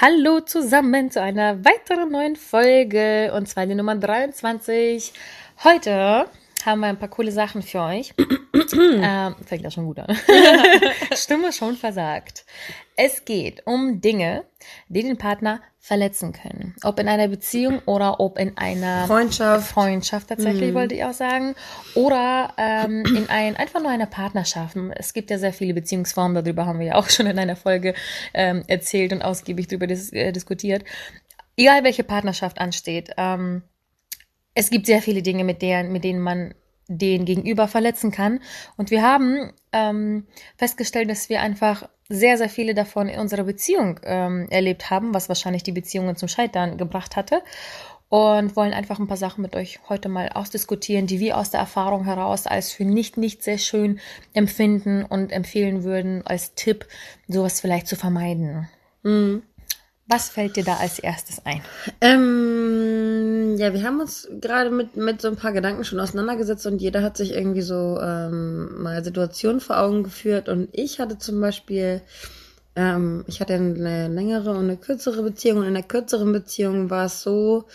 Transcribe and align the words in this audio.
Hallo 0.00 0.38
zusammen 0.38 1.10
zu 1.10 1.20
einer 1.20 1.64
weiteren 1.64 2.12
neuen 2.12 2.36
Folge 2.36 3.32
und 3.34 3.48
zwar 3.48 3.66
die 3.66 3.74
Nummer 3.74 3.96
23. 3.96 5.12
Heute 5.64 6.26
haben 6.64 6.80
wir 6.80 6.88
ein 6.88 6.98
paar 6.98 7.08
coole 7.08 7.32
Sachen 7.32 7.62
für 7.62 7.80
euch. 7.80 8.14
ähm, 8.76 9.36
fängt 9.44 9.62
ja 9.62 9.70
schon 9.70 9.86
gut 9.86 9.98
an. 9.98 10.16
Stimme 11.14 11.52
schon 11.52 11.76
versagt. 11.76 12.44
Es 12.96 13.24
geht 13.24 13.66
um 13.66 14.00
Dinge, 14.00 14.44
die 14.88 15.02
den 15.02 15.18
Partner 15.18 15.60
verletzen 15.78 16.32
können. 16.32 16.74
Ob 16.82 16.98
in 17.00 17.08
einer 17.08 17.28
Beziehung 17.28 17.80
oder 17.86 18.20
ob 18.20 18.38
in 18.38 18.58
einer 18.58 19.06
Freundschaft. 19.06 19.70
Freundschaft 19.70 20.28
tatsächlich, 20.28 20.72
mhm. 20.72 20.74
wollte 20.74 20.94
ich 20.94 21.04
auch 21.04 21.14
sagen. 21.14 21.54
Oder 21.94 22.52
ähm, 22.58 23.04
in 23.06 23.30
ein, 23.30 23.56
einfach 23.56 23.80
nur 23.80 23.90
einer 23.90 24.06
Partnerschaft. 24.06 24.76
Es 24.96 25.14
gibt 25.14 25.30
ja 25.30 25.38
sehr 25.38 25.52
viele 25.52 25.72
Beziehungsformen, 25.72 26.34
darüber 26.34 26.66
haben 26.66 26.78
wir 26.78 26.88
ja 26.88 26.94
auch 26.96 27.08
schon 27.08 27.26
in 27.26 27.38
einer 27.38 27.56
Folge 27.56 27.94
ähm, 28.34 28.64
erzählt 28.66 29.12
und 29.12 29.22
ausgiebig 29.22 29.68
darüber 29.68 29.86
dis 29.86 30.12
äh, 30.12 30.32
diskutiert. 30.32 30.84
Egal 31.56 31.84
welche 31.84 32.04
Partnerschaft 32.04 32.60
ansteht, 32.60 33.12
ähm, 33.16 33.62
es 34.54 34.70
gibt 34.70 34.86
sehr 34.86 35.02
viele 35.02 35.22
Dinge, 35.22 35.44
mit, 35.44 35.62
deren, 35.62 35.92
mit 35.92 36.04
denen 36.04 36.20
man 36.20 36.54
den 36.88 37.26
Gegenüber 37.26 37.68
verletzen 37.68 38.10
kann. 38.10 38.40
Und 38.76 38.90
wir 38.90 39.02
haben 39.02 39.52
ähm, 39.72 40.26
festgestellt, 40.56 41.10
dass 41.10 41.28
wir 41.28 41.40
einfach 41.40 41.88
sehr, 42.08 42.38
sehr 42.38 42.48
viele 42.48 42.74
davon 42.74 43.08
in 43.08 43.20
unserer 43.20 43.44
Beziehung 43.44 44.00
ähm, 44.02 44.46
erlebt 44.50 44.90
haben, 44.90 45.12
was 45.12 45.28
wahrscheinlich 45.28 45.62
die 45.62 45.72
Beziehungen 45.72 46.16
zum 46.16 46.28
Scheitern 46.28 46.78
gebracht 46.78 47.16
hatte. 47.16 47.42
Und 48.10 48.56
wollen 48.56 48.72
einfach 48.72 48.98
ein 48.98 49.06
paar 49.06 49.18
Sachen 49.18 49.42
mit 49.42 49.54
euch 49.54 49.80
heute 49.90 50.08
mal 50.08 50.30
ausdiskutieren, 50.30 51.06
die 51.06 51.20
wir 51.20 51.36
aus 51.36 51.50
der 51.50 51.60
Erfahrung 51.60 52.06
heraus 52.06 52.46
als 52.46 52.72
für 52.72 52.86
nicht, 52.86 53.18
nicht 53.18 53.42
sehr 53.42 53.58
schön 53.58 54.00
empfinden 54.32 55.04
und 55.04 55.30
empfehlen 55.30 55.84
würden, 55.84 56.26
als 56.26 56.54
Tipp, 56.54 56.86
sowas 57.28 57.60
vielleicht 57.60 57.86
zu 57.86 57.96
vermeiden. 57.96 58.66
Mhm. 59.02 59.42
Was 60.10 60.30
fällt 60.30 60.56
dir 60.56 60.64
da 60.64 60.78
als 60.78 60.98
erstes 60.98 61.44
ein? 61.44 61.60
Ähm, 62.00 63.56
ja, 63.58 63.74
wir 63.74 63.82
haben 63.82 64.00
uns 64.00 64.26
gerade 64.40 64.70
mit, 64.70 64.96
mit 64.96 65.20
so 65.20 65.28
ein 65.28 65.36
paar 65.36 65.52
Gedanken 65.52 65.84
schon 65.84 66.00
auseinandergesetzt 66.00 66.66
und 66.66 66.80
jeder 66.80 67.02
hat 67.02 67.18
sich 67.18 67.32
irgendwie 67.32 67.60
so 67.60 68.00
ähm, 68.00 68.82
mal 68.82 69.04
Situationen 69.04 69.60
vor 69.60 69.78
Augen 69.78 70.04
geführt. 70.04 70.48
Und 70.48 70.70
ich 70.72 70.98
hatte 70.98 71.18
zum 71.18 71.42
Beispiel, 71.42 72.00
ähm, 72.74 73.24
ich 73.26 73.42
hatte 73.42 73.52
eine 73.52 74.08
längere 74.08 74.52
und 74.52 74.64
eine 74.64 74.78
kürzere 74.78 75.22
Beziehung. 75.22 75.58
Und 75.58 75.66
in 75.66 75.74
der 75.74 75.82
kürzeren 75.82 76.32
Beziehung 76.32 76.88
war 76.88 77.04
es 77.04 77.20
so, 77.20 77.66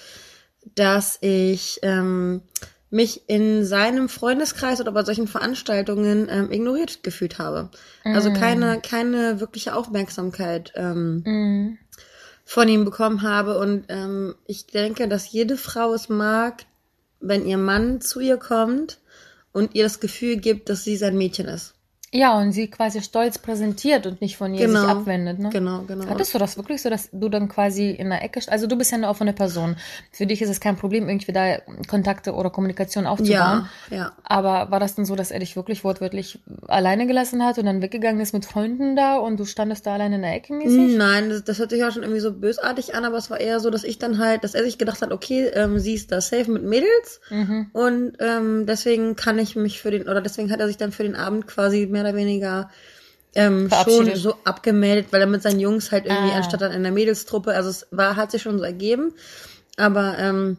dass 0.73 1.19
ich 1.21 1.81
ähm, 1.83 2.41
mich 2.89 3.29
in 3.29 3.63
seinem 3.63 4.09
Freundeskreis 4.09 4.81
oder 4.81 4.91
bei 4.91 5.03
solchen 5.03 5.27
Veranstaltungen 5.27 6.27
ähm, 6.31 6.51
ignoriert 6.51 7.03
gefühlt 7.03 7.37
habe. 7.37 7.69
Also 8.03 8.29
mm. 8.29 8.33
Also 8.33 8.39
keine, 8.39 8.81
keine 8.81 9.39
wirkliche 9.39 9.75
Aufmerksamkeit. 9.75 10.73
Ähm, 10.75 11.21
mm 11.25 11.77
von 12.43 12.67
ihm 12.67 12.85
bekommen 12.85 13.21
habe. 13.21 13.57
Und 13.57 13.85
ähm, 13.89 14.35
ich 14.45 14.67
denke, 14.67 15.07
dass 15.07 15.31
jede 15.31 15.57
Frau 15.57 15.93
es 15.93 16.09
mag, 16.09 16.65
wenn 17.19 17.45
ihr 17.45 17.57
Mann 17.57 18.01
zu 18.01 18.19
ihr 18.19 18.37
kommt 18.37 18.99
und 19.51 19.75
ihr 19.75 19.83
das 19.83 19.99
Gefühl 19.99 20.37
gibt, 20.37 20.69
dass 20.69 20.83
sie 20.83 20.97
sein 20.97 21.17
Mädchen 21.17 21.47
ist. 21.47 21.73
Ja, 22.13 22.37
und 22.37 22.51
sie 22.51 22.67
quasi 22.67 23.01
stolz 23.01 23.39
präsentiert 23.39 24.05
und 24.05 24.21
nicht 24.21 24.37
von 24.37 24.53
ihr 24.53 24.67
genau. 24.67 24.81
sich 24.81 24.89
abwendet, 24.89 25.39
ne? 25.39 25.49
Genau, 25.49 25.81
genau. 25.87 26.05
Hattest 26.05 26.31
du 26.33 26.37
das 26.37 26.57
wirklich 26.57 26.79
so, 26.79 26.91
dass 26.91 27.09
du 27.11 27.27
dann 27.27 27.49
quasi 27.49 27.89
in 27.89 28.09
der 28.09 28.23
Ecke, 28.23 28.39
also 28.47 28.67
du 28.67 28.77
bist 28.77 28.91
ja 28.91 28.97
eine 28.97 29.09
offene 29.09 29.33
Person. 29.33 29.77
Für 30.11 30.27
dich 30.27 30.43
ist 30.43 30.49
es 30.49 30.59
kein 30.59 30.75
Problem, 30.75 31.09
irgendwie 31.09 31.31
da 31.31 31.57
Kontakte 31.87 32.33
oder 32.33 32.51
Kommunikation 32.51 33.07
aufzubauen. 33.07 33.67
Ja, 33.89 33.97
ja. 33.97 34.11
Aber 34.23 34.69
war 34.69 34.79
das 34.79 34.93
dann 34.93 35.05
so, 35.05 35.15
dass 35.15 35.31
er 35.31 35.39
dich 35.39 35.55
wirklich 35.55 35.83
wortwörtlich 35.83 36.39
alleine 36.67 37.07
gelassen 37.07 37.43
hat 37.43 37.57
und 37.57 37.65
dann 37.65 37.81
weggegangen 37.81 38.21
ist 38.21 38.33
mit 38.33 38.45
Freunden 38.45 38.95
da 38.95 39.17
und 39.17 39.39
du 39.39 39.45
standest 39.45 39.87
da 39.87 39.95
alleine 39.95 40.17
in 40.17 40.21
der 40.21 40.35
Ecke 40.35 40.53
mäßig? 40.53 40.95
Nein, 40.95 41.31
das, 41.31 41.43
das 41.43 41.57
hört 41.57 41.71
sich 41.71 41.79
ja 41.79 41.91
schon 41.91 42.03
irgendwie 42.03 42.21
so 42.21 42.31
bösartig 42.31 42.93
an, 42.93 43.05
aber 43.05 43.17
es 43.17 43.31
war 43.31 43.39
eher 43.39 43.59
so, 43.59 43.71
dass 43.71 43.83
ich 43.83 43.97
dann 43.97 44.19
halt, 44.19 44.43
dass 44.43 44.53
er 44.53 44.63
sich 44.63 44.77
gedacht 44.77 45.01
hat, 45.01 45.11
okay, 45.11 45.47
ähm, 45.47 45.79
sie 45.79 45.95
ist 45.95 46.11
da 46.11 46.21
safe 46.21 46.51
mit 46.51 46.63
Mädels 46.63 47.21
mhm. 47.31 47.71
und 47.73 48.13
ähm, 48.19 48.67
deswegen 48.67 49.15
kann 49.15 49.39
ich 49.39 49.55
mich 49.55 49.81
für 49.81 49.89
den, 49.89 50.03
oder 50.03 50.21
deswegen 50.21 50.51
hat 50.51 50.59
er 50.59 50.67
sich 50.67 50.77
dann 50.77 50.91
für 50.91 51.03
den 51.03 51.15
Abend 51.15 51.47
quasi 51.47 51.87
mehr 51.87 52.02
oder 52.03 52.15
weniger 52.15 52.69
ähm, 53.35 53.69
schon 53.83 54.15
so 54.15 54.35
abgemeldet, 54.43 55.07
weil 55.11 55.21
er 55.21 55.27
mit 55.27 55.41
seinen 55.41 55.59
Jungs 55.59 55.91
halt 55.91 56.05
irgendwie 56.05 56.33
ah. 56.33 56.37
anstatt 56.37 56.61
dann 56.61 56.71
in 56.71 56.83
der 56.83 56.91
Mädelstruppe, 56.91 57.53
also 57.53 57.69
es 57.69 57.87
war, 57.91 58.15
hat 58.15 58.31
sich 58.31 58.41
schon 58.41 58.59
so 58.59 58.63
ergeben. 58.63 59.13
Aber 59.77 60.17
ähm, 60.19 60.57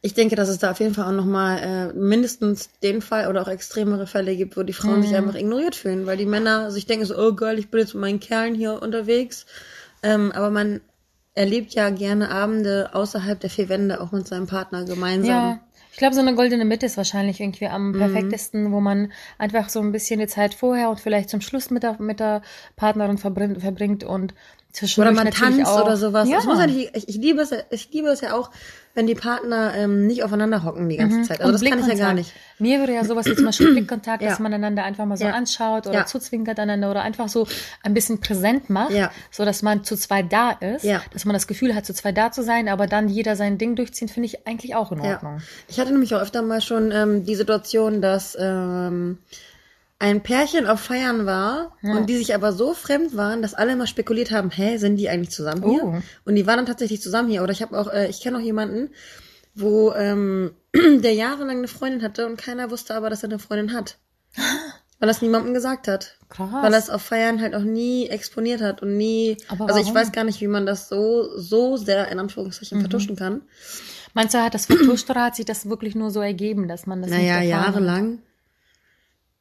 ich 0.00 0.14
denke, 0.14 0.36
dass 0.36 0.48
es 0.48 0.58
da 0.58 0.70
auf 0.70 0.80
jeden 0.80 0.94
Fall 0.94 1.06
auch 1.06 1.16
nochmal 1.16 1.58
äh, 1.58 1.92
mindestens 1.92 2.70
den 2.82 3.02
Fall 3.02 3.28
oder 3.28 3.42
auch 3.42 3.48
extremere 3.48 4.06
Fälle 4.06 4.36
gibt, 4.36 4.56
wo 4.56 4.62
die 4.62 4.72
Frauen 4.72 4.98
mhm. 4.98 5.02
sich 5.02 5.14
einfach 5.14 5.34
ignoriert 5.34 5.74
fühlen, 5.74 6.06
weil 6.06 6.16
die 6.16 6.26
Männer 6.26 6.70
sich 6.70 6.86
denken 6.86 7.04
so, 7.04 7.16
oh 7.16 7.34
geil, 7.34 7.58
ich 7.58 7.70
bin 7.70 7.80
jetzt 7.80 7.94
mit 7.94 8.00
meinen 8.00 8.20
Kerlen 8.20 8.54
hier 8.54 8.80
unterwegs. 8.82 9.46
Ähm, 10.02 10.32
aber 10.32 10.50
man 10.50 10.80
erlebt 11.34 11.74
ja 11.74 11.90
gerne 11.90 12.30
Abende 12.30 12.90
außerhalb 12.92 13.38
der 13.38 13.50
vier 13.50 13.68
Wände 13.68 14.00
auch 14.00 14.12
mit 14.12 14.26
seinem 14.26 14.46
Partner 14.46 14.84
gemeinsam. 14.84 15.30
Ja. 15.30 15.60
Ich 15.98 16.00
glaube, 16.00 16.14
so 16.14 16.20
eine 16.20 16.36
goldene 16.36 16.64
Mitte 16.64 16.86
ist 16.86 16.96
wahrscheinlich 16.96 17.40
irgendwie 17.40 17.66
am 17.66 17.88
mhm. 17.88 17.98
perfektesten, 17.98 18.70
wo 18.70 18.78
man 18.78 19.10
einfach 19.36 19.68
so 19.68 19.80
ein 19.80 19.90
bisschen 19.90 20.20
die 20.20 20.28
Zeit 20.28 20.54
vorher 20.54 20.90
und 20.90 21.00
vielleicht 21.00 21.28
zum 21.28 21.40
Schluss 21.40 21.70
mit 21.70 21.82
der, 21.82 22.00
mit 22.00 22.20
der 22.20 22.42
Partnerin 22.76 23.18
verbringt, 23.18 23.60
verbringt 23.60 24.04
und 24.04 24.32
oder 24.96 25.12
man 25.12 25.30
tanzt 25.30 25.66
auch. 25.66 25.84
oder 25.84 25.96
sowas. 25.96 26.28
Ja. 26.28 26.42
muss 26.44 26.58
ja 26.58 26.66
nicht, 26.66 26.90
ich, 26.94 27.08
ich, 27.08 27.16
liebe 27.16 27.40
es, 27.40 27.52
ich 27.70 27.92
liebe 27.92 28.08
es 28.08 28.20
ja 28.20 28.34
auch, 28.34 28.50
wenn 28.94 29.06
die 29.06 29.14
Partner 29.14 29.74
ähm, 29.76 30.06
nicht 30.06 30.24
aufeinander 30.24 30.64
hocken 30.64 30.88
die 30.88 30.96
ganze 30.96 31.18
mhm. 31.18 31.24
Zeit. 31.24 31.40
Also 31.40 31.52
und 31.52 31.62
das 31.62 31.70
kann 31.70 31.78
ich 31.78 31.86
ja 31.86 31.94
gar 31.94 32.14
nicht. 32.14 32.32
Mir 32.58 32.80
würde 32.80 32.94
ja 32.94 33.04
sowas 33.04 33.26
wie 33.26 33.34
zum 33.36 33.44
Beispiel 33.44 33.70
Blickkontakt, 33.72 34.22
ja. 34.22 34.30
dass 34.30 34.40
man 34.40 34.52
einander 34.52 34.84
einfach 34.84 35.04
mal 35.04 35.16
so 35.16 35.24
ja. 35.24 35.32
anschaut 35.32 35.86
oder 35.86 36.06
zuzwinkert 36.06 36.58
einander 36.58 36.90
oder 36.90 37.02
einfach 37.02 37.28
so 37.28 37.46
ein 37.82 37.94
bisschen 37.94 38.20
präsent 38.20 38.70
macht, 38.70 38.92
so 39.30 39.44
dass 39.44 39.62
man 39.62 39.84
zu 39.84 39.96
zweit 39.96 40.32
da 40.32 40.50
ist, 40.50 40.84
dass 41.12 41.24
man 41.24 41.34
das 41.34 41.46
Gefühl 41.46 41.74
hat, 41.74 41.86
zu 41.86 41.94
zweit 41.94 42.16
da 42.16 42.32
zu 42.32 42.42
sein, 42.42 42.68
aber 42.68 42.86
dann 42.86 43.08
jeder 43.08 43.36
sein 43.36 43.58
Ding 43.58 43.76
durchziehen, 43.76 44.08
finde 44.08 44.26
ich 44.26 44.46
eigentlich 44.46 44.74
auch 44.74 44.92
in 44.92 45.00
Ordnung. 45.00 45.40
Ich 45.68 45.78
hatte 45.78 45.92
nämlich 45.92 46.14
auch 46.14 46.20
öfter 46.20 46.42
mal 46.42 46.60
schon 46.60 46.90
ähm, 46.90 47.24
die 47.24 47.34
Situation, 47.34 48.00
dass 48.02 48.36
ähm, 48.40 49.18
ein 49.98 50.22
Pärchen 50.22 50.66
auf 50.66 50.80
Feiern 50.80 51.26
war 51.26 51.76
ja. 51.82 51.96
und 51.96 52.08
die 52.08 52.16
sich 52.16 52.34
aber 52.34 52.52
so 52.52 52.72
fremd 52.72 53.16
waren, 53.16 53.42
dass 53.42 53.54
alle 53.54 53.72
immer 53.72 53.86
spekuliert 53.86 54.30
haben, 54.30 54.50
hä, 54.50 54.76
sind 54.76 54.96
die 54.96 55.08
eigentlich 55.08 55.30
zusammen 55.30 55.68
hier? 55.68 55.84
Oh. 55.84 55.98
Und 56.24 56.34
die 56.36 56.46
waren 56.46 56.58
dann 56.58 56.66
tatsächlich 56.66 57.02
zusammen 57.02 57.28
hier. 57.28 57.42
Oder 57.42 57.52
ich 57.52 57.62
habe 57.62 57.78
auch, 57.78 57.92
äh, 57.92 58.08
ich 58.08 58.20
kenne 58.20 58.38
auch 58.38 58.42
jemanden, 58.42 58.90
wo 59.54 59.92
ähm, 59.94 60.52
der 60.74 61.14
jahrelang 61.14 61.58
eine 61.58 61.68
Freundin 61.68 62.02
hatte 62.02 62.26
und 62.26 62.36
keiner 62.36 62.70
wusste 62.70 62.94
aber, 62.94 63.10
dass 63.10 63.24
er 63.24 63.30
eine 63.30 63.40
Freundin 63.40 63.72
hat. 63.72 63.98
Weil 65.00 65.08
es 65.08 65.22
niemandem 65.22 65.54
gesagt 65.54 65.86
hat. 65.86 66.16
Krass. 66.28 66.48
Weil 66.52 66.72
er 66.72 66.78
es 66.78 66.90
auf 66.90 67.02
Feiern 67.02 67.40
halt 67.40 67.54
auch 67.54 67.62
nie 67.62 68.08
exponiert 68.08 68.60
hat 68.60 68.82
und 68.82 68.96
nie. 68.96 69.36
Aber 69.48 69.68
also 69.68 69.80
ich 69.80 69.94
weiß 69.94 70.10
gar 70.10 70.24
nicht, 70.24 70.40
wie 70.40 70.48
man 70.48 70.66
das 70.66 70.88
so, 70.88 71.38
so 71.38 71.76
sehr 71.76 72.08
in 72.08 72.18
Anführungszeichen 72.18 72.78
mhm. 72.78 72.82
vertuschen 72.82 73.14
kann. 73.14 73.42
Meinst 74.14 74.34
du, 74.34 74.42
hat 74.42 74.54
das 74.54 74.66
vertuscht 74.66 75.08
oder 75.08 75.24
hat 75.24 75.36
sich 75.36 75.44
das 75.44 75.68
wirklich 75.68 75.94
nur 75.94 76.10
so 76.10 76.20
ergeben, 76.20 76.66
dass 76.66 76.86
man 76.86 77.00
das 77.00 77.12
naja, 77.12 77.38
nicht 77.38 77.50
jahrelang. 77.50 78.14
Hat? 78.14 78.27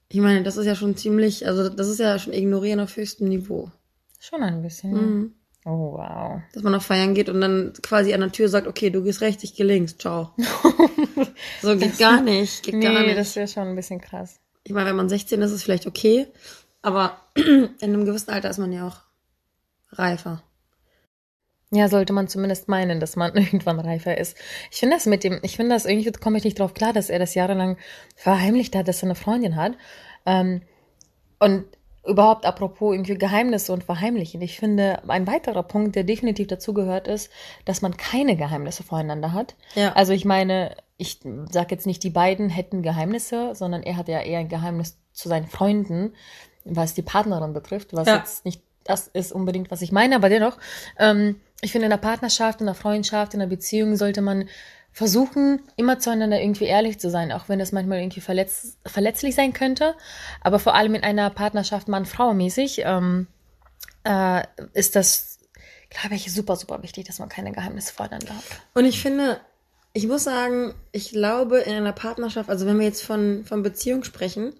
Ich 0.09 0.19
meine, 0.19 0.43
das 0.43 0.57
ist 0.57 0.65
ja 0.65 0.75
schon 0.75 0.95
ziemlich, 0.95 1.45
also 1.47 1.69
das 1.69 1.87
ist 1.87 1.99
ja 1.99 2.17
schon 2.17 2.33
ignorieren 2.33 2.79
auf 2.79 2.95
höchstem 2.95 3.27
Niveau. 3.27 3.71
Schon 4.19 4.43
ein 4.43 4.61
bisschen. 4.61 4.91
Mhm. 4.91 5.33
Oh, 5.65 5.97
wow. 5.97 6.41
Dass 6.53 6.63
man 6.63 6.75
auf 6.75 6.85
Feiern 6.85 7.13
geht 7.13 7.27
und 7.27 7.41
dann 7.41 7.73
quasi 7.81 8.13
an 8.13 8.21
der 8.21 8.31
Tür 8.31 8.47
sagt, 8.47 8.67
okay, 8.67 8.89
du 8.89 9.03
gehst 9.03 9.19
rechts, 9.19 9.43
ich 9.43 9.53
geh 9.53 9.63
links, 9.63 9.97
ciao. 9.97 10.33
so 11.61 11.75
geht 11.75 11.91
das, 11.91 11.97
gar 11.97 12.21
nicht, 12.21 12.63
geht 12.63 12.75
nee, 12.75 12.85
gar 12.85 13.03
nicht. 13.03 13.17
das 13.17 13.35
wäre 13.35 13.49
schon 13.49 13.67
ein 13.67 13.75
bisschen 13.75 13.99
krass. 13.99 14.39
Ich 14.63 14.71
meine, 14.71 14.89
wenn 14.89 14.95
man 14.95 15.09
16 15.09 15.41
ist, 15.41 15.51
ist 15.51 15.57
es 15.57 15.63
vielleicht 15.63 15.85
okay, 15.85 16.27
aber 16.81 17.19
in 17.35 17.69
einem 17.81 18.05
gewissen 18.05 18.31
Alter 18.31 18.49
ist 18.49 18.59
man 18.59 18.71
ja 18.71 18.87
auch 18.87 19.01
reifer. 19.91 20.41
Ja, 21.69 21.89
sollte 21.89 22.13
man 22.13 22.29
zumindest 22.29 22.69
meinen, 22.69 22.99
dass 22.99 23.15
man 23.15 23.33
irgendwann 23.35 23.79
reifer 23.79 24.17
ist. 24.17 24.37
Ich 24.71 24.79
finde 24.79 24.95
das 24.95 25.05
mit 25.05 25.23
dem, 25.23 25.39
ich 25.41 25.57
finde 25.57 25.75
das 25.75 25.85
irgendwie 25.85 26.11
komme 26.11 26.37
ich 26.37 26.43
nicht 26.43 26.59
drauf 26.59 26.73
klar, 26.73 26.93
dass 26.93 27.09
er 27.09 27.19
das 27.19 27.35
jahrelang 27.35 27.77
verheimlicht 28.15 28.75
hat, 28.75 28.87
dass 28.87 29.01
er 29.01 29.07
eine 29.07 29.15
Freundin 29.15 29.55
hat. 29.55 29.73
Ähm, 30.25 30.61
und 31.39 31.65
überhaupt 32.05 32.45
apropos 32.45 32.95
irgendwie 32.95 33.17
Geheimnisse 33.17 33.73
und 33.73 33.83
Verheimlichen. 33.83 34.41
Ich 34.41 34.57
finde, 34.57 35.01
ein 35.09 35.27
weiterer 35.27 35.63
Punkt, 35.63 35.95
der 35.95 36.05
definitiv 36.05 36.47
dazugehört, 36.47 37.07
ist, 37.07 37.29
dass 37.65 37.81
man 37.81 37.97
keine 37.97 38.37
Geheimnisse 38.37 38.83
voreinander 38.83 39.33
hat. 39.33 39.55
Ja. 39.75 39.91
Also 39.91 40.13
ich 40.13 40.23
meine, 40.23 40.75
ich 40.95 41.19
sage 41.51 41.75
jetzt 41.75 41.85
nicht, 41.85 42.01
die 42.03 42.09
beiden 42.09 42.49
hätten 42.49 42.81
Geheimnisse, 42.81 43.53
sondern 43.55 43.83
er 43.83 43.97
hat 43.97 44.07
ja 44.07 44.21
eher 44.21 44.39
ein 44.39 44.47
Geheimnis 44.47 44.97
zu 45.11 45.27
seinen 45.27 45.47
Freunden, 45.47 46.13
was 46.63 46.93
die 46.93 47.01
Partnerin 47.01 47.53
betrifft, 47.53 47.93
was 47.93 48.07
ja. 48.07 48.17
jetzt 48.17 48.45
nicht 48.45 48.61
das 48.87 49.07
ist 49.07 49.33
unbedingt, 49.33 49.69
was 49.69 49.81
ich 49.81 49.91
meine, 49.91 50.15
aber 50.15 50.29
dennoch, 50.29 50.57
ähm, 50.97 51.41
ich 51.61 51.71
finde, 51.71 51.85
in 51.85 51.91
der 51.91 51.97
Partnerschaft, 51.97 52.59
in 52.59 52.65
der 52.65 52.75
Freundschaft, 52.75 53.33
in 53.33 53.39
der 53.39 53.47
Beziehung 53.47 53.95
sollte 53.95 54.21
man 54.21 54.47
versuchen, 54.91 55.61
immer 55.75 55.99
zueinander 55.99 56.39
irgendwie 56.41 56.65
ehrlich 56.65 56.99
zu 56.99 57.09
sein, 57.09 57.31
auch 57.31 57.49
wenn 57.49 57.59
das 57.59 57.71
manchmal 57.71 57.99
irgendwie 57.99 58.21
verletz 58.21 58.77
verletzlich 58.85 59.35
sein 59.35 59.53
könnte. 59.53 59.95
Aber 60.41 60.59
vor 60.59 60.73
allem 60.73 60.95
in 60.95 61.03
einer 61.03 61.29
Partnerschaft 61.29 61.87
Mann-Frau 61.87 62.33
mäßig 62.33 62.81
ähm, 62.83 63.27
äh, 64.03 64.43
ist 64.73 64.95
das, 64.95 65.39
glaube 65.89 66.15
ich, 66.15 66.33
super, 66.33 66.55
super 66.55 66.81
wichtig, 66.81 67.05
dass 67.05 67.19
man 67.19 67.29
keine 67.29 67.51
Geheimnisse 67.51 67.93
voneinander 67.93 68.35
hat. 68.35 68.43
Und 68.73 68.85
ich 68.85 69.01
finde, 69.01 69.39
ich 69.93 70.07
muss 70.07 70.23
sagen, 70.23 70.73
ich 70.91 71.11
glaube, 71.11 71.59
in 71.59 71.73
einer 71.75 71.93
Partnerschaft, 71.93 72.49
also 72.49 72.65
wenn 72.65 72.79
wir 72.79 72.85
jetzt 72.85 73.03
von, 73.03 73.45
von 73.45 73.63
Beziehung 73.63 74.03
sprechen, 74.03 74.53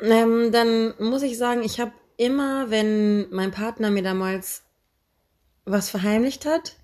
ähm, 0.00 0.52
dann 0.52 0.94
muss 0.98 1.22
ich 1.22 1.38
sagen, 1.38 1.62
ich 1.62 1.80
habe 1.80 1.92
immer, 2.16 2.70
wenn 2.70 3.28
mein 3.30 3.50
Partner 3.50 3.90
mir 3.90 4.02
damals 4.02 4.62
was 5.70 5.90
verheimlicht 5.90 6.46
hat, 6.46 6.76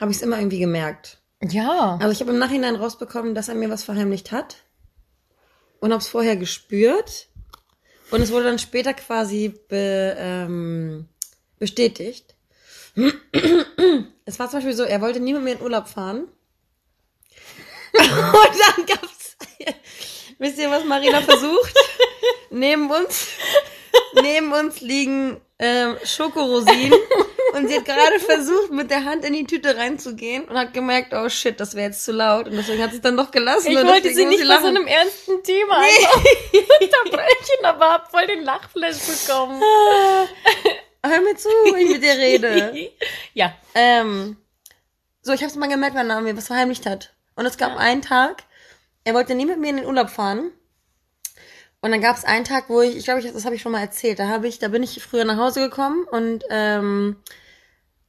habe 0.00 0.10
ich 0.10 0.18
es 0.18 0.22
immer 0.22 0.38
irgendwie 0.38 0.58
gemerkt. 0.58 1.18
Ja. 1.42 1.98
Also 2.00 2.10
ich 2.10 2.20
habe 2.20 2.30
im 2.32 2.38
Nachhinein 2.38 2.76
rausbekommen, 2.76 3.34
dass 3.34 3.48
er 3.48 3.54
mir 3.54 3.70
was 3.70 3.84
verheimlicht 3.84 4.32
hat 4.32 4.56
und 5.80 5.92
habe 5.92 6.02
es 6.02 6.08
vorher 6.08 6.36
gespürt 6.36 7.28
und 8.10 8.20
es 8.20 8.30
wurde 8.30 8.44
dann 8.44 8.58
später 8.58 8.94
quasi 8.94 9.54
be, 9.68 10.16
ähm, 10.18 11.08
bestätigt. 11.58 12.34
Es 14.24 14.38
war 14.38 14.50
zum 14.50 14.58
Beispiel 14.58 14.74
so, 14.74 14.82
er 14.82 15.00
wollte 15.00 15.20
nie 15.20 15.32
mit 15.32 15.42
mir 15.42 15.52
in 15.52 15.62
Urlaub 15.62 15.88
fahren. 15.88 16.24
und 17.92 18.02
dann 18.02 18.86
gab's, 18.86 19.36
wisst 20.38 20.58
ihr, 20.58 20.70
was 20.70 20.84
Marina 20.84 21.20
versucht? 21.22 21.74
neben 22.50 22.90
uns, 22.90 23.28
neben 24.20 24.52
uns 24.52 24.80
liegen 24.80 25.40
ähm, 25.58 25.96
Schokorosinen 26.04 26.98
und 27.54 27.68
sie 27.68 27.76
hat 27.76 27.84
gerade 27.84 28.18
versucht, 28.18 28.70
mit 28.70 28.90
der 28.90 29.04
Hand 29.04 29.24
in 29.24 29.32
die 29.32 29.44
Tüte 29.44 29.76
reinzugehen 29.76 30.44
und 30.44 30.56
hat 30.56 30.72
gemerkt, 30.72 31.12
oh 31.14 31.28
shit, 31.28 31.58
das 31.58 31.74
wäre 31.74 31.88
jetzt 31.88 32.04
zu 32.04 32.12
laut. 32.12 32.46
Und 32.46 32.56
deswegen 32.56 32.82
hat 32.82 32.90
sie 32.90 32.96
es 32.96 33.02
dann 33.02 33.16
doch 33.16 33.30
gelassen. 33.30 33.70
Ich 33.70 33.76
wollte 33.76 34.12
sie 34.12 34.26
nicht 34.26 34.40
bei 34.40 34.46
lachen. 34.46 34.62
so 34.62 34.68
einem 34.68 34.86
ernsten 34.86 35.42
Thema 35.42 35.80
nee. 35.80 36.58
unterbrechen, 36.80 37.64
aber 37.64 37.92
hab 37.92 38.10
voll 38.10 38.26
den 38.26 38.42
Lachflash 38.42 38.98
bekommen. 38.98 39.62
Hör 41.04 41.20
mir 41.20 41.36
zu, 41.36 41.48
wenn 41.48 41.86
ich 41.86 41.92
mit 41.92 42.02
dir 42.02 42.12
rede. 42.12 42.90
ja. 43.34 43.54
ähm, 43.74 44.36
so, 45.22 45.32
ich 45.32 45.42
hab's 45.42 45.56
mal 45.56 45.68
gemerkt, 45.68 45.96
er 45.96 46.20
mir 46.20 46.36
was 46.36 46.46
verheimlicht 46.48 46.86
hat. 46.86 47.12
Und 47.34 47.46
es 47.46 47.56
gab 47.56 47.76
einen 47.76 48.02
Tag, 48.02 48.44
er 49.04 49.14
wollte 49.14 49.34
nie 49.34 49.46
mit 49.46 49.58
mir 49.58 49.70
in 49.70 49.76
den 49.76 49.86
Urlaub 49.86 50.10
fahren. 50.10 50.50
Und 51.80 51.92
dann 51.92 52.00
gab 52.00 52.16
es 52.16 52.24
einen 52.24 52.44
Tag, 52.44 52.68
wo 52.68 52.80
ich, 52.80 52.96
ich 52.96 53.04
glaube, 53.04 53.20
ich, 53.20 53.32
das 53.32 53.44
habe 53.44 53.54
ich 53.54 53.62
schon 53.62 53.72
mal 53.72 53.80
erzählt, 53.80 54.18
da 54.18 54.28
habe 54.28 54.48
ich, 54.48 54.58
da 54.58 54.68
bin 54.68 54.82
ich 54.82 55.02
früher 55.02 55.24
nach 55.24 55.36
Hause 55.36 55.60
gekommen 55.60 56.06
und 56.10 56.44
ähm, 56.50 57.16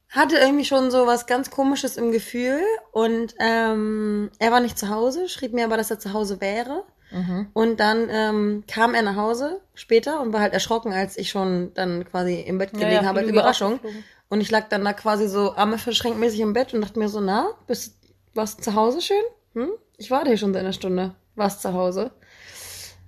hatte 0.08 0.38
irgendwie 0.38 0.64
schon 0.64 0.90
so 0.90 1.06
was 1.06 1.26
ganz 1.26 1.50
Komisches 1.50 1.96
im 1.96 2.10
Gefühl 2.10 2.60
und 2.90 3.34
ähm, 3.38 4.30
er 4.40 4.50
war 4.50 4.60
nicht 4.60 4.76
zu 4.76 4.88
Hause, 4.88 5.28
schrieb 5.28 5.52
mir 5.52 5.64
aber, 5.64 5.76
dass 5.76 5.90
er 5.90 6.00
zu 6.00 6.12
Hause 6.12 6.40
wäre. 6.40 6.84
Und 7.54 7.80
dann 7.80 8.08
ähm, 8.10 8.64
kam 8.68 8.94
er 8.94 9.02
nach 9.02 9.16
Hause 9.16 9.60
später 9.74 10.20
und 10.20 10.32
war 10.32 10.40
halt 10.40 10.52
erschrocken, 10.52 10.92
als 10.92 11.16
ich 11.16 11.30
schon 11.30 11.72
dann 11.74 12.04
quasi 12.04 12.40
im 12.40 12.58
Bett 12.58 12.72
gelegen 12.72 12.92
ja, 12.92 13.04
habe 13.04 13.18
als 13.18 13.26
Flügel 13.26 13.40
Überraschung. 13.40 13.80
Und 14.28 14.40
ich 14.40 14.50
lag 14.50 14.68
dann 14.68 14.84
da 14.84 14.92
quasi 14.92 15.28
so 15.28 15.54
Arme 15.56 15.78
verschränkt 15.78 16.18
mäßig 16.18 16.40
im 16.40 16.52
Bett 16.52 16.72
und 16.72 16.82
dachte 16.82 16.98
mir 16.98 17.08
so, 17.08 17.20
na, 17.20 17.48
bist 17.66 17.96
warst 18.34 18.60
du 18.60 18.62
zu 18.62 18.74
Hause 18.74 19.00
schön? 19.00 19.22
Hm? 19.54 19.70
Ich 19.96 20.10
warte 20.10 20.28
hier 20.28 20.38
schon 20.38 20.52
seit 20.52 20.62
einer 20.62 20.72
Stunde. 20.72 21.14
Warst 21.34 21.62
zu 21.62 21.72
Hause? 21.72 22.12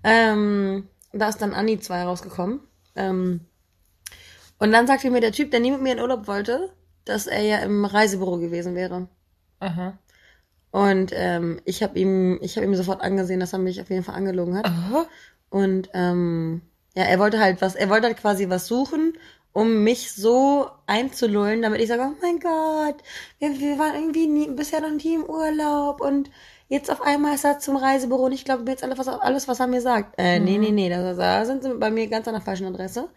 Ähm, 0.04 0.88
da 1.12 1.28
ist 1.28 1.38
dann 1.38 1.54
Anni 1.54 1.78
2 1.78 2.04
rausgekommen. 2.04 2.60
Ähm, 2.96 3.40
und 4.58 4.72
dann 4.72 4.86
sagte 4.86 5.10
mir 5.10 5.20
der 5.20 5.32
Typ, 5.32 5.50
der 5.50 5.60
nie 5.60 5.72
mit 5.72 5.82
mir 5.82 5.94
in 5.94 6.00
Urlaub 6.00 6.26
wollte, 6.26 6.72
dass 7.04 7.26
er 7.26 7.42
ja 7.42 7.58
im 7.58 7.84
Reisebüro 7.84 8.38
gewesen 8.38 8.74
wäre. 8.74 9.08
Aha. 9.60 9.98
Und 10.70 11.12
ähm, 11.14 11.60
ich 11.64 11.82
habe 11.82 11.98
ihm, 11.98 12.38
ich 12.40 12.56
habe 12.56 12.66
ihm 12.66 12.74
sofort 12.74 13.02
angesehen, 13.02 13.40
dass 13.40 13.52
er 13.52 13.58
mich 13.58 13.80
auf 13.80 13.90
jeden 13.90 14.04
Fall 14.04 14.14
angelogen 14.14 14.56
hat. 14.56 14.66
Aha. 14.66 15.06
Und 15.50 15.90
ähm, 15.92 16.62
ja, 16.94 17.04
er 17.04 17.18
wollte 17.18 17.38
halt 17.38 17.60
was, 17.60 17.74
er 17.74 17.90
wollte 17.90 18.06
halt 18.06 18.16
quasi 18.16 18.48
was 18.48 18.66
suchen, 18.66 19.14
um 19.52 19.84
mich 19.84 20.12
so 20.12 20.70
einzulullen, 20.86 21.60
damit 21.60 21.80
ich 21.80 21.88
sage, 21.88 22.02
oh 22.02 22.16
mein 22.22 22.38
Gott, 22.38 22.96
wir, 23.38 23.60
wir 23.60 23.78
waren 23.78 23.94
irgendwie 23.94 24.26
nie, 24.26 24.48
bisher 24.48 24.80
noch 24.80 24.90
nie 24.90 25.14
im 25.14 25.24
Urlaub 25.24 26.00
und 26.00 26.30
jetzt 26.72 26.90
auf 26.90 27.02
einmal 27.02 27.34
ist 27.34 27.44
er 27.44 27.58
zum 27.58 27.76
Reisebüro 27.76 28.24
und 28.24 28.32
ich 28.32 28.46
glaube 28.46 28.64
jetzt 28.70 28.82
alles, 28.82 28.98
was, 28.98 29.06
alles, 29.06 29.46
was 29.46 29.60
er 29.60 29.66
mir 29.66 29.82
sagt. 29.82 30.14
Äh, 30.16 30.40
nee, 30.40 30.56
nee, 30.56 30.70
nee, 30.70 30.88
da, 30.88 31.12
da 31.12 31.44
sind 31.44 31.62
sie 31.62 31.74
bei 31.74 31.90
mir 31.90 32.06
ganz 32.06 32.26
an 32.26 32.34
der 32.34 32.42
falschen 32.42 32.66
Adresse. 32.66 33.08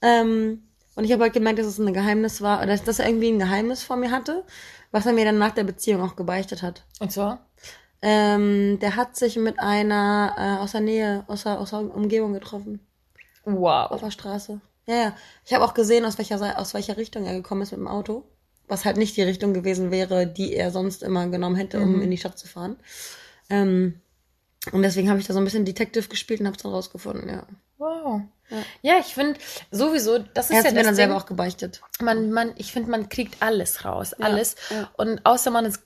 Ähm, 0.00 0.62
und 0.94 1.02
ich 1.02 1.10
habe 1.10 1.24
halt 1.24 1.32
gemerkt, 1.32 1.58
dass 1.58 1.66
es 1.66 1.80
ein 1.80 1.92
Geheimnis 1.92 2.40
war, 2.40 2.58
oder 2.58 2.68
dass, 2.68 2.84
dass 2.84 3.00
er 3.00 3.08
irgendwie 3.08 3.32
ein 3.32 3.40
Geheimnis 3.40 3.82
vor 3.82 3.96
mir 3.96 4.12
hatte, 4.12 4.44
was 4.92 5.06
er 5.06 5.12
mir 5.12 5.24
dann 5.24 5.38
nach 5.38 5.50
der 5.50 5.64
Beziehung 5.64 6.02
auch 6.02 6.14
gebeichtet 6.14 6.62
hat. 6.62 6.84
Und 7.00 7.10
zwar? 7.10 7.44
Ähm, 8.00 8.78
der 8.78 8.94
hat 8.94 9.16
sich 9.16 9.36
mit 9.36 9.58
einer 9.58 10.34
äh, 10.38 10.62
aus 10.62 10.70
der 10.72 10.80
Nähe, 10.80 11.24
aus 11.26 11.42
der, 11.42 11.58
aus 11.58 11.70
der 11.70 11.80
Umgebung 11.80 12.32
getroffen. 12.32 12.78
Wow. 13.44 13.90
Auf 13.90 14.02
der 14.02 14.12
Straße. 14.12 14.60
Ja, 14.86 14.94
ja. 14.94 15.16
Ich 15.44 15.52
habe 15.52 15.64
auch 15.64 15.74
gesehen, 15.74 16.04
aus 16.04 16.16
welcher, 16.18 16.58
aus 16.60 16.74
welcher 16.74 16.96
Richtung 16.96 17.26
er 17.26 17.34
gekommen 17.34 17.62
ist 17.62 17.72
mit 17.72 17.80
dem 17.80 17.88
Auto. 17.88 18.24
Was 18.74 18.84
halt 18.84 18.96
nicht 18.96 19.16
die 19.16 19.22
Richtung 19.22 19.54
gewesen 19.54 19.92
wäre, 19.92 20.26
die 20.26 20.52
er 20.52 20.72
sonst 20.72 21.04
immer 21.04 21.28
genommen 21.28 21.54
hätte, 21.54 21.78
um 21.78 22.02
in 22.02 22.10
die 22.10 22.18
Stadt 22.18 22.36
zu 22.36 22.48
fahren. 22.48 22.76
Ähm, 23.48 24.00
und 24.72 24.82
deswegen 24.82 25.08
habe 25.10 25.20
ich 25.20 25.28
da 25.28 25.32
so 25.32 25.38
ein 25.38 25.44
bisschen 25.44 25.64
Detective 25.64 26.08
gespielt 26.08 26.40
und 26.40 26.46
habe 26.46 26.56
es 26.56 26.62
dann 26.64 26.72
rausgefunden, 26.72 27.28
ja. 27.28 27.46
Wow. 27.78 28.22
Ja, 28.82 28.94
ich 28.98 29.14
finde 29.14 29.38
sowieso, 29.70 30.18
das 30.18 30.50
ist 30.50 30.56
hat 30.56 30.64
ja 30.64 30.70
mir 30.72 30.78
das 30.78 30.86
dann 30.86 30.94
selber 30.96 31.16
auch 31.16 31.26
gebeichtet. 31.26 31.82
man, 32.00 32.32
man, 32.32 32.52
ich 32.56 32.72
finde, 32.72 32.90
man 32.90 33.08
kriegt 33.08 33.40
alles 33.40 33.84
raus, 33.84 34.12
alles. 34.14 34.56
ja. 34.70 34.90
Und 34.96 35.24
außer 35.24 35.52
man 35.52 35.66
ist 35.66 35.80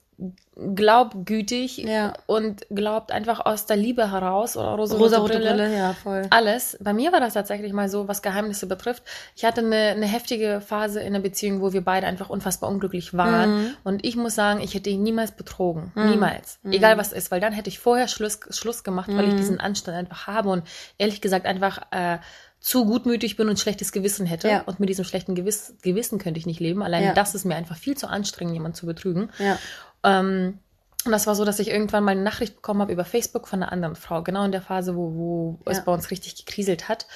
glaubgütig 0.74 1.78
Ja. 1.78 2.14
und 2.26 2.66
glaubt 2.70 3.12
einfach 3.12 3.44
aus 3.46 3.66
der 3.66 3.76
Liebe 3.76 4.10
heraus 4.10 4.56
oder 4.56 4.70
rosa, 4.70 4.96
Rosa-rote 4.96 5.38
Brille, 5.38 5.76
ja, 5.76 5.92
voll. 5.94 6.22
Alles. 6.30 6.76
Bei 6.80 6.92
mir 6.92 7.12
war 7.12 7.20
das 7.20 7.34
tatsächlich 7.34 7.72
mal 7.72 7.88
so, 7.88 8.08
was 8.08 8.22
Geheimnisse 8.22 8.66
betrifft. 8.66 9.04
Ich 9.36 9.44
hatte 9.44 9.60
eine, 9.60 9.76
eine 9.76 10.06
heftige 10.06 10.60
Phase 10.60 11.00
in 11.00 11.12
der 11.12 11.20
Beziehung, 11.20 11.60
wo 11.60 11.72
wir 11.72 11.82
beide 11.84 12.06
einfach 12.06 12.28
unfassbar 12.28 12.70
unglücklich 12.70 13.14
waren. 13.14 13.50
Mhm. 13.62 13.70
Und 13.84 14.04
ich 14.04 14.16
muss 14.16 14.34
sagen, 14.34 14.60
ich 14.60 14.74
hätte 14.74 14.90
ihn 14.90 15.02
niemals 15.02 15.32
betrogen. 15.32 15.92
Niemals. 15.94 16.58
Egal 16.64 16.98
was 16.98 17.12
ist, 17.12 17.30
weil 17.30 17.40
dann 17.40 17.52
hätte 17.52 17.68
ich 17.68 17.78
vorher 17.78 18.08
Schluss, 18.08 18.40
Schluss 18.50 18.82
gemacht, 18.84 19.10
weil 19.12 19.26
ich 19.28 19.34
Mhm. 19.34 19.38
diesen 19.38 19.60
Anstand 19.60 19.96
einfach 19.96 20.26
habe 20.26 20.48
und 20.48 20.64
ehrlich 20.98 21.20
gesagt 21.20 21.46
einfach 21.46 21.80
äh, 21.92 22.18
zu 22.60 22.84
gutmütig 22.86 23.36
bin 23.36 23.48
und 23.48 23.60
schlechtes 23.60 23.92
Gewissen 23.92 24.26
hätte. 24.26 24.48
Ja. 24.48 24.62
Und 24.66 24.80
mit 24.80 24.88
diesem 24.88 25.04
schlechten 25.04 25.36
Gewiss, 25.36 25.74
Gewissen 25.82 26.18
könnte 26.18 26.40
ich 26.40 26.46
nicht 26.46 26.58
leben. 26.58 26.82
Allein 26.82 27.04
Ja. 27.04 27.14
das 27.14 27.36
ist 27.36 27.44
mir 27.44 27.54
einfach 27.54 27.76
viel 27.76 27.96
zu 27.96 28.08
anstrengend, 28.08 28.54
jemanden 28.54 28.74
zu 28.74 28.84
betrügen. 28.84 29.30
Ja. 29.38 29.56
Ähm, 30.04 30.58
und 31.04 31.12
das 31.12 31.26
war 31.28 31.36
so, 31.36 31.44
dass 31.44 31.60
ich 31.60 31.70
irgendwann 31.70 32.02
mal 32.02 32.10
eine 32.10 32.22
Nachricht 32.22 32.56
bekommen 32.56 32.82
habe 32.82 32.92
über 32.92 33.04
Facebook 33.04 33.46
von 33.46 33.62
einer 33.62 33.70
anderen 33.72 33.94
Frau, 33.94 34.22
genau 34.22 34.44
in 34.44 34.52
der 34.52 34.60
Phase, 34.60 34.96
wo, 34.96 35.12
wo 35.14 35.58
es 35.64 35.78
Ja. 35.78 35.84
bei 35.84 35.92
uns 35.92 36.10
richtig 36.10 36.44
gekriselt 36.44 36.88
hat, 36.88 37.06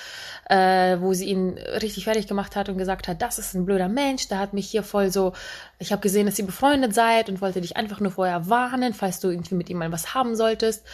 äh, 0.49 0.99
wo 1.01 1.13
sie 1.13 1.27
ihn 1.27 1.59
richtig 1.59 2.05
fertig 2.05 2.29
gemacht 2.29 2.55
hat 2.55 2.69
und 2.69 2.79
gesagt 2.79 3.09
hat, 3.09 3.21
das 3.21 3.39
ist 3.41 3.55
ein 3.55 3.67
blöder 3.67 3.89
Mensch, 3.89 4.29
der 4.29 4.39
hat 4.39 4.55
mich 4.55 4.71
hier 4.71 4.85
voll 4.85 5.11
so, 5.11 5.33
ich 5.81 5.91
habe 5.93 6.01
gesehen, 6.01 6.27
dass 6.27 6.39
ihr 6.39 6.47
befreundet 6.47 6.95
seid 6.95 7.29
und 7.29 7.41
wollte 7.43 7.61
dich 7.61 7.77
einfach 7.77 7.99
nur 8.01 8.13
vorher 8.13 8.49
warnen, 8.49 8.95
falls 8.95 9.19
du 9.19 9.29
irgendwie 9.31 9.57
mit 9.57 9.69
ihm 9.69 9.79
mal 9.79 9.93
was 9.93 10.15
haben 10.15 10.37
solltest. 10.37 10.87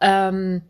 Ähm, 0.00 0.62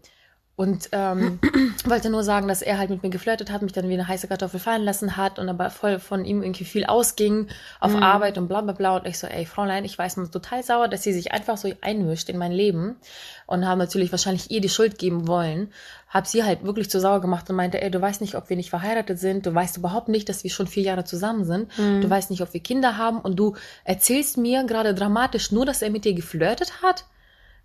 und 0.56 0.88
ähm, 0.92 1.38
wollte 1.84 2.08
nur 2.08 2.24
sagen, 2.24 2.48
dass 2.48 2.62
er 2.62 2.78
halt 2.78 2.88
mit 2.88 3.02
mir 3.02 3.10
geflirtet 3.10 3.50
hat, 3.50 3.60
mich 3.60 3.72
dann 3.72 3.90
wie 3.90 3.92
eine 3.92 4.08
heiße 4.08 4.26
Kartoffel 4.26 4.58
fallen 4.58 4.84
lassen 4.84 5.18
hat 5.18 5.38
und 5.38 5.50
aber 5.50 5.68
voll 5.68 5.98
von 5.98 6.24
ihm 6.24 6.42
irgendwie 6.42 6.64
viel 6.64 6.86
ausging 6.86 7.48
auf 7.78 7.94
Arbeit 7.94 8.38
und 8.38 8.48
bla 8.48 8.62
bla 8.62 8.72
bla. 8.72 8.96
Und 8.96 9.06
ich 9.06 9.18
so, 9.18 9.26
ey 9.26 9.44
Fräulein, 9.44 9.84
ich 9.84 9.98
weiß, 9.98 10.16
man 10.16 10.24
ist 10.24 10.32
total 10.32 10.62
sauer, 10.62 10.88
dass 10.88 11.02
sie 11.02 11.12
sich 11.12 11.32
einfach 11.32 11.58
so 11.58 11.70
einmischt 11.82 12.30
in 12.30 12.38
mein 12.38 12.52
Leben 12.52 12.96
und 13.44 13.66
haben 13.66 13.76
natürlich 13.76 14.10
wahrscheinlich 14.12 14.50
ihr 14.50 14.62
die 14.62 14.70
Schuld 14.70 14.98
geben 14.98 15.28
wollen. 15.28 15.72
Hab 16.08 16.26
sie 16.26 16.42
halt 16.42 16.64
wirklich 16.64 16.88
zu 16.88 17.00
sauer 17.00 17.20
gemacht 17.20 17.50
und 17.50 17.56
meinte, 17.56 17.82
ey, 17.82 17.90
du 17.90 18.00
weißt 18.00 18.22
nicht, 18.22 18.34
ob 18.34 18.48
wir 18.48 18.56
nicht 18.56 18.70
verheiratet 18.70 19.18
sind, 19.18 19.44
du 19.44 19.54
weißt 19.54 19.76
überhaupt 19.76 20.08
nicht, 20.08 20.26
dass 20.30 20.42
wir 20.42 20.50
schon 20.50 20.68
vier 20.68 20.84
Jahre 20.84 21.04
zusammen 21.04 21.44
sind, 21.44 21.70
du 21.76 22.08
weißt 22.08 22.30
nicht, 22.30 22.40
ob 22.40 22.54
wir 22.54 22.60
Kinder 22.60 22.96
haben 22.96 23.20
und 23.20 23.36
du 23.36 23.56
erzählst 23.84 24.38
mir 24.38 24.64
gerade 24.64 24.94
dramatisch 24.94 25.52
nur, 25.52 25.66
dass 25.66 25.82
er 25.82 25.90
mit 25.90 26.06
dir 26.06 26.14
geflirtet 26.14 26.80
hat. 26.80 27.04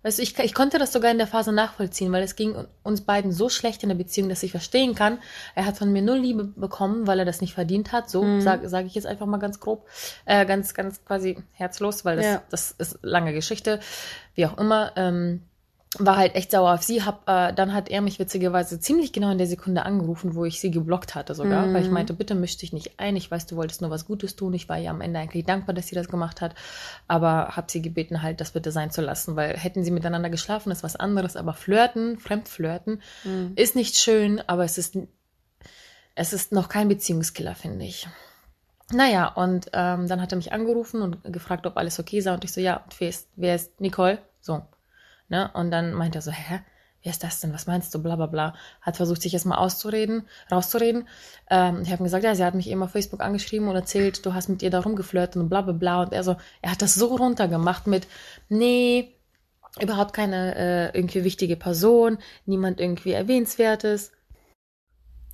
Weißt 0.02 0.18
du, 0.18 0.22
ich, 0.22 0.38
ich 0.38 0.54
konnte 0.54 0.78
das 0.78 0.92
sogar 0.92 1.10
in 1.10 1.18
der 1.18 1.26
Phase 1.26 1.52
nachvollziehen, 1.52 2.10
weil 2.12 2.22
es 2.22 2.34
ging 2.34 2.56
uns 2.82 3.02
beiden 3.02 3.30
so 3.32 3.48
schlecht 3.48 3.82
in 3.82 3.88
der 3.88 3.96
Beziehung, 3.96 4.28
dass 4.28 4.42
ich 4.42 4.50
verstehen 4.50 4.94
kann, 4.94 5.18
er 5.54 5.64
hat 5.66 5.78
von 5.78 5.92
mir 5.92 6.02
null 6.02 6.18
Liebe 6.18 6.44
bekommen, 6.44 7.06
weil 7.06 7.18
er 7.20 7.24
das 7.24 7.40
nicht 7.40 7.54
verdient 7.54 7.92
hat. 7.92 8.10
So 8.10 8.40
sage 8.40 8.68
sag 8.68 8.86
ich 8.86 8.94
jetzt 8.94 9.06
einfach 9.06 9.26
mal 9.26 9.38
ganz 9.38 9.60
grob, 9.60 9.86
äh, 10.24 10.44
ganz, 10.44 10.74
ganz 10.74 11.04
quasi 11.04 11.38
herzlos, 11.52 12.04
weil 12.04 12.16
das, 12.16 12.26
Ja. 12.26 12.42
das 12.50 12.72
ist 12.72 12.98
lange 13.02 13.32
Geschichte, 13.32 13.80
wie 14.34 14.46
auch 14.46 14.58
immer. 14.58 14.92
Ähm, 14.96 15.42
war 15.98 16.16
halt 16.16 16.34
echt 16.34 16.50
sauer 16.50 16.72
auf 16.72 16.82
sie. 16.82 17.02
Hab, 17.02 17.28
äh, 17.28 17.52
dann 17.52 17.74
hat 17.74 17.90
er 17.90 18.00
mich 18.00 18.18
witzigerweise 18.18 18.80
ziemlich 18.80 19.12
genau 19.12 19.30
in 19.30 19.38
der 19.38 19.46
Sekunde 19.46 19.84
angerufen, 19.84 20.34
wo 20.34 20.44
ich 20.44 20.58
sie 20.58 20.70
geblockt 20.70 21.14
hatte 21.14 21.34
sogar, 21.34 21.72
weil 21.72 21.82
ich 21.82 21.90
meinte, 21.90 22.14
bitte 22.14 22.34
misch 22.34 22.56
dich 22.56 22.72
nicht 22.72 22.98
ein. 22.98 23.14
Ich 23.14 23.30
weiß, 23.30 23.46
du 23.46 23.56
wolltest 23.56 23.82
nur 23.82 23.90
was 23.90 24.06
Gutes 24.06 24.34
tun. 24.34 24.54
Ich 24.54 24.68
war 24.68 24.78
ihr 24.78 24.90
am 24.90 25.02
Ende 25.02 25.20
eigentlich 25.20 25.44
dankbar, 25.44 25.74
dass 25.74 25.88
sie 25.88 25.94
das 25.94 26.08
gemacht 26.08 26.40
hat, 26.40 26.54
aber 27.08 27.48
hab 27.56 27.70
sie 27.70 27.82
gebeten, 27.82 28.22
halt 28.22 28.40
das 28.40 28.52
bitte 28.52 28.72
sein 28.72 28.90
zu 28.90 29.02
lassen, 29.02 29.36
weil 29.36 29.56
hätten 29.56 29.84
sie 29.84 29.90
miteinander 29.90 30.30
geschlafen, 30.30 30.72
ist 30.72 30.82
was 30.82 30.96
anderes. 30.96 31.36
Aber 31.36 31.52
flirten, 31.52 32.18
Fremdflirten, 32.18 33.02
ist 33.56 33.76
nicht 33.76 33.96
schön, 33.98 34.40
aber 34.46 34.64
es 34.64 34.78
ist, 34.78 34.96
es 36.14 36.32
ist 36.32 36.52
noch 36.52 36.70
kein 36.70 36.88
Beziehungskiller, 36.88 37.54
finde 37.54 37.84
ich. 37.84 38.08
Naja, 38.92 39.28
und 39.28 39.66
ähm, 39.72 40.08
dann 40.08 40.20
hat 40.20 40.32
er 40.32 40.36
mich 40.36 40.52
angerufen 40.52 41.02
und 41.02 41.22
gefragt, 41.24 41.66
ob 41.66 41.76
alles 41.76 41.98
okay 41.98 42.20
sei. 42.20 42.32
Und 42.32 42.44
ich 42.44 42.52
so, 42.52 42.60
ja, 42.60 42.84
wer 42.98 43.08
ist, 43.08 43.28
wer 43.36 43.54
ist 43.54 43.80
Nicole? 43.80 44.18
So. 44.40 44.62
Ne? 45.28 45.50
Und 45.54 45.70
dann 45.70 45.94
meinte 45.94 46.18
er 46.18 46.22
so, 46.22 46.30
hä? 46.30 46.60
Wer 47.02 47.10
ist 47.10 47.24
das 47.24 47.40
denn? 47.40 47.52
Was 47.52 47.66
meinst 47.66 47.92
du? 47.94 48.00
Bla 48.00 48.14
bla 48.14 48.26
bla. 48.26 48.54
Hat 48.80 48.96
versucht, 48.96 49.22
sich 49.22 49.34
erstmal 49.34 49.58
auszureden, 49.58 50.28
rauszureden. 50.52 51.08
Ähm, 51.50 51.80
ich 51.82 51.90
habe 51.90 52.02
ihm 52.02 52.04
gesagt, 52.04 52.22
ja, 52.22 52.34
sie 52.36 52.44
hat 52.44 52.54
mich 52.54 52.70
eben 52.70 52.82
auf 52.82 52.92
Facebook 52.92 53.20
angeschrieben 53.20 53.66
und 53.66 53.74
erzählt, 53.74 54.24
du 54.24 54.34
hast 54.34 54.48
mit 54.48 54.62
ihr 54.62 54.70
da 54.70 54.80
rumgeflirtet 54.80 55.36
und 55.36 55.48
bla 55.48 55.62
bla 55.62 55.72
bla. 55.72 56.02
Und 56.02 56.12
er 56.12 56.22
so, 56.22 56.36
er 56.60 56.70
hat 56.70 56.80
das 56.80 56.94
so 56.94 57.06
runtergemacht 57.16 57.88
mit, 57.88 58.06
nee, 58.48 59.16
überhaupt 59.80 60.12
keine 60.12 60.54
äh, 60.54 60.96
irgendwie 60.96 61.24
wichtige 61.24 61.56
Person, 61.56 62.18
niemand 62.46 62.80
irgendwie 62.80 63.12
erwähnenswertes. 63.12 64.12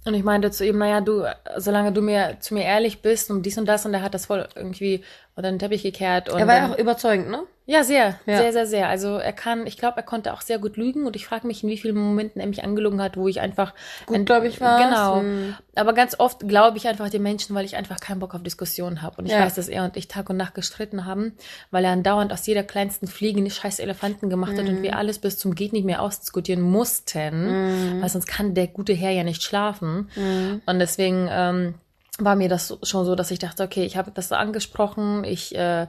Und 0.06 0.14
ich 0.14 0.24
meinte 0.24 0.50
zu 0.50 0.64
ihm, 0.64 0.78
naja, 0.78 1.02
du, 1.02 1.24
solange 1.58 1.92
du 1.92 2.00
mir 2.00 2.38
zu 2.40 2.54
mir 2.54 2.64
ehrlich 2.64 3.02
bist 3.02 3.30
und 3.30 3.42
dies 3.42 3.58
und 3.58 3.66
das, 3.66 3.84
und 3.84 3.92
er 3.92 4.02
hat 4.02 4.14
das 4.14 4.26
voll 4.26 4.48
irgendwie 4.54 5.04
unter 5.34 5.50
den 5.50 5.58
Teppich 5.58 5.82
gekehrt. 5.82 6.30
Und 6.30 6.38
er 6.38 6.46
war 6.46 6.56
ja 6.56 6.72
auch 6.72 6.78
überzeugend, 6.78 7.28
ne? 7.28 7.42
Ja, 7.70 7.84
sehr, 7.84 8.18
ja. 8.24 8.38
sehr, 8.38 8.52
sehr, 8.54 8.66
sehr. 8.66 8.88
Also 8.88 9.18
er 9.18 9.34
kann, 9.34 9.66
ich 9.66 9.76
glaube, 9.76 9.98
er 9.98 10.02
konnte 10.02 10.32
auch 10.32 10.40
sehr 10.40 10.58
gut 10.58 10.78
lügen 10.78 11.06
und 11.06 11.14
ich 11.16 11.26
frage 11.26 11.46
mich, 11.46 11.62
in 11.62 11.68
wie 11.68 11.76
vielen 11.76 11.96
Momenten 11.96 12.40
er 12.40 12.46
mich 12.46 12.64
angelogen 12.64 13.02
hat, 13.02 13.18
wo 13.18 13.28
ich 13.28 13.42
einfach 13.42 13.74
gut, 14.06 14.24
glaube 14.24 14.48
ich, 14.48 14.58
war. 14.62 14.82
Genau. 14.82 15.20
Hm. 15.20 15.54
Aber 15.74 15.92
ganz 15.92 16.18
oft 16.18 16.48
glaube 16.48 16.78
ich 16.78 16.88
einfach 16.88 17.10
den 17.10 17.22
Menschen, 17.22 17.54
weil 17.54 17.66
ich 17.66 17.76
einfach 17.76 18.00
keinen 18.00 18.20
Bock 18.20 18.34
auf 18.34 18.42
Diskussionen 18.42 19.02
habe. 19.02 19.16
Und 19.18 19.26
ich 19.26 19.32
ja. 19.32 19.40
weiß, 19.40 19.54
dass 19.56 19.68
er 19.68 19.84
und 19.84 19.98
ich 19.98 20.08
Tag 20.08 20.30
und 20.30 20.38
Nacht 20.38 20.54
gestritten 20.54 21.04
haben, 21.04 21.34
weil 21.70 21.84
er 21.84 21.92
andauernd 21.92 22.32
aus 22.32 22.46
jeder 22.46 22.62
kleinsten 22.62 23.06
Fliege 23.06 23.38
eine 23.38 23.50
scheiß 23.50 23.80
Elefanten 23.80 24.30
gemacht 24.30 24.54
mhm. 24.54 24.58
hat 24.60 24.68
und 24.68 24.76
hm. 24.76 24.82
wir 24.82 24.96
alles 24.96 25.18
bis 25.18 25.36
zum 25.36 25.54
geht 25.54 25.74
nicht 25.74 25.84
mehr 25.84 26.00
ausdiskutieren 26.00 26.62
mussten, 26.62 27.96
mhm. 27.96 28.00
weil 28.00 28.08
sonst 28.08 28.28
kann 28.28 28.54
der 28.54 28.68
gute 28.68 28.94
Herr 28.94 29.10
ja 29.10 29.24
nicht 29.24 29.42
schlafen. 29.42 30.08
Mhm. 30.16 30.62
Und 30.64 30.78
deswegen 30.78 31.28
ähm, 31.30 31.74
war 32.18 32.34
mir 32.34 32.48
das 32.48 32.78
schon 32.82 33.04
so, 33.04 33.14
dass 33.14 33.30
ich 33.30 33.38
dachte, 33.38 33.62
okay, 33.62 33.84
ich 33.84 33.98
habe 33.98 34.10
das 34.10 34.32
angesprochen, 34.32 35.24
ich 35.24 35.54
äh, 35.54 35.86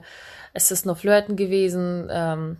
es 0.52 0.70
ist 0.70 0.86
nur 0.86 0.96
Flirten 0.96 1.36
gewesen, 1.36 2.08
ähm, 2.10 2.56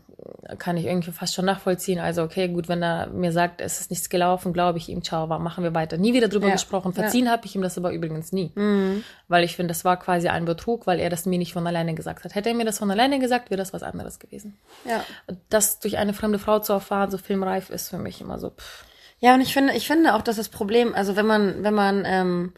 kann 0.59 0.77
ich 0.77 0.87
irgendwie 0.87 1.13
fast 1.13 1.35
schon 1.35 1.45
nachvollziehen. 1.45 1.99
Also 1.99 2.23
okay, 2.23 2.49
gut, 2.49 2.69
wenn 2.69 2.83
er 2.83 3.09
mir 3.09 3.33
sagt, 3.33 3.61
es 3.61 3.81
ist 3.81 3.91
nichts 3.91 4.09
gelaufen, 4.09 4.53
glaube 4.53 4.79
ich 4.79 4.89
ihm, 4.89 5.03
ciao, 5.03 5.27
machen 5.27 5.65
wir 5.65 5.75
weiter. 5.75 5.97
Nie 5.97 6.13
wieder 6.13 6.29
drüber 6.29 6.49
ja. 6.49 6.53
gesprochen. 6.53 6.93
Verziehen 6.93 7.27
ja. 7.27 7.33
habe 7.33 7.47
ich 7.47 7.55
ihm 7.55 7.63
das 7.63 7.79
aber 7.79 7.93
übrigens 7.93 8.33
nie. 8.33 8.53
Mhm. 8.55 9.05
Weil 9.29 9.45
ich 9.45 9.57
finde, 9.57 9.69
das 9.69 9.85
war 9.85 9.99
quasi 9.99 10.29
ein 10.29 10.45
Betrug, 10.45 10.87
weil 10.87 11.01
er 11.01 11.11
das 11.11 11.27
mir 11.27 11.39
nicht 11.39 11.53
von 11.53 11.67
alleine 11.67 11.95
gesagt 11.95 12.25
hat. 12.25 12.35
Hätte 12.35 12.51
er 12.51 12.55
mir 12.55 12.65
das 12.65 12.79
von 12.79 12.91
alleine 12.91 13.19
gesagt, 13.19 13.51
wäre 13.51 13.59
das 13.59 13.73
was 13.73 13.83
anderes 13.83 14.19
gewesen. 14.19 14.59
Ja. 14.85 15.05
Das 15.49 15.79
durch 15.79 15.99
eine 15.99 16.13
fremde 16.13 16.39
Frau 16.39 16.59
zu 16.59 16.73
erfahren, 16.73 17.11
so 17.11 17.19
filmreif, 17.19 17.71
ist 17.71 17.89
für 17.89 17.99
mich 17.99 18.21
immer 18.21 18.39
so. 18.39 18.51
Pff. 18.51 18.85
Ja, 19.21 19.35
und 19.35 19.43
ich 19.43 19.53
finde, 19.53 19.75
ich 19.75 19.87
finde 19.87 20.15
auch, 20.15 20.23
dass 20.23 20.37
das 20.37 20.49
Problem, 20.49 20.95
also 20.95 21.15
wenn 21.15 21.27
man, 21.27 21.63
wenn 21.63 21.75
man, 21.75 22.05
ähm, 22.07 22.55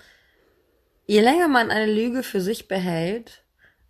je 1.07 1.21
länger 1.21 1.49
man 1.49 1.71
eine 1.71 1.93
Lüge 1.93 2.23
für 2.23 2.41
sich 2.41 2.69
behält, 2.69 3.43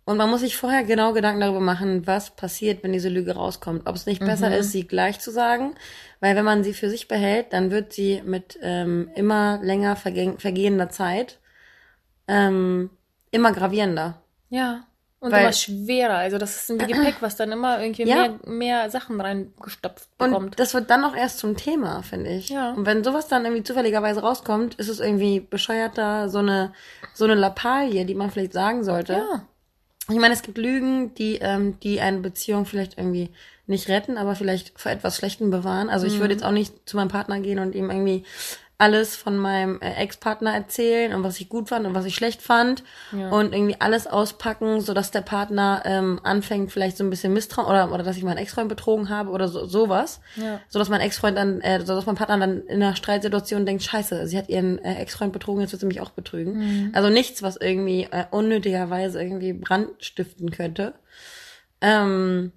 und 0.05 0.17
man 0.17 0.29
muss 0.29 0.41
sich 0.41 0.57
vorher 0.57 0.83
genau 0.83 1.13
Gedanken 1.13 1.39
darüber 1.39 1.61
machen, 1.61 2.05
was 2.05 2.31
passiert, 2.31 2.83
wenn 2.83 2.91
diese 2.91 3.07
Lüge 3.07 3.35
rauskommt. 3.35 3.87
Ob 3.87 3.95
es 3.95 4.05
nicht 4.05 4.21
mhm. 4.21 4.25
besser 4.25 4.55
ist, 4.55 4.71
sie 4.71 4.85
gleich 4.85 5.19
zu 5.19 5.31
sagen, 5.31 5.75
weil 6.19 6.35
wenn 6.35 6.43
man 6.43 6.63
sie 6.63 6.73
für 6.73 6.89
sich 6.89 7.07
behält, 7.07 7.53
dann 7.53 7.71
wird 7.71 7.93
sie 7.93 8.21
mit 8.25 8.59
ähm, 8.61 9.09
immer 9.15 9.59
länger 9.61 9.95
vergehender 9.95 10.89
Zeit 10.89 11.39
ähm, 12.27 12.89
immer 13.31 13.53
gravierender. 13.53 14.21
Ja. 14.49 14.85
Und 15.21 15.31
weil, 15.31 15.43
immer 15.43 15.53
schwerer. 15.53 16.15
Also 16.15 16.37
das 16.37 16.57
ist 16.57 16.71
ein 16.71 16.77
Gepäck, 16.87 17.15
was 17.21 17.37
dann 17.37 17.53
immer 17.53 17.81
irgendwie 17.81 18.03
ja. 18.03 18.15
mehr, 18.15 18.39
mehr 18.45 18.89
Sachen 18.89 19.21
reingestopft 19.21 20.17
bekommt. 20.17 20.35
Und 20.35 20.59
das 20.59 20.73
wird 20.73 20.89
dann 20.89 21.05
auch 21.05 21.15
erst 21.15 21.39
zum 21.39 21.55
Thema, 21.55 22.03
finde 22.03 22.31
ich. 22.31 22.49
Ja. 22.49 22.73
Und 22.73 22.85
wenn 22.85 23.05
sowas 23.05 23.29
dann 23.29 23.45
irgendwie 23.45 23.63
zufälligerweise 23.63 24.19
rauskommt, 24.19 24.75
ist 24.75 24.89
es 24.89 24.99
irgendwie 24.99 25.39
bescheuerter, 25.39 26.27
so 26.27 26.39
eine, 26.39 26.73
so 27.13 27.23
eine 27.23 27.35
Lappalie, 27.35 28.03
die 28.03 28.15
man 28.15 28.31
vielleicht 28.31 28.51
sagen 28.51 28.83
sollte. 28.83 29.13
Ja 29.13 29.47
ich 30.09 30.17
meine, 30.17 30.33
es 30.33 30.41
gibt 30.41 30.57
Lügen, 30.57 31.13
die, 31.15 31.35
ähm, 31.41 31.79
die 31.81 32.01
eine 32.01 32.19
Beziehung 32.19 32.65
vielleicht 32.65 32.97
irgendwie 32.97 33.29
nicht 33.65 33.87
retten, 33.87 34.17
aber 34.17 34.35
vielleicht 34.35 34.77
vor 34.77 34.91
etwas 34.91 35.15
Schlechtem 35.15 35.49
bewahren. 35.49 35.89
Also 35.89 36.05
ich 36.05 36.15
mhm. 36.15 36.19
würde 36.19 36.33
jetzt 36.33 36.43
auch 36.43 36.51
nicht 36.51 36.87
zu 36.87 36.97
meinem 36.97 37.07
Partner 37.07 37.39
gehen 37.39 37.59
und 37.59 37.75
ihm 37.75 37.89
irgendwie 37.89 38.25
alles 38.83 39.15
von 39.15 39.37
meinem 39.37 39.79
äh, 39.79 39.93
Ex-Partner 39.93 40.53
erzählen 40.53 41.13
und 41.13 41.23
was 41.23 41.39
ich 41.39 41.47
gut 41.47 41.69
fand 41.69 41.87
und 41.87 41.95
was 41.95 42.03
ich 42.03 42.15
schlecht 42.15 42.41
fand 42.41 42.83
ja. 43.13 43.29
und 43.29 43.53
irgendwie 43.53 43.79
alles 43.79 44.07
auspacken, 44.07 44.81
so 44.81 44.93
dass 44.93 45.09
der 45.09 45.21
Partner 45.21 45.83
ähm, 45.85 46.19
anfängt 46.23 46.69
vielleicht 46.69 46.97
so 46.97 47.05
ein 47.05 47.09
bisschen 47.09 47.31
Misstrauen 47.31 47.69
oder 47.69 47.93
oder 47.93 48.03
dass 48.03 48.17
ich 48.17 48.23
meinen 48.23 48.39
Ex-Freund 48.39 48.67
betrogen 48.67 49.07
habe 49.07 49.29
oder 49.29 49.47
so 49.47 49.65
sowas, 49.65 50.19
ja. 50.35 50.59
so 50.67 50.79
dass 50.79 50.89
mein 50.89 50.99
Ex-Freund 50.99 51.37
dann, 51.37 51.61
äh, 51.61 51.79
so 51.85 51.95
dass 51.95 52.05
mein 52.05 52.15
Partner 52.15 52.37
dann 52.39 52.63
in 52.63 52.83
einer 52.83 52.97
Streitsituation 52.97 53.65
denkt, 53.65 53.83
Scheiße, 53.83 54.27
sie 54.27 54.37
hat 54.37 54.49
ihren 54.49 54.79
äh, 54.79 54.95
Ex-Freund 54.95 55.31
betrogen, 55.31 55.61
jetzt 55.61 55.71
wird 55.71 55.79
sie 55.79 55.87
mich 55.87 56.01
auch 56.01 56.09
betrügen. 56.09 56.57
Mhm. 56.57 56.89
Also 56.91 57.07
nichts, 57.07 57.41
was 57.41 57.55
irgendwie 57.55 58.09
äh, 58.11 58.25
unnötigerweise 58.31 59.23
irgendwie 59.23 59.53
Brand 59.53 59.91
stiften 59.99 60.51
könnte. 60.51 60.93
Ähm, 61.79 62.51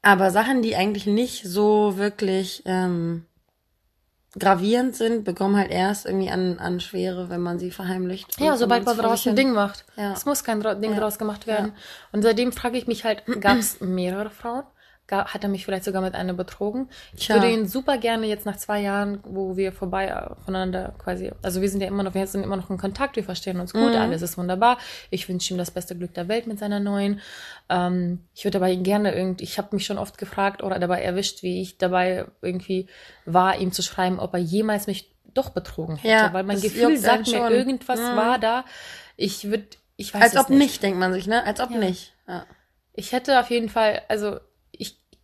aber 0.00 0.30
Sachen, 0.30 0.62
die 0.62 0.74
eigentlich 0.74 1.06
nicht 1.06 1.44
so 1.44 1.98
wirklich 1.98 2.62
ähm, 2.64 3.26
gravierend 4.38 4.96
sind, 4.96 5.24
bekommen 5.24 5.56
halt 5.56 5.70
erst 5.70 6.06
irgendwie 6.06 6.30
an, 6.30 6.58
an 6.58 6.80
Schwere, 6.80 7.28
wenn 7.28 7.40
man 7.40 7.58
sie 7.58 7.70
verheimlicht. 7.70 8.40
Ja, 8.40 8.56
sobald 8.56 8.84
man 8.84 8.96
daraus 8.96 9.26
ein 9.26 9.36
Ding 9.36 9.52
macht. 9.52 9.84
Ja. 9.96 10.12
Es 10.12 10.24
muss 10.24 10.42
kein 10.42 10.60
Ding 10.60 10.92
ja. 10.92 11.00
draus 11.00 11.18
gemacht 11.18 11.46
werden. 11.46 11.68
Ja. 11.68 11.82
Und 12.12 12.22
seitdem 12.22 12.52
frage 12.52 12.78
ich 12.78 12.86
mich 12.86 13.04
halt, 13.04 13.24
gab 13.40 13.58
es 13.58 13.80
mehrere 13.80 14.30
Frauen? 14.30 14.64
Hat 15.12 15.42
er 15.42 15.48
mich 15.48 15.64
vielleicht 15.64 15.84
sogar 15.84 16.02
mit 16.02 16.14
einer 16.14 16.32
betrogen. 16.32 16.88
Ich 17.14 17.26
Tja. 17.26 17.36
würde 17.36 17.50
ihn 17.50 17.66
super 17.66 17.98
gerne 17.98 18.26
jetzt 18.26 18.46
nach 18.46 18.56
zwei 18.56 18.80
Jahren, 18.80 19.20
wo 19.24 19.56
wir 19.56 19.72
vorbei 19.72 20.06
äh, 20.06 20.34
voneinander 20.44 20.94
quasi, 20.98 21.30
also 21.42 21.60
wir 21.60 21.68
sind 21.68 21.80
ja 21.80 21.88
immer 21.88 22.02
noch, 22.02 22.14
wir 22.14 22.26
sind 22.26 22.42
immer 22.42 22.56
noch 22.56 22.70
in 22.70 22.78
Kontakt, 22.78 23.16
wir 23.16 23.24
verstehen 23.24 23.60
uns 23.60 23.72
gut, 23.72 23.90
mhm. 23.90 23.96
alles 23.96 24.22
ist 24.22 24.38
wunderbar. 24.38 24.78
Ich 25.10 25.28
wünsche 25.28 25.54
ihm 25.54 25.58
das 25.58 25.70
beste 25.70 25.96
Glück 25.96 26.14
der 26.14 26.28
Welt 26.28 26.46
mit 26.46 26.58
seiner 26.58 26.80
neuen. 26.80 27.20
Ähm, 27.68 28.20
ich 28.34 28.44
würde 28.44 28.58
dabei 28.58 28.74
gerne 28.74 29.14
irgendwie, 29.14 29.44
ich 29.44 29.58
habe 29.58 29.68
mich 29.72 29.86
schon 29.86 29.98
oft 29.98 30.18
gefragt 30.18 30.62
oder 30.62 30.78
dabei 30.78 31.02
erwischt, 31.02 31.42
wie 31.42 31.62
ich 31.62 31.78
dabei 31.78 32.26
irgendwie 32.40 32.88
war, 33.24 33.58
ihm 33.58 33.72
zu 33.72 33.82
schreiben, 33.82 34.18
ob 34.18 34.34
er 34.34 34.40
jemals 34.40 34.86
mich 34.86 35.12
doch 35.34 35.50
betrogen 35.50 35.96
hätte, 35.96 36.08
ja, 36.08 36.32
weil 36.32 36.44
mein 36.44 36.60
Gefühl 36.60 36.96
sagt 36.96 37.28
mir, 37.28 37.50
irgendwas 37.50 38.00
mhm. 38.00 38.16
war 38.16 38.38
da. 38.38 38.64
Ich 39.16 39.50
würde, 39.50 39.66
ich 39.96 40.12
weiß 40.12 40.22
Als 40.22 40.36
ob 40.36 40.50
nicht. 40.50 40.58
nicht, 40.58 40.82
denkt 40.82 40.98
man 40.98 41.12
sich, 41.12 41.26
ne? 41.26 41.44
Als 41.44 41.60
ob 41.60 41.70
ja. 41.70 41.78
nicht. 41.78 42.14
Ja. 42.26 42.46
Ich 42.94 43.12
hätte 43.12 43.40
auf 43.40 43.50
jeden 43.50 43.68
Fall, 43.68 44.02
also 44.08 44.38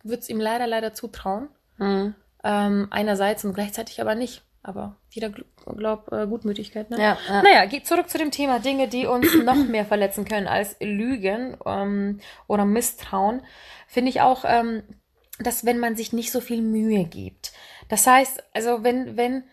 würde 0.03 0.21
es 0.21 0.29
ihm 0.29 0.39
leider, 0.39 0.67
leider 0.67 0.93
zutrauen. 0.93 1.49
Mhm. 1.77 2.15
Ähm, 2.43 2.87
einerseits 2.89 3.43
und 3.45 3.53
gleichzeitig 3.53 4.01
aber 4.01 4.15
nicht. 4.15 4.43
Aber 4.61 4.97
wieder 5.11 5.31
glaub, 5.65 6.11
äh, 6.11 6.27
Gutmütigkeit, 6.27 6.89
ne? 6.89 6.97
Ja, 7.01 7.17
ja. 7.27 7.41
Naja, 7.41 7.65
geht 7.65 7.87
zurück 7.87 8.09
zu 8.09 8.17
dem 8.17 8.31
Thema 8.31 8.59
Dinge, 8.59 8.87
die 8.87 9.05
uns 9.05 9.33
noch 9.43 9.55
mehr 9.55 9.85
verletzen 9.85 10.25
können 10.25 10.47
als 10.47 10.75
Lügen 10.79 11.57
ähm, 11.65 12.19
oder 12.47 12.65
Misstrauen. 12.65 13.41
Finde 13.87 14.09
ich 14.09 14.21
auch, 14.21 14.43
ähm, 14.45 14.83
dass 15.39 15.65
wenn 15.65 15.79
man 15.79 15.95
sich 15.95 16.11
nicht 16.11 16.31
so 16.31 16.41
viel 16.41 16.61
Mühe 16.61 17.05
gibt. 17.05 17.53
Das 17.87 18.05
heißt, 18.05 18.43
also 18.53 18.83
wenn, 18.83 19.15
wenn 19.15 19.45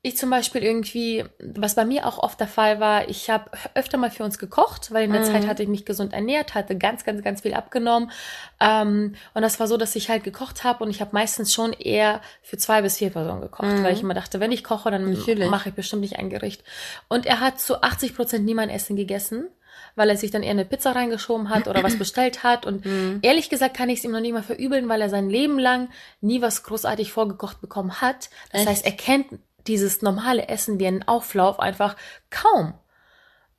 ich 0.00 0.16
zum 0.16 0.30
Beispiel 0.30 0.62
irgendwie, 0.62 1.24
was 1.40 1.74
bei 1.74 1.84
mir 1.84 2.06
auch 2.06 2.18
oft 2.18 2.38
der 2.38 2.46
Fall 2.46 2.78
war, 2.78 3.08
ich 3.08 3.30
habe 3.30 3.50
öfter 3.74 3.98
mal 3.98 4.12
für 4.12 4.22
uns 4.22 4.38
gekocht, 4.38 4.92
weil 4.92 5.04
in 5.04 5.12
der 5.12 5.22
mhm. 5.22 5.26
Zeit 5.26 5.46
hatte 5.48 5.64
ich 5.64 5.68
mich 5.68 5.84
gesund 5.84 6.12
ernährt, 6.12 6.54
hatte 6.54 6.78
ganz, 6.78 7.04
ganz, 7.04 7.22
ganz 7.24 7.40
viel 7.40 7.52
abgenommen. 7.52 8.12
Ähm, 8.60 9.16
und 9.34 9.42
das 9.42 9.58
war 9.58 9.66
so, 9.66 9.76
dass 9.76 9.96
ich 9.96 10.08
halt 10.08 10.22
gekocht 10.22 10.62
habe 10.62 10.84
und 10.84 10.90
ich 10.90 11.00
habe 11.00 11.10
meistens 11.12 11.52
schon 11.52 11.72
eher 11.72 12.20
für 12.42 12.56
zwei 12.56 12.82
bis 12.82 12.98
vier 12.98 13.10
Personen 13.10 13.40
gekocht, 13.40 13.78
mhm. 13.78 13.82
weil 13.82 13.92
ich 13.92 14.02
immer 14.02 14.14
dachte, 14.14 14.38
wenn 14.38 14.52
ich 14.52 14.62
koche, 14.62 14.92
dann 14.92 15.16
mache 15.50 15.70
ich 15.70 15.74
bestimmt 15.74 16.02
nicht 16.02 16.16
ein 16.16 16.30
Gericht. 16.30 16.62
Und 17.08 17.26
er 17.26 17.40
hat 17.40 17.58
zu 17.58 17.82
80 17.82 18.14
Prozent 18.14 18.44
nie 18.44 18.54
mein 18.54 18.70
Essen 18.70 18.94
gegessen 18.94 19.48
weil 19.94 20.10
er 20.10 20.16
sich 20.16 20.30
dann 20.30 20.44
eher 20.44 20.52
eine 20.52 20.64
Pizza 20.64 20.92
reingeschoben 20.92 21.50
hat 21.50 21.66
oder 21.66 21.82
was 21.82 21.98
bestellt 21.98 22.44
hat. 22.44 22.64
Und 22.66 22.84
mhm. 22.84 23.18
ehrlich 23.22 23.50
gesagt 23.50 23.76
kann 23.76 23.88
ich 23.88 23.98
es 23.98 24.04
ihm 24.04 24.12
noch 24.12 24.20
nie 24.20 24.32
mal 24.32 24.44
verübeln, 24.44 24.88
weil 24.88 25.00
er 25.00 25.10
sein 25.10 25.28
Leben 25.28 25.58
lang 25.58 25.88
nie 26.20 26.40
was 26.40 26.62
großartig 26.62 27.10
vorgekocht 27.10 27.60
bekommen 27.60 28.00
hat. 28.00 28.30
Das 28.52 28.60
Echt? 28.60 28.70
heißt, 28.70 28.86
er 28.86 28.92
kennt 28.92 29.26
dieses 29.68 30.02
normale 30.02 30.48
Essen 30.48 30.78
wie 30.80 30.86
ein 30.86 31.06
Auflauf 31.06 31.60
einfach 31.60 31.96
kaum. 32.30 32.74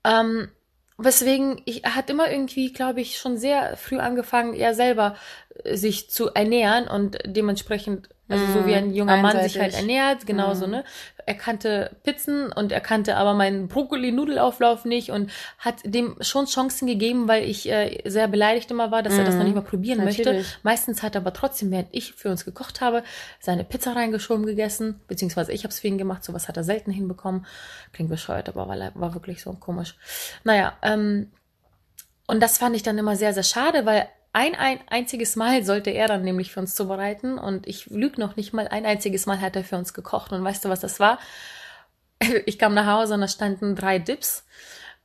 Ähm, 0.03 0.49
weswegen 0.97 1.61
ich, 1.65 1.83
hat 1.83 2.09
immer 2.09 2.29
irgendwie, 2.29 2.73
glaube 2.73 3.01
ich, 3.01 3.17
schon 3.17 3.37
sehr 3.37 3.77
früh 3.77 3.99
angefangen, 3.99 4.53
er 4.53 4.73
selber 4.73 5.15
äh, 5.63 5.77
sich 5.77 6.09
zu 6.09 6.29
ernähren 6.29 6.87
und 6.87 7.17
dementsprechend 7.25 8.09
also 8.29 8.45
so 8.53 8.65
wie 8.67 8.75
ein 8.75 8.93
junger 8.93 9.17
Mann 9.17 9.41
sich 9.41 9.59
halt 9.59 9.73
ernährt, 9.73 10.27
genauso, 10.27 10.67
mm. 10.67 10.71
ne? 10.71 10.83
Er 11.25 11.33
kannte 11.33 11.95
Pizzen 12.03 12.51
und 12.51 12.71
er 12.71 12.79
kannte 12.79 13.17
aber 13.17 13.33
meinen 13.33 13.67
Brokkoli-Nudelauflauf 13.67 14.85
nicht 14.85 15.11
und 15.11 15.31
hat 15.57 15.75
dem 15.83 16.15
schon 16.21 16.45
Chancen 16.45 16.87
gegeben, 16.87 17.27
weil 17.27 17.43
ich 17.43 17.69
äh, 17.69 18.01
sehr 18.05 18.27
beleidigt 18.27 18.69
immer 18.71 18.91
war, 18.91 19.03
dass 19.03 19.13
mm. 19.13 19.19
er 19.19 19.25
das 19.25 19.35
noch 19.35 19.43
nicht 19.43 19.55
mal 19.55 19.61
probieren 19.61 20.03
Natürlich. 20.03 20.25
möchte. 20.25 20.45
Meistens 20.63 21.01
hat 21.03 21.15
er 21.15 21.21
aber 21.21 21.33
trotzdem, 21.33 21.71
während 21.71 21.89
ich 21.91 22.13
für 22.13 22.29
uns 22.29 22.45
gekocht 22.45 22.81
habe, 22.81 23.03
seine 23.39 23.63
Pizza 23.63 23.95
reingeschoben 23.95 24.45
gegessen, 24.45 25.01
beziehungsweise 25.07 25.51
ich 25.51 25.63
habe 25.63 25.71
es 25.71 25.79
für 25.79 25.87
ihn 25.87 25.97
gemacht, 25.97 26.23
sowas 26.23 26.47
hat 26.47 26.57
er 26.57 26.63
selten 26.63 26.91
hinbekommen. 26.91 27.45
Klingt 27.93 28.09
bescheuert, 28.09 28.47
aber 28.49 28.67
war, 28.67 28.91
war 28.95 29.13
wirklich 29.13 29.41
so 29.41 29.53
komisch. 29.53 29.95
Naja, 30.43 30.73
ähm, 30.83 31.31
und 32.27 32.41
das 32.41 32.59
fand 32.59 32.75
ich 32.75 32.83
dann 32.83 32.99
immer 32.99 33.15
sehr, 33.15 33.33
sehr 33.33 33.43
schade, 33.43 33.87
weil 33.87 34.07
ein, 34.33 34.55
ein 34.55 34.79
einziges 34.87 35.35
Mal 35.35 35.63
sollte 35.63 35.89
er 35.91 36.07
dann 36.07 36.23
nämlich 36.23 36.51
für 36.51 36.59
uns 36.59 36.75
zubereiten 36.75 37.37
und 37.39 37.67
ich 37.67 37.87
lüge 37.87 38.19
noch 38.21 38.35
nicht 38.35 38.53
mal, 38.53 38.67
ein 38.67 38.85
einziges 38.85 39.25
Mal 39.25 39.41
hat 39.41 39.55
er 39.55 39.63
für 39.63 39.77
uns 39.77 39.93
gekocht 39.93 40.31
und 40.31 40.43
weißt 40.43 40.65
du, 40.65 40.69
was 40.69 40.79
das 40.79 40.99
war? 40.99 41.19
Ich 42.45 42.59
kam 42.59 42.73
nach 42.73 42.85
Hause 42.85 43.13
und 43.13 43.21
da 43.21 43.27
standen 43.29 43.75
drei 43.75 43.97
Dips 43.99 44.45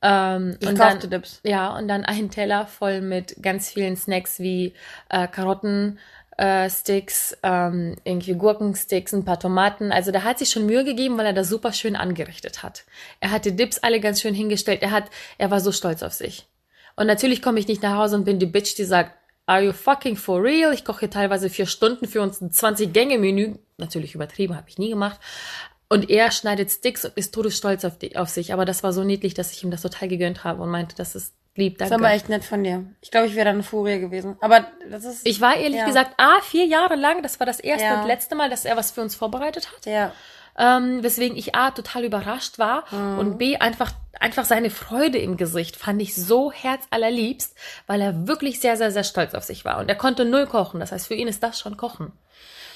Ähm, 0.01 0.57
Ich 0.59 0.67
und 0.67 0.75
kaufte 0.75 1.07
dann, 1.07 1.21
Dips. 1.21 1.39
Ja, 1.43 1.75
und 1.77 1.87
dann 1.87 2.05
einen 2.05 2.29
Teller 2.29 2.67
voll 2.67 3.01
mit 3.01 3.41
ganz 3.41 3.69
vielen 3.69 3.95
Snacks 3.97 4.39
wie 4.39 4.75
äh, 5.09 5.27
Karotten, 5.27 5.99
äh, 6.37 6.69
Sticks, 6.69 7.37
ähm, 7.43 7.95
irgendwie 8.03 8.35
Gurkensticks, 8.35 9.13
ein 9.13 9.25
paar 9.25 9.39
Tomaten. 9.39 9.91
Also 9.91 10.11
da 10.11 10.23
hat 10.23 10.39
sich 10.39 10.49
schon 10.51 10.65
Mühe 10.65 10.83
gegeben, 10.83 11.17
weil 11.17 11.27
er 11.27 11.33
das 11.33 11.49
super 11.49 11.73
schön 11.73 11.95
angerichtet 11.95 12.63
hat. 12.63 12.83
Er 13.21 13.31
hat 13.31 13.45
die 13.45 13.55
Dips 13.55 13.79
alle 13.79 13.99
ganz 14.01 14.21
schön 14.21 14.35
hingestellt. 14.35 14.81
Er 14.83 14.91
hat, 14.91 15.05
er 15.37 15.51
war 15.51 15.61
so 15.61 15.71
stolz 15.71 16.03
auf 16.03 16.13
sich. 16.13 16.47
Und 16.95 17.07
natürlich 17.07 17.41
komme 17.41 17.59
ich 17.59 17.67
nicht 17.67 17.81
nach 17.83 17.95
Hause 17.97 18.15
und 18.15 18.25
bin 18.25 18.39
die 18.39 18.45
Bitch, 18.45 18.75
die 18.77 18.85
sagt, 18.85 19.11
Are 19.47 19.61
you 19.61 19.73
fucking 19.73 20.15
for 20.15 20.41
real? 20.41 20.73
Ich 20.73 20.83
koche 20.85 21.07
teilweise 21.09 21.49
vier 21.51 21.67
Stunden 21.67 22.07
für 22.07 22.21
uns 22.21 22.41
ein 22.41 22.49
20-Gänge-Menü. 22.49 23.55
Natürlich 23.77 24.15
übertrieben, 24.15 24.55
habe 24.55 24.67
ich 24.69 24.79
nie 24.79 24.89
gemacht. 24.89 25.19
Und 25.87 26.09
er 26.09 26.31
schneidet 26.31 26.71
Sticks 26.71 27.05
und 27.05 27.15
ist 27.15 27.31
todesstolz 27.33 27.85
auf, 27.85 27.97
die, 27.99 28.17
auf 28.17 28.29
sich. 28.29 28.53
Aber 28.53 28.65
das 28.65 28.81
war 28.81 28.91
so 28.91 29.03
niedlich, 29.03 29.35
dass 29.35 29.51
ich 29.51 29.63
ihm 29.63 29.69
das 29.69 29.83
total 29.83 30.07
gegönnt 30.07 30.43
habe 30.43 30.63
und 30.63 30.69
meinte, 30.71 30.95
das 30.95 31.13
ist 31.13 31.35
lieb, 31.55 31.77
Das 31.77 31.89
danke. 31.89 32.03
ist 32.03 32.07
aber 32.07 32.15
echt 32.15 32.29
nett 32.29 32.43
von 32.43 32.63
dir. 32.63 32.85
Ich 33.01 33.11
glaube, 33.11 33.27
ich 33.27 33.35
wäre 33.35 33.45
dann 33.45 33.55
eine 33.57 33.63
Furie 33.63 33.99
gewesen. 33.99 34.35
Aber 34.41 34.65
das 34.89 35.05
ist. 35.05 35.27
Ich 35.27 35.39
war 35.41 35.55
ehrlich 35.55 35.77
Ja. 35.79 35.85
gesagt, 35.85 36.13
ah, 36.17 36.41
vier 36.41 36.65
Jahre 36.65 36.95
lang, 36.95 37.21
das 37.21 37.39
war 37.39 37.45
das 37.45 37.59
erste 37.59 37.85
Ja. 37.85 38.01
und 38.01 38.07
letzte 38.07 38.33
Mal, 38.33 38.49
dass 38.49 38.65
er 38.65 38.75
was 38.77 38.89
für 38.91 39.01
uns 39.01 39.13
vorbereitet 39.13 39.69
hat. 39.71 39.85
Ja. 39.85 40.11
Ähm, 40.57 41.03
weswegen 41.03 41.37
ich 41.37 41.53
A, 41.53 41.71
total 41.71 42.05
überrascht 42.05 42.59
war 42.59 42.85
Mhm. 42.91 43.19
und 43.19 43.37
B, 43.37 43.57
einfach, 43.57 43.91
einfach 44.19 44.45
seine 44.45 44.69
Freude 44.69 45.17
im 45.17 45.35
Gesicht 45.35 45.75
fand 45.75 46.01
ich 46.01 46.15
so 46.15 46.51
herzallerliebst, 46.51 47.55
weil 47.87 47.99
er 48.01 48.27
wirklich 48.27 48.59
sehr, 48.61 48.77
sehr, 48.77 48.91
sehr 48.91 49.03
stolz 49.03 49.33
auf 49.33 49.43
sich 49.43 49.65
war. 49.65 49.79
Und 49.79 49.89
er 49.89 49.95
konnte 49.95 50.23
null 50.23 50.45
kochen. 50.45 50.79
Das 50.79 50.91
heißt, 50.91 51.07
für 51.07 51.15
ihn 51.15 51.27
ist 51.27 51.43
das 51.43 51.59
schon 51.59 51.75
Kochen. 51.77 52.13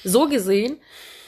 So 0.04 0.28
gesehen 0.28 0.78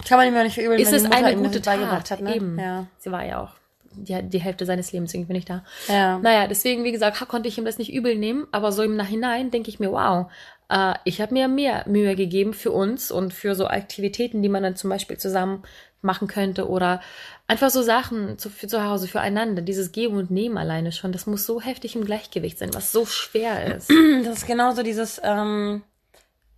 Kann 0.09 0.19
man 0.19 0.27
ihm 0.29 0.35
ja 0.35 0.43
nicht 0.43 0.55
verübeln, 0.55 0.81
ist 0.81 0.93
es 0.93 1.05
eine 1.05 1.37
gute 1.37 1.61
Tat. 1.63 2.11
hat. 2.11 2.21
Ne? 2.21 2.37
Eben. 2.37 2.59
Ja. 2.59 2.87
Sie 2.99 3.13
war 3.13 3.25
ja 3.25 3.43
auch 3.43 3.51
die, 3.95 4.23
die 4.23 4.41
Hälfte 4.41 4.65
seines 4.67 4.93
Lebens 4.93 5.13
irgendwie 5.15 5.35
nicht 5.35 5.49
da. 5.51 5.65
Ja. 5.89 6.19
Naja, 6.19 6.47
deswegen, 6.49 6.83
wie 6.85 6.93
gesagt, 6.93 7.19
konnte 7.29 7.49
ich 7.49 7.59
ihm 7.59 7.65
das 7.67 7.79
nicht 7.79 7.93
übel 7.93 8.17
nehmen, 8.17 8.47
aber 8.51 8.73
so 8.73 8.83
im 8.83 8.97
Nachhinein 8.97 9.51
denke 9.51 9.69
ich 9.69 9.81
mir, 9.81 9.93
wow, 9.93 10.31
äh, 10.71 10.95
ich 11.05 11.21
habe 11.21 11.35
mir 11.35 11.49
mehr 11.49 11.85
Mühe 11.87 12.17
gegeben 12.17 12.55
für 12.55 12.73
uns 12.73 13.11
und 13.11 13.33
für 13.35 13.55
so 13.55 13.67
Aktivitäten, 13.67 14.43
die 14.43 14.49
man 14.49 14.63
dann 14.63 14.77
zum 14.77 14.89
Beispiel 14.91 15.19
zusammen 15.19 15.63
machen 16.03 16.29
könnte 16.29 16.69
oder 16.69 17.01
einfach 17.47 17.71
so 17.71 17.83
Sachen 17.83 18.39
zu, 18.39 18.51
für 18.51 18.67
zu 18.67 18.85
Hause 18.85 19.09
füreinander. 19.09 19.63
Dieses 19.63 19.93
Geben 19.93 20.17
und 20.17 20.31
Nehmen 20.31 20.59
alleine 20.59 20.93
schon, 20.93 21.13
das 21.13 21.27
muss 21.27 21.47
so 21.47 21.61
heftig 21.61 21.97
im 21.97 22.05
Gleichgewicht 22.05 22.59
sein, 22.59 22.75
was 22.75 22.93
so 22.93 23.07
schwer 23.07 23.77
ist. 23.77 23.91
Das 24.25 24.39
ist 24.39 24.47
genauso 24.47 24.83
dieses, 24.83 25.21
ähm, 25.25 25.83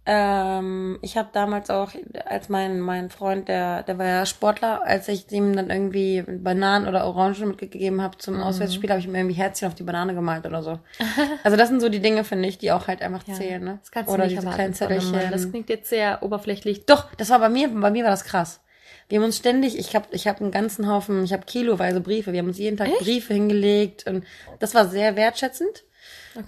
ähm, 0.06 0.98
ich 1.00 1.16
habe 1.16 1.30
damals 1.32 1.70
auch, 1.70 1.92
als 2.26 2.50
mein, 2.50 2.80
mein 2.80 3.08
Freund, 3.08 3.48
der, 3.48 3.82
der 3.84 3.96
war 3.98 4.06
ja 4.06 4.26
Sportler, 4.26 4.82
als 4.84 5.08
ich 5.08 5.30
ihm 5.32 5.56
dann 5.56 5.70
irgendwie 5.70 6.22
Bananen 6.22 6.86
oder 6.86 7.06
Orangen 7.06 7.48
mitgegeben 7.48 8.02
habe 8.02 8.18
zum 8.18 8.40
Auswärtsspiel, 8.40 8.90
habe 8.90 9.00
ich 9.00 9.06
ihm 9.06 9.14
irgendwie 9.14 9.36
Herzchen 9.36 9.68
auf 9.68 9.74
die 9.74 9.82
Banane 9.82 10.14
gemalt 10.14 10.46
oder 10.46 10.62
so. 10.62 10.78
Also 11.42 11.56
das 11.56 11.68
sind 11.68 11.80
so 11.80 11.88
die 11.88 12.00
Dinge, 12.00 12.24
finde 12.24 12.48
ich, 12.48 12.58
die 12.58 12.72
auch 12.72 12.86
halt 12.88 13.02
einfach 13.02 13.24
zählen, 13.24 13.62
ne? 13.62 13.78
Das 13.80 13.90
kannst 13.90 14.10
oder 14.10 14.24
du 14.24 14.28
nicht 14.28 14.38
diese 14.38 14.46
erwarten 14.46 14.72
kleinen 14.72 14.94
Mann. 14.94 15.02
Zettelchen. 15.02 15.30
Das 15.30 15.50
klingt 15.50 15.68
jetzt 15.68 15.88
sehr 15.88 16.22
oberflächlich. 16.22 16.86
Doch, 16.86 17.06
das 17.16 17.30
war 17.30 17.38
bei 17.38 17.48
mir, 17.48 17.68
bei 17.68 17.90
mir 17.90 18.04
war 18.04 18.10
das 18.10 18.24
krass. 18.24 18.60
Wir 19.08 19.18
haben 19.18 19.25
uns 19.25 19.37
ständig, 19.37 19.78
ich 19.78 19.94
habe 19.94 20.06
ich 20.12 20.26
hab 20.26 20.40
einen 20.40 20.50
ganzen 20.50 20.88
Haufen, 20.88 21.25
ich 21.25 21.32
habe 21.32 21.44
kiloweise 21.44 22.00
Briefe, 22.00 22.32
wir 22.32 22.40
haben 22.40 22.49
uns 22.49 22.58
jeden 22.58 22.76
Tag 22.76 22.88
Briefe 22.99 23.34
hingelegt 23.34 24.06
und 24.06 24.25
das 24.61 24.75
war 24.75 24.88
sehr 24.88 25.16
wertschätzend. 25.16 25.84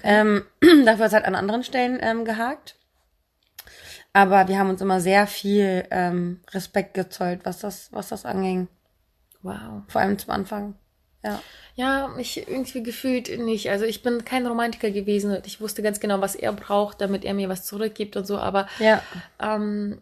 Ähm, 0.02 0.44
dafür 0.84 1.04
hat 1.04 1.08
es 1.08 1.12
halt 1.12 1.24
an 1.26 1.34
anderen 1.34 1.62
Stellen 1.64 1.98
ähm, 2.02 2.24
gehakt. 2.24 2.76
Aber 4.12 4.48
wir 4.48 4.58
haben 4.58 4.70
uns 4.70 4.80
immer 4.80 5.00
sehr 5.00 5.26
viel 5.26 5.84
ähm, 5.90 6.40
Respekt 6.52 6.94
gezollt, 6.94 7.40
was 7.44 7.58
das, 7.58 7.88
was 7.92 8.08
das 8.08 8.24
anging. 8.24 8.68
Wow. 9.42 9.82
Vor 9.88 10.00
allem 10.00 10.18
zum 10.18 10.30
Anfang. 10.30 10.74
Ja. 11.22 11.42
Ja, 11.74 12.14
ich 12.18 12.48
irgendwie 12.48 12.82
gefühlt 12.82 13.38
nicht. 13.38 13.68
Also 13.70 13.84
ich 13.84 14.02
bin 14.02 14.24
kein 14.24 14.46
Romantiker 14.46 14.90
gewesen 14.90 15.36
und 15.36 15.46
ich 15.46 15.60
wusste 15.60 15.82
ganz 15.82 16.00
genau, 16.00 16.20
was 16.22 16.34
er 16.34 16.52
braucht, 16.54 17.00
damit 17.02 17.24
er 17.24 17.34
mir 17.34 17.50
was 17.50 17.64
zurückgibt 17.66 18.16
und 18.16 18.26
so, 18.26 18.38
aber 18.38 18.66
Ja. 18.78 19.02
ähm, 19.40 20.00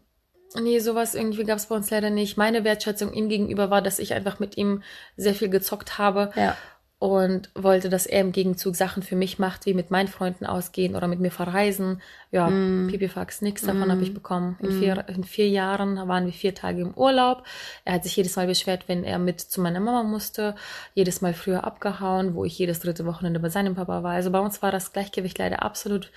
nee, 0.61 0.79
sowas 0.79 1.15
irgendwie 1.15 1.45
gab 1.45 1.59
es 1.59 1.67
bei 1.67 1.75
uns 1.77 1.91
leider 1.91 2.11
nicht. 2.11 2.37
Meine 2.37 2.65
Wertschätzung 2.65 3.13
ihm 3.13 3.29
gegenüber 3.29 3.71
war, 3.71 3.83
dass 3.83 3.99
ich 3.99 4.15
einfach 4.15 4.39
mit 4.39 4.57
ihm 4.57 4.83
sehr 5.17 5.35
viel 5.35 5.49
gezockt 5.49 5.99
habe 5.99 6.31
Ja. 6.37 6.57
und 6.99 7.51
wollte, 7.55 7.91
dass 7.91 8.07
er 8.07 8.21
im 8.23 8.33
Gegenzug 8.33 8.77
Sachen 8.77 9.03
für 9.03 9.17
mich 9.17 9.39
macht, 9.39 9.67
wie 9.67 9.75
mit 9.75 9.91
meinen 9.91 10.09
Freunden 10.09 10.47
ausgehen 10.47 10.97
oder 10.97 11.07
mit 11.07 11.21
mir 11.21 11.31
verreisen. 11.31 12.01
Ja, 12.31 12.49
Mm. 12.49 12.89
Pipifax, 12.89 13.43
nix 13.43 13.63
davon 13.63 13.91
habe 13.91 14.03
ich 14.03 14.15
bekommen. 14.15 14.57
In, 14.61 14.71
vier, 14.81 15.05
in 15.09 15.25
vier 15.25 15.49
Jahren 15.49 15.97
waren 16.09 16.25
wir 16.25 16.33
vier 16.33 16.55
Tage 16.55 16.81
im 16.81 16.95
Urlaub. 16.95 17.45
Er 17.85 17.95
hat 17.95 18.05
sich 18.05 18.17
jedes 18.17 18.37
Mal 18.37 18.47
beschwert, 18.47 18.85
wenn 18.89 19.05
er 19.05 19.19
mit 19.19 19.41
zu 19.41 19.61
meiner 19.61 19.81
Mama 19.81 20.03
musste. 20.03 20.55
Jedes 20.95 21.21
Mal 21.21 21.35
früher 21.35 21.65
abgehauen, 21.65 22.35
wo 22.35 22.45
ich 22.45 22.59
jedes 22.59 22.81
dritte 22.81 23.05
Wochenende 23.05 23.39
bei 23.41 23.51
seinem 23.51 23.75
Papa 23.75 24.03
war. 24.03 24.13
Also 24.13 24.31
bei 24.31 24.39
uns 24.41 24.63
war 24.63 24.73
das 24.73 24.93
Gleichgewicht 24.93 25.39
leider 25.39 25.63
absolut 25.63 26.11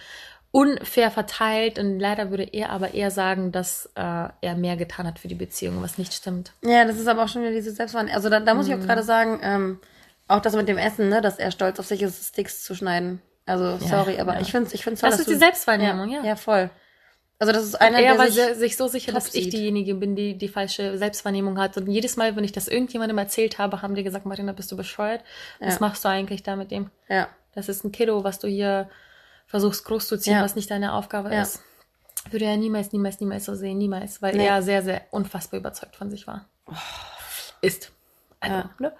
unfair 0.51 1.11
verteilt 1.11 1.77
und 1.77 1.99
leider 1.99 2.29
würde 2.31 2.43
er 2.43 2.69
aber 2.71 2.93
eher 2.93 3.11
sagen, 3.11 3.51
dass 3.51 3.87
äh, 3.95 4.01
er 4.41 4.55
mehr 4.55 4.77
getan 4.77 5.05
hat 5.05 5.19
für 5.19 5.27
die 5.27 5.35
Beziehung, 5.35 5.81
was 5.81 5.97
nicht 5.97 6.13
stimmt. 6.13 6.53
Ja, 6.63 6.85
das 6.85 6.97
ist 6.97 7.07
aber 7.07 7.23
auch 7.23 7.27
schon 7.27 7.41
wieder 7.43 7.51
diese 7.51 7.71
Selbstwahrnehmung. 7.71 8.15
Also 8.15 8.29
da, 8.29 8.39
da 8.39 8.53
muss 8.53 8.67
ich 8.67 8.73
auch 8.73 8.79
gerade 8.79 9.03
sagen, 9.03 9.39
ähm, 9.43 9.79
auch 10.27 10.39
das 10.41 10.55
mit 10.55 10.67
dem 10.67 10.77
Essen, 10.77 11.09
ne, 11.09 11.21
dass 11.21 11.37
er 11.37 11.51
stolz 11.51 11.79
auf 11.79 11.85
sich 11.85 12.01
ist, 12.01 12.29
Sticks 12.29 12.63
zu 12.63 12.75
schneiden. 12.75 13.21
Also 13.45 13.77
sorry, 13.77 14.19
aber 14.19 14.33
ja. 14.35 14.41
ich 14.41 14.51
finde 14.51 14.69
ich 14.73 14.83
find's 14.83 15.01
toll, 15.01 15.09
Das 15.09 15.19
dass 15.19 15.27
ist 15.27 15.33
die 15.33 15.39
Selbstwahrnehmung, 15.39 16.09
ja. 16.09 16.23
Ja, 16.23 16.35
voll. 16.35 16.69
Also 17.39 17.53
das 17.53 17.63
ist 17.65 17.75
einer, 17.75 17.99
er 17.99 18.13
der 18.13 18.19
war 18.19 18.31
sich, 18.31 18.55
sich 18.55 18.77
so 18.77 18.87
sicher, 18.87 19.11
dass 19.11 19.27
ich 19.35 19.43
sieht. 19.45 19.53
diejenige 19.53 19.93
bin, 19.93 20.15
die 20.15 20.37
die 20.37 20.47
falsche 20.47 20.97
Selbstwahrnehmung 20.97 21.59
hat. 21.59 21.77
Und 21.77 21.87
jedes 21.87 22.17
Mal, 22.17 22.35
wenn 22.35 22.43
ich 22.43 22.51
das 22.51 22.67
irgendjemandem 22.67 23.17
erzählt 23.19 23.59
habe, 23.59 23.81
haben 23.83 23.93
die 23.95 24.03
gesagt, 24.03 24.25
Marina, 24.25 24.53
bist 24.53 24.71
du 24.71 24.75
bescheuert? 24.75 25.21
Was 25.59 25.75
Ja. 25.75 25.81
machst 25.81 26.03
du 26.03 26.09
eigentlich 26.09 26.41
da 26.41 26.55
mit 26.55 26.71
dem? 26.71 26.89
ja, 27.09 27.27
Das 27.53 27.69
ist 27.69 27.83
ein 27.85 27.91
Kiddo, 27.91 28.23
was 28.23 28.39
du 28.39 28.47
hier 28.47 28.89
versuchst 29.47 29.85
großzuziehen, 29.85 30.37
Ja. 30.37 30.43
was 30.43 30.55
nicht 30.55 30.69
deine 30.69 30.93
Aufgabe 30.93 31.33
Ja. 31.33 31.41
ist. 31.41 31.61
Würde 32.29 32.45
er 32.45 32.57
niemals, 32.57 32.91
niemals, 32.91 33.19
niemals 33.19 33.45
so 33.45 33.55
sehen, 33.55 33.77
niemals, 33.77 34.21
weil 34.21 34.35
Nee. 34.35 34.45
er 34.45 34.61
sehr, 34.61 34.83
sehr 34.83 35.01
unfassbar 35.11 35.59
überzeugt 35.59 35.95
von 35.95 36.09
sich 36.11 36.27
war. 36.27 36.45
Ist. 37.61 37.91
Also, 38.39 38.55
Ja. 38.57 38.69
ne? 38.79 38.93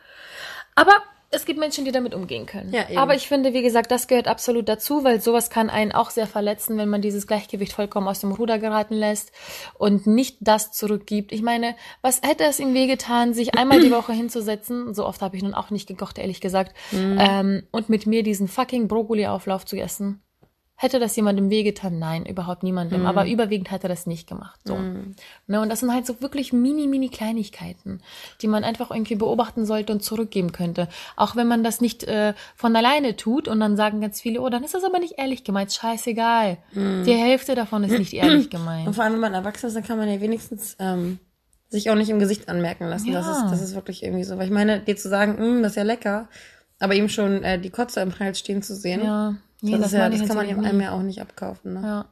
Aber 0.76 0.94
es 1.30 1.44
gibt 1.44 1.60
Menschen, 1.60 1.84
die 1.84 1.92
damit 1.92 2.16
umgehen 2.16 2.46
können. 2.46 2.72
Ja, 2.74 2.88
eben. 2.88 2.98
Aber 2.98 3.14
ich 3.14 3.28
finde, 3.28 3.54
wie 3.54 3.62
gesagt, 3.62 3.92
das 3.92 4.08
gehört 4.08 4.28
absolut 4.30 4.70
dazu, 4.70 5.04
weil 5.04 5.20
sowas 5.20 5.50
kann 5.50 5.70
einen 5.70 5.92
auch 5.92 6.10
sehr 6.10 6.26
verletzen, 6.28 6.78
wenn 6.78 6.88
man 6.88 7.02
dieses 7.02 7.28
Gleichgewicht 7.28 7.74
vollkommen 7.74 8.08
aus 8.08 8.22
dem 8.22 8.32
Ruder 8.32 8.58
geraten 8.60 8.94
lässt 8.94 9.34
und 9.78 10.08
nicht 10.08 10.38
das 10.40 10.72
zurückgibt. 10.72 11.34
Ich 11.34 11.42
meine, 11.42 11.76
was 12.02 12.22
hätte 12.22 12.46
es 12.46 12.60
ihm 12.62 12.74
wehgetan, 12.74 13.34
sich 13.34 13.56
einmal 13.56 13.82
die 13.82 13.92
Woche 13.92 14.14
hinzusetzen? 14.14 14.94
So 14.94 15.06
oft 15.06 15.22
habe 15.22 15.36
ich 15.36 15.44
nun 15.44 15.54
auch 15.54 15.70
nicht 15.70 15.88
gekocht, 15.88 16.18
ehrlich 16.18 16.40
gesagt. 16.40 16.74
Mhm. 16.92 17.18
Ähm, 17.20 17.68
und 17.72 17.90
mit 17.90 18.08
mir 18.08 18.24
diesen 18.24 18.48
fucking 18.48 18.88
Brokkoli-Auflauf 18.88 19.66
zu 19.66 19.76
essen. 19.76 20.22
Hätte 20.80 21.00
das 21.00 21.16
jemandem 21.16 21.50
wehgetan? 21.50 21.98
Nein, 21.98 22.24
überhaupt 22.28 22.62
niemandem. 22.62 23.02
Mhm. 23.02 23.08
Aber 23.08 23.28
überwiegend 23.28 23.72
hat 23.72 23.82
er 23.84 23.90
das 23.90 24.06
nicht 24.06 24.28
gemacht. 24.30 24.60
So. 24.64 24.78
Ne, 25.48 25.60
und 25.60 25.70
das 25.70 25.80
sind 25.80 25.92
halt 25.92 26.06
so 26.06 26.22
wirklich 26.22 26.54
mini, 26.54 26.86
mini 26.86 27.10
Kleinigkeiten, 27.10 28.00
die 28.44 28.48
man 28.48 28.64
einfach 28.64 28.92
irgendwie 28.92 29.16
beobachten 29.16 29.66
sollte 29.66 29.92
und 29.92 30.04
zurückgeben 30.04 30.52
könnte. 30.52 30.88
Auch 31.16 31.36
wenn 31.36 31.48
man 31.48 31.64
das 31.64 31.82
nicht 31.82 32.04
äh, 32.04 32.36
von 32.56 32.76
alleine 32.76 33.16
tut 33.16 33.48
und 33.48 33.60
dann 33.60 33.76
sagen 33.76 34.02
ganz 34.02 34.22
viele, 34.22 34.40
oh, 34.40 34.50
dann 34.50 34.64
ist 34.64 34.76
das 34.76 34.84
aber 34.84 35.00
nicht 35.00 35.16
ehrlich 35.18 35.44
gemeint. 35.44 35.74
Scheißegal. 35.74 36.58
Die 36.76 37.12
Hälfte 37.14 37.56
davon 37.56 37.84
ist 37.84 37.98
nicht 37.98 38.14
ehrlich 38.14 38.44
und 38.46 38.52
gemeint. 38.52 38.94
vor 38.96 39.04
allem, 39.04 39.14
wenn 39.14 39.20
man 39.22 39.34
erwachsen 39.34 39.66
ist, 39.68 39.76
dann 39.76 39.84
kann 39.84 39.98
man 39.98 40.08
ja 40.10 40.22
wenigstens 40.22 40.76
ähm, 40.78 41.18
sich 41.70 41.90
auch 41.90 41.96
nicht 41.96 42.10
im 42.10 42.20
Gesicht 42.20 42.50
anmerken 42.50 42.86
lassen. 42.86 43.12
Das, 43.12 43.26
Ja. 43.26 43.46
ist, 43.46 43.52
das 43.52 43.62
ist 43.64 43.74
wirklich 43.74 44.04
irgendwie 44.04 44.24
so. 44.26 44.38
Weil 44.38 44.46
ich 44.46 44.52
meine, 44.54 44.80
dir 44.82 44.96
zu 44.96 45.10
sagen, 45.10 45.60
"Mm, 45.60 45.64
das 45.64 45.72
ist 45.72 45.78
ja 45.78 45.84
lecker, 45.84 46.30
aber 46.80 46.94
ihm 46.94 47.10
schon 47.10 47.44
äh, 47.44 47.58
die 47.60 47.72
Kotze 47.72 48.02
im 48.02 48.18
Hals 48.20 48.38
stehen 48.38 48.62
zu 48.62 48.76
sehen, 48.76 49.04
Ja, 49.04 49.36
nee, 49.62 49.78
das, 49.78 49.88
ist 49.88 49.94
ja, 49.94 50.10
das 50.10 50.28
kann 50.28 50.36
man 50.38 50.46
nie. 50.46 50.66
einem 50.66 50.82
ja 50.82 50.92
auch 50.92 51.02
nicht 51.02 51.22
abkaufen. 51.22 51.74
Ne? 51.74 51.82
Ja. 51.82 52.06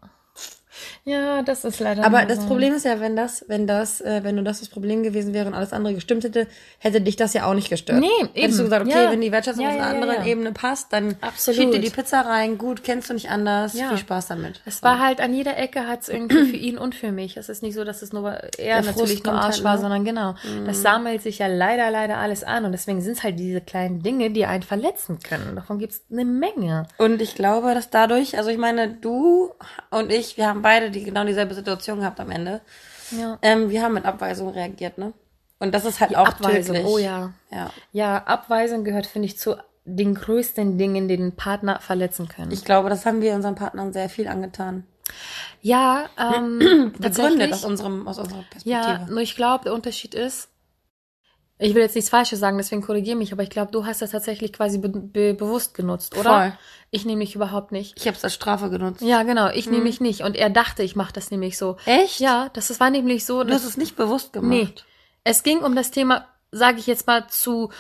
Ja, 1.04 1.42
das 1.44 1.66
ist 1.66 1.80
leider. 1.80 2.06
Aber 2.06 2.26
das 2.26 2.42
so. 2.42 2.48
Problem 2.48 2.74
ist 2.74 2.86
ja, 2.86 3.00
wenn 3.00 3.16
das, 3.16 3.46
wenn 3.48 3.68
das, 3.68 4.02
äh, 4.02 4.22
wenn 4.24 4.36
nur 4.36 4.44
das 4.44 4.60
das 4.60 4.70
Problem 4.70 5.04
gewesen 5.04 5.34
wäre 5.34 5.48
und 5.48 5.54
alles 5.54 5.74
andere 5.74 5.94
gestimmt 5.94 6.24
hätte, 6.24 6.48
hätte 6.80 7.02
dich 7.02 7.16
das 7.16 7.34
ja 7.34 7.46
auch 7.46 7.54
nicht 7.54 7.70
gestört. 7.70 8.00
Nee, 8.00 8.08
Hättest 8.20 8.36
eben. 8.36 8.58
du 8.58 8.64
gesagt, 8.64 8.86
okay, 8.88 9.04
Ja. 9.04 9.12
wenn 9.12 9.22
die 9.22 9.32
Wertschätzung 9.32 9.64
Ja, 9.64 9.70
auf 9.70 9.76
einer 9.76 9.84
ja, 9.86 9.94
anderen. 9.94 10.26
Ebene 10.26 10.52
passt, 10.52 10.92
dann 10.94 11.16
Absolut. 11.22 11.60
schieb 11.60 11.72
dir 11.72 11.80
die 11.80 11.90
Pizza 11.90 12.22
rein, 12.22 12.58
gut, 12.58 12.84
kennst 12.84 13.10
du 13.10 13.14
nicht 13.14 13.30
anders, 13.30 13.74
Ja. 13.74 13.90
viel 13.90 13.98
Spaß 13.98 14.28
damit. 14.28 14.62
Es 14.66 14.82
war 14.84 15.00
halt 15.00 15.22
an 15.22 15.34
jeder 15.34 15.58
Ecke 15.58 15.88
hat 15.88 16.02
es 16.02 16.10
irgendwie 16.10 16.46
für 16.46 16.56
ihn 16.58 16.78
und 16.78 16.96
für 16.96 17.12
mich. 17.12 17.38
Es 17.38 17.50
ist 17.50 17.64
nicht 17.64 17.76
so, 17.76 17.84
dass 17.84 18.02
es 18.02 18.14
nur 18.14 18.32
er 18.58 18.82
natürlich 18.82 19.24
nur 19.24 19.34
Arsch 19.34 19.56
halt, 19.56 19.64
war, 19.64 19.76
ne? 19.76 19.82
sondern 19.82 20.06
genau. 20.06 20.36
Das 20.66 20.82
sammelt 20.82 21.22
sich 21.22 21.40
ja 21.40 21.48
leider, 21.48 21.92
leider 21.92 22.18
alles 22.18 22.44
an. 22.44 22.66
Und 22.66 22.72
deswegen 22.72 23.02
sind 23.02 23.18
es 23.18 23.24
halt 23.24 23.40
diese 23.40 23.62
kleinen 23.62 24.02
Dinge, 24.02 24.32
die 24.32 24.46
einen 24.46 24.64
verletzen 24.64 25.20
können. 25.20 25.56
Davon 25.56 25.80
gibt 25.80 25.94
es 25.94 26.02
eine 26.12 26.26
Menge. 26.26 26.88
Und 26.98 27.22
ich 27.22 27.36
glaube, 27.36 27.74
dass 27.74 27.90
dadurch, 27.90 28.38
also 28.38 28.50
ich 28.50 28.58
meine, 28.58 28.90
du 28.90 29.52
und 29.92 30.12
ich, 30.12 30.38
wir 30.38 30.48
haben 30.48 30.62
beide 30.66 30.90
die 30.90 31.04
genau 31.04 31.24
dieselbe 31.24 31.54
Situation 31.54 32.00
gehabt 32.00 32.20
am 32.20 32.32
Ende. 32.32 32.60
Ja. 33.12 33.38
Ähm, 33.44 33.70
wir 33.70 33.84
haben 33.84 33.94
mit 33.94 34.04
Abweisung 34.04 34.50
reagiert, 34.50 34.98
ne? 34.98 35.14
Und 35.60 35.76
das 35.76 35.86
ist 35.86 36.00
halt 36.00 36.18
auch 36.18 36.28
Abweisung, 36.28 36.78
tödlich. 36.78 36.92
oh 36.92 36.98
ja. 36.98 37.34
Ja. 37.52 37.70
Ja, 37.92 38.18
Abweisung 38.26 38.84
gehört, 38.84 39.06
finde 39.06 39.28
ich, 39.28 39.38
zu 39.38 39.58
den 39.86 40.16
größten 40.16 40.80
Dingen, 40.80 41.08
die 41.08 41.18
den 41.18 41.36
Partner 41.36 41.80
verletzen 41.82 42.28
können. 42.28 42.52
Ich 42.52 42.66
glaube, 42.66 42.90
das 42.90 43.06
haben 43.06 43.22
wir 43.22 43.36
unseren 43.36 43.54
Partnern 43.54 43.94
sehr 43.94 44.10
viel 44.10 44.28
angetan. 44.28 44.88
ja, 45.62 46.10
ähm, 46.18 46.94
Begründet 47.00 47.54
aus 47.54 47.64
unserem, 47.64 48.08
aus 48.08 48.18
unserer 48.18 48.42
Perspektive. 48.50 48.72
Ja, 48.72 49.06
nur 49.08 49.20
ich 49.20 49.36
glaube, 49.36 49.66
der 49.66 49.74
Unterschied 49.76 50.16
ist, 50.16 50.50
Ich 51.58 51.74
will 51.74 51.82
jetzt 51.82 51.96
nichts 51.96 52.10
Falsches 52.10 52.40
sagen, 52.40 52.58
deswegen 52.58 52.82
korrigiere 52.82 53.16
mich, 53.18 53.32
aber 53.32 53.42
ich 53.44 53.50
glaube, 53.50 53.72
du 53.72 53.86
hast 53.86 54.02
das 54.02 54.12
tatsächlich 54.12 54.52
quasi 54.52 54.78
be 54.78 54.90
be 54.90 55.34
bewusst 55.34 55.74
genutzt, 55.74 56.18
oder? 56.18 56.30
Voll. 56.30 56.54
Ich 56.92 57.06
nämlich 57.06 57.34
überhaupt 57.36 57.72
nicht. 57.72 57.94
Ich 57.98 58.08
habe 58.08 58.18
es 58.18 58.24
als 58.26 58.34
Strafe 58.34 58.70
genutzt. 58.70 59.02
Ja, 59.02 59.24
genau, 59.24 59.50
ich 59.50 59.70
nämlich 59.70 60.02
nicht. 60.02 60.22
Und 60.22 60.36
er 60.36 60.50
dachte, 60.50 60.84
ich 60.84 60.96
mache 60.98 61.14
das 61.14 61.32
nämlich 61.32 61.58
so. 61.58 61.78
Echt? 61.86 62.20
Ja, 62.20 62.50
das 62.54 62.70
ist- 62.70 62.80
war 62.82 62.90
nämlich 62.90 63.26
so. 63.26 63.44
Du 63.46 63.54
hast 63.54 63.64
es 63.64 63.78
nicht 63.78 63.96
bewusst 63.96 64.34
gemacht. 64.34 64.50
Nee. 64.50 64.70
Es 65.24 65.44
ging 65.44 65.60
um 65.60 65.76
das 65.76 65.92
Thema, 65.92 66.28
sage 66.52 66.80
ich 66.80 66.88
jetzt 66.88 67.08
mal, 67.08 67.28
zu 67.30 67.72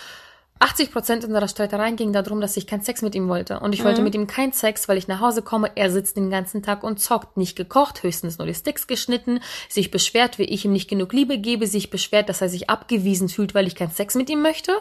80 0.59 0.91
Prozent 0.91 1.25
unserer 1.25 1.49
Streitereien 1.49 1.97
ging 1.97 2.13
darum, 2.13 2.39
dass 2.39 2.55
ich 2.55 2.65
keinen 2.65 2.81
Sex 2.81 3.01
mit 3.01 3.13
ihm 3.13 3.27
wollte. 3.27 3.59
Und 3.59 3.73
ich 3.73 3.83
wollte 3.83 4.01
mit 4.01 4.15
ihm 4.15 4.25
keinen 4.25 4.53
Sex, 4.53 4.87
weil 4.87 4.97
ich 4.97 5.07
nach 5.09 5.19
Hause 5.19 5.41
komme, 5.41 5.69
er 5.75 5.91
sitzt 5.91 6.15
den 6.15 6.29
ganzen 6.29 6.63
Tag 6.63 6.83
und 6.83 6.99
zockt. 6.99 7.35
Nicht 7.35 7.57
gekocht, 7.57 8.03
höchstens 8.03 8.37
nur 8.37 8.47
die 8.47 8.53
Sticks 8.53 8.87
geschnitten, 8.87 9.41
sich 9.67 9.91
beschwert, 9.91 10.39
wie 10.39 10.43
ich 10.43 10.63
ihm 10.63 10.71
nicht 10.71 10.89
genug 10.89 11.11
Liebe 11.11 11.37
gebe, 11.39 11.67
sich 11.67 11.89
beschwert, 11.89 12.29
dass 12.29 12.41
er 12.41 12.47
sich 12.47 12.69
abgewiesen 12.69 13.27
fühlt, 13.27 13.53
weil 13.53 13.67
ich 13.67 13.75
keinen 13.75 13.91
Sex 13.91 14.15
mit 14.15 14.29
ihm 14.29 14.41
möchte, 14.41 14.71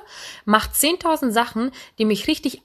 macht 0.44 0.74
10.000 0.74 1.32
Sachen, 1.32 1.72
die 1.98 2.04
mich 2.04 2.28
richtig 2.28 2.62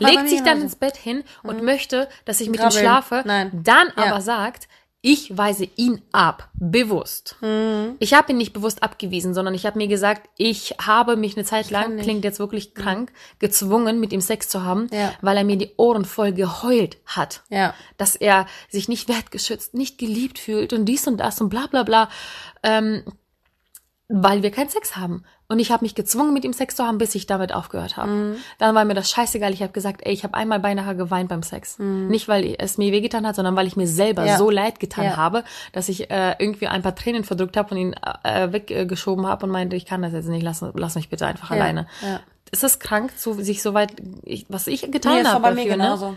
bei 0.00 0.10
legt 0.10 0.28
sich 0.30 0.42
dann 0.42 0.62
ins 0.62 0.76
Bett 0.76 0.96
hin 0.96 1.22
und 1.42 1.62
möchte, 1.62 2.08
dass 2.24 2.40
ich 2.40 2.48
mit 2.48 2.60
ihm 2.60 2.62
Grabbeln. 2.62 2.80
schlafe, 2.80 3.22
Nein. 3.26 3.50
dann 3.52 3.88
Ja. 3.96 4.04
aber 4.04 4.22
sagt, 4.22 4.68
ich 5.08 5.38
weise 5.38 5.68
ihn 5.76 6.02
ab, 6.10 6.48
bewusst. 6.54 7.36
Mhm. 7.40 7.94
Ich 8.00 8.12
habe 8.12 8.32
ihn 8.32 8.38
nicht 8.38 8.52
bewusst 8.52 8.82
abgewiesen, 8.82 9.34
sondern 9.34 9.54
ich 9.54 9.64
habe 9.64 9.78
mir 9.78 9.86
gesagt, 9.86 10.28
ich 10.36 10.74
habe 10.84 11.14
mich 11.14 11.36
eine 11.36 11.44
Zeit 11.44 11.70
lang, 11.70 11.96
klingt 11.98 12.24
jetzt 12.24 12.40
wirklich 12.40 12.74
krank, 12.74 13.12
gezwungen, 13.38 14.00
mit 14.00 14.12
ihm 14.12 14.20
Sex 14.20 14.48
zu 14.48 14.64
haben, 14.64 14.88
Ja. 14.90 15.12
weil 15.20 15.36
er 15.36 15.44
mir 15.44 15.58
die 15.58 15.70
Ohren 15.76 16.04
voll 16.04 16.32
geheult 16.32 16.96
hat. 17.06 17.42
Ja. 17.50 17.72
Dass 17.98 18.16
er 18.16 18.46
sich 18.68 18.88
nicht 18.88 19.08
wertgeschützt, 19.08 19.74
nicht 19.74 19.96
geliebt 19.98 20.40
fühlt 20.40 20.72
und 20.72 20.86
dies 20.86 21.06
und 21.06 21.18
das 21.18 21.40
und 21.40 21.50
bla 21.50 21.68
bla 21.68 21.84
bla. 21.84 22.08
Ähm, 22.64 23.04
weil 24.08 24.42
wir 24.42 24.50
keinen 24.50 24.68
Sex 24.68 24.96
haben. 24.96 25.24
Und 25.48 25.58
ich 25.58 25.70
habe 25.70 25.84
mich 25.84 25.94
gezwungen, 25.94 26.32
mit 26.32 26.44
ihm 26.44 26.52
Sex 26.52 26.74
zu 26.76 26.84
haben, 26.84 26.98
bis 26.98 27.14
ich 27.14 27.26
damit 27.26 27.52
aufgehört 27.54 27.96
habe. 27.96 28.10
Mhm. 28.10 28.36
Dann 28.58 28.74
war 28.74 28.84
mir 28.84 28.94
das 28.94 29.10
scheißegal. 29.10 29.52
Ich 29.52 29.62
habe 29.62 29.72
gesagt, 29.72 30.00
ey, 30.04 30.12
ich 30.12 30.24
habe 30.24 30.34
einmal 30.34 30.58
beinahe 30.60 30.96
geweint 30.96 31.28
beim 31.28 31.42
Sex. 31.42 31.78
Nicht, 31.78 32.26
weil 32.28 32.54
es 32.58 32.78
mir 32.78 32.90
wehgetan 32.92 33.26
hat, 33.26 33.36
sondern 33.36 33.54
weil 33.56 33.66
ich 33.66 33.76
mir 33.76 33.86
selber 33.86 34.22
Mhm. 34.22 34.28
Ja. 34.28 34.38
so 34.38 34.50
leid 34.50 34.80
getan 34.80 35.04
Ja. 35.04 35.16
habe, 35.16 35.44
dass 35.72 35.88
ich 35.88 36.10
äh, 36.10 36.34
irgendwie 36.38 36.66
ein 36.66 36.82
paar 36.82 36.94
Tränen 36.96 37.24
verdrückt 37.24 37.56
habe 37.56 37.74
und 37.74 37.80
ihn 37.80 37.94
äh, 38.24 38.52
weggeschoben 38.52 39.26
habe 39.26 39.46
und 39.46 39.52
meinte, 39.52 39.76
ich 39.76 39.86
kann 39.86 40.02
das 40.02 40.12
jetzt 40.12 40.28
nicht, 40.28 40.42
lass, 40.42 40.64
lass 40.74 40.94
mich 40.96 41.08
bitte 41.08 41.26
einfach 41.26 41.50
alleine. 41.50 41.86
ja. 42.02 42.20
Ist 42.52 42.62
es 42.62 42.78
krank, 42.78 43.12
so, 43.16 43.32
sich 43.34 43.60
so 43.60 43.74
weit, 43.74 43.92
ich, 44.22 44.46
was 44.48 44.68
ich 44.68 44.82
getan 44.92 45.14
Nee, 45.16 45.22
das 45.24 45.32
habe 45.32 45.42
bei 45.42 45.50
mir 45.50 45.64
dafür, 45.64 45.72
genauso. 45.72 46.10
Ne? 46.12 46.16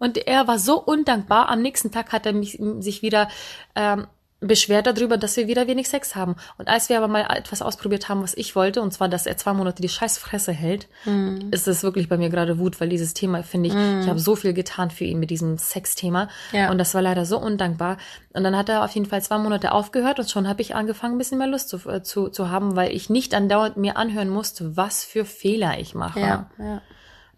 Und 0.00 0.16
er 0.26 0.46
war 0.48 0.58
so 0.58 0.80
undankbar. 0.82 1.48
Am 1.48 1.62
nächsten 1.62 1.92
Tag 1.92 2.10
hat 2.12 2.26
er 2.26 2.32
mich, 2.32 2.58
sich 2.80 3.00
wieder 3.02 3.28
ähm, 3.76 4.08
beschwert 4.40 4.86
darüber, 4.86 5.16
dass 5.16 5.36
wir 5.36 5.48
wieder 5.48 5.66
wenig 5.66 5.88
Sex 5.88 6.14
haben. 6.14 6.36
Und 6.58 6.68
als 6.68 6.88
wir 6.88 6.96
aber 6.98 7.08
mal 7.08 7.26
etwas 7.36 7.60
ausprobiert 7.60 8.08
haben, 8.08 8.22
was 8.22 8.34
ich 8.36 8.54
wollte, 8.54 8.80
und 8.82 8.92
zwar, 8.92 9.08
dass 9.08 9.26
er 9.26 9.36
zwei 9.36 9.52
Monate 9.52 9.82
die 9.82 9.88
Scheißfresse 9.88 10.52
hält, 10.52 10.86
Mhm. 11.06 11.48
ist 11.50 11.66
es 11.66 11.82
wirklich 11.82 12.08
bei 12.08 12.16
mir 12.16 12.30
gerade 12.30 12.58
Wut, 12.60 12.80
weil 12.80 12.88
dieses 12.88 13.14
Thema, 13.14 13.42
finde 13.42 13.68
ich, 13.70 13.74
ich 13.74 14.08
habe 14.08 14.20
so 14.20 14.36
viel 14.36 14.52
getan 14.52 14.90
für 14.92 15.04
ihn 15.04 15.18
mit 15.18 15.30
diesem 15.30 15.58
Sexthema. 15.58 16.28
Ja. 16.52 16.70
Und 16.70 16.78
das 16.78 16.94
war 16.94 17.02
leider 17.02 17.24
so 17.26 17.36
undankbar. 17.38 17.96
Und 18.32 18.44
dann 18.44 18.56
hat 18.56 18.68
er 18.68 18.84
auf 18.84 18.92
jeden 18.92 19.06
Fall 19.06 19.22
zwei 19.22 19.38
Monate 19.38 19.72
aufgehört 19.72 20.20
und 20.20 20.30
schon 20.30 20.46
habe 20.46 20.62
ich 20.62 20.76
angefangen, 20.76 21.16
ein 21.16 21.18
bisschen 21.18 21.38
mehr 21.38 21.48
Lust 21.48 21.68
zu, 21.68 21.78
äh, 21.88 22.02
zu, 22.04 22.28
zu 22.28 22.48
haben, 22.48 22.76
weil 22.76 22.92
ich 22.94 23.10
nicht 23.10 23.34
andauernd 23.34 23.76
mir 23.76 23.96
anhören 23.96 24.28
musste, 24.28 24.76
was 24.76 25.02
für 25.04 25.24
Fehler 25.24 25.80
ich 25.80 25.96
mache 25.96 26.20
Ja. 26.20 26.50
Ja. 26.58 26.80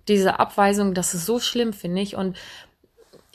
diese 0.08 0.38
Abweisung, 0.38 0.92
das 0.92 1.14
ist 1.14 1.24
so 1.24 1.38
schlimm, 1.40 1.72
finde 1.72 2.02
ich. 2.02 2.16
Und 2.16 2.36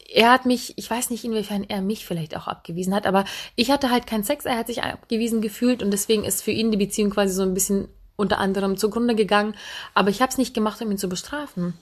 er 0.08 0.32
hat 0.32 0.46
mich, 0.46 0.78
ich 0.78 0.90
weiß 0.90 1.10
nicht, 1.10 1.24
inwiefern 1.24 1.66
er 1.68 1.82
mich 1.82 2.06
vielleicht 2.06 2.38
auch 2.38 2.48
abgewiesen 2.48 2.94
hat, 2.94 3.08
aber 3.08 3.26
ich 3.56 3.72
hatte 3.72 3.90
halt 3.90 4.08
keinen 4.08 4.24
Sex, 4.24 4.46
er 4.46 4.58
hat 4.58 4.68
sich 4.68 4.84
abgewiesen 4.84 5.42
gefühlt 5.42 5.82
und 5.82 5.92
deswegen 5.92 6.24
ist 6.24 6.44
für 6.44 6.52
ihn 6.52 6.72
die 6.72 6.78
Beziehung 6.78 7.10
quasi 7.10 7.34
so 7.34 7.44
ein 7.44 7.54
bisschen 7.54 7.88
unter 8.16 8.38
anderem 8.40 8.78
zugrunde 8.78 9.16
gegangen. 9.16 9.56
Aber 9.94 10.10
ich 10.10 10.22
habe 10.22 10.32
es 10.32 10.38
nicht 10.38 10.54
gemacht, 10.54 10.82
um 10.82 10.92
ihn 10.92 10.98
zu 10.98 11.10
bestrafen. 11.10 11.74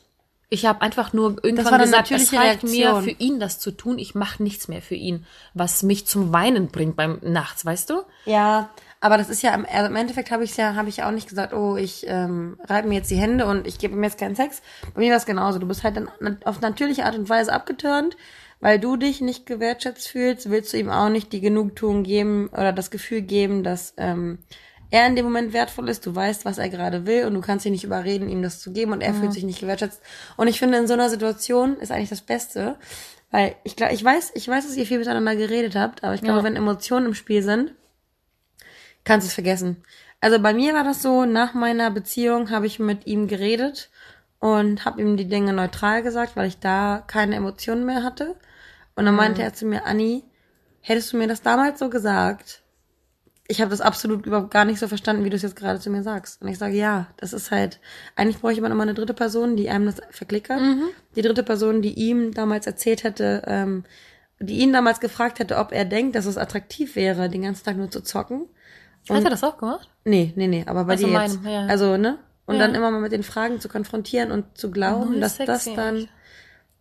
Ich 0.50 0.66
habe 0.66 0.82
einfach 0.82 1.14
nur 1.14 1.44
irgendwann 1.44 1.74
eine 1.74 1.84
gesagt, 1.84 2.12
es 2.12 2.32
reicht 2.32 2.64
mir 2.64 2.90
Reaktion. 2.90 3.04
für 3.04 3.24
ihn, 3.24 3.40
das 3.40 3.60
zu 3.60 3.72
tun. 3.72 3.98
Ich 3.98 4.14
mache 4.14 4.44
nichts 4.44 4.68
mehr 4.68 4.84
für 4.84 4.96
ihn, 4.96 5.26
was 5.56 5.82
mich 5.82 6.06
zum 6.06 6.32
Weinen 6.32 6.68
bringt 6.68 6.96
beim 6.96 7.20
Nachts, 7.24 7.66
weißt 7.66 7.90
du? 7.90 8.04
Ja, 8.26 8.70
aber 9.04 9.18
das 9.18 9.30
ist 9.30 9.42
ja, 9.44 9.54
im- 9.54 9.66
also 9.72 9.88
im 9.90 9.96
Endeffekt 9.96 10.32
habe 10.32 10.44
ich 10.44 10.56
ja, 10.58 10.76
habe 10.76 10.88
ich 10.90 10.98
ja 10.98 11.08
auch 11.08 11.12
nicht 11.12 11.28
gesagt, 11.28 11.54
oh, 11.54 11.76
ich 11.76 12.06
ähm, 12.08 12.58
reibe 12.64 12.88
mir 12.88 12.96
jetzt 12.96 13.12
die 13.12 13.18
Hände 13.18 13.46
und 13.46 13.68
ich 13.68 13.78
gebe 13.78 13.96
mir 13.96 14.06
jetzt 14.08 14.18
keinen 14.18 14.36
Sex. 14.36 14.62
Bei 14.94 15.02
mir 15.02 15.10
war 15.12 15.18
es 15.18 15.26
genauso. 15.26 15.60
Du 15.60 15.68
bist 15.68 15.84
halt 15.84 15.98
dann 15.98 16.10
auf 16.46 16.62
natürliche 16.62 17.06
Art 17.06 17.16
und 17.18 17.28
Weise 17.30 17.52
abgeturnt, 17.54 18.16
weil 18.62 18.80
du 18.80 18.96
dich 18.96 19.20
nicht 19.22 19.46
gewertschätzt 19.46 20.08
fühlst, 20.08 20.50
willst 20.50 20.72
du 20.74 20.78
ihm 20.78 20.90
auch 20.90 21.10
nicht 21.10 21.34
die 21.34 21.42
Genugtuung 21.42 22.04
geben 22.04 22.48
oder 22.54 22.72
das 22.72 22.92
Gefühl 22.92 23.22
geben, 23.22 23.64
dass 23.64 23.94
ähm, 23.98 24.40
er 24.90 25.06
in 25.08 25.16
dem 25.16 25.26
Moment 25.26 25.54
wertvoll 25.54 25.90
ist, 25.90 26.06
du 26.06 26.16
weißt, 26.16 26.46
was 26.46 26.58
er 26.60 26.70
gerade 26.70 27.06
will 27.06 27.26
und 27.26 27.34
du 27.34 27.42
kannst 27.42 27.66
ihn 27.66 27.72
nicht 27.74 27.84
überreden, 27.84 28.30
ihm 28.30 28.42
das 28.42 28.60
zu 28.60 28.72
geben 28.72 28.94
und 28.94 29.02
er 29.02 29.14
fühlt 29.14 29.34
sich 29.34 29.44
nicht 29.44 29.60
gewertschätzt. 29.60 30.02
Und 30.38 30.48
ich 30.48 30.60
finde, 30.60 30.78
in 30.78 30.88
so 30.88 30.94
einer 30.94 31.10
Situation 31.10 31.78
ist 31.78 31.92
eigentlich 31.92 32.10
das 32.10 32.22
Beste, 32.22 32.78
weil 33.32 33.56
ich 33.64 33.76
glaube, 33.76 33.94
ich 33.94 34.04
weiß, 34.04 34.32
ich 34.36 34.48
weiß, 34.48 34.68
dass 34.68 34.78
ihr 34.78 34.86
viel 34.86 35.00
miteinander 35.00 35.36
geredet 35.36 35.76
habt, 35.76 36.04
aber 36.04 36.14
ich 36.14 36.22
glaube, 36.22 36.40
Ja. 36.40 36.44
wenn 36.46 36.56
Emotionen 36.56 37.08
im 37.08 37.14
Spiel 37.16 37.42
sind, 37.44 37.74
kannst 39.04 39.28
es 39.28 39.34
vergessen. 39.34 39.84
Also 40.22 40.40
bei 40.40 40.54
mir 40.54 40.74
war 40.74 40.84
das 40.84 41.02
so, 41.02 41.26
nach 41.26 41.54
meiner 41.54 41.92
Beziehung 41.92 42.50
habe 42.50 42.66
ich 42.66 42.80
mit 42.80 43.08
ihm 43.08 43.28
geredet 43.28 43.90
und 44.40 44.86
habe 44.86 45.02
ihm 45.02 45.18
die 45.18 45.28
Dinge 45.28 45.54
neutral 45.54 46.04
gesagt, 46.04 46.36
weil 46.36 46.48
ich 46.48 46.60
da 46.60 47.04
keine 47.08 47.36
Emotionen 47.36 47.86
mehr 47.86 48.04
hatte. 48.04 48.36
Und 48.96 49.06
dann 49.06 49.16
meinte 49.16 49.42
er 49.42 49.54
zu 49.54 49.66
mir, 49.66 49.86
Anni, 49.86 50.24
hättest 50.82 51.14
du 51.14 51.18
mir 51.18 51.28
das 51.28 51.42
damals 51.42 51.80
so 51.80 51.90
gesagt, 51.90 52.62
ich 53.48 53.60
habe 53.60 53.72
das 53.72 53.82
absolut 53.82 54.26
überhaupt 54.26 54.52
gar 54.52 54.66
nicht 54.66 54.80
so 54.80 54.88
verstanden, 54.88 55.26
wie 55.26 55.30
du 55.30 55.36
es 55.36 55.42
jetzt 55.42 55.56
gerade 55.56 55.80
zu 55.80 55.90
mir 55.90 56.04
sagst. 56.04 56.42
Und 56.42 56.48
ich 56.48 56.58
sage, 56.58 56.76
ja, 56.76 57.08
das 57.18 57.34
ist 57.34 57.52
halt, 57.52 57.80
eigentlich 58.16 58.40
brauche 58.40 58.54
ich 58.54 58.58
immer 58.58 58.70
eine 58.70 58.94
dritte 58.94 59.14
Person, 59.14 59.58
die 59.58 59.70
einem 59.70 59.86
das 59.86 60.02
verklickert. 60.12 60.62
Die 61.16 61.22
dritte 61.22 61.44
Person, 61.44 61.82
die 61.82 61.94
ihm 61.94 62.34
damals 62.34 62.66
erzählt 62.66 63.04
hätte, 63.04 63.44
ähm, 63.46 63.84
die 64.40 64.60
ihn 64.60 64.74
damals 64.74 65.00
gefragt 65.00 65.40
hätte, 65.40 65.58
ob 65.58 65.72
er 65.72 65.86
denkt, 65.86 66.16
dass 66.16 66.26
es 66.26 66.38
attraktiv 66.38 66.96
wäre, 66.96 67.30
den 67.30 67.44
ganzen 67.44 67.66
Tag 67.66 67.76
nur 67.76 67.92
zu 67.92 68.02
zocken. 68.02 68.48
Hat 69.10 69.24
er 69.24 69.30
das 69.30 69.44
auch 69.44 69.58
gemacht? 69.58 69.90
Nee, 70.06 70.34
nee, 70.36 70.48
nee, 70.48 70.64
aber 70.68 70.86
bei 70.86 70.94
Also 70.94 71.08
dir 71.08 71.14
jetzt. 71.22 71.42
meinem, 71.44 71.54
ja. 71.54 71.66
Also, 71.68 71.98
ne? 71.98 72.18
Und 72.46 72.56
Ja. 72.56 72.62
dann 72.62 72.76
immer 72.76 72.92
mal 72.92 73.00
mit 73.02 73.12
den 73.12 73.24
Fragen 73.24 73.60
zu 73.60 73.70
konfrontieren 73.70 74.32
und 74.32 74.58
zu 74.58 74.70
glauben, 74.72 75.12
Null 75.12 75.20
dass 75.22 75.38
das 75.38 75.66
dann, 75.74 76.08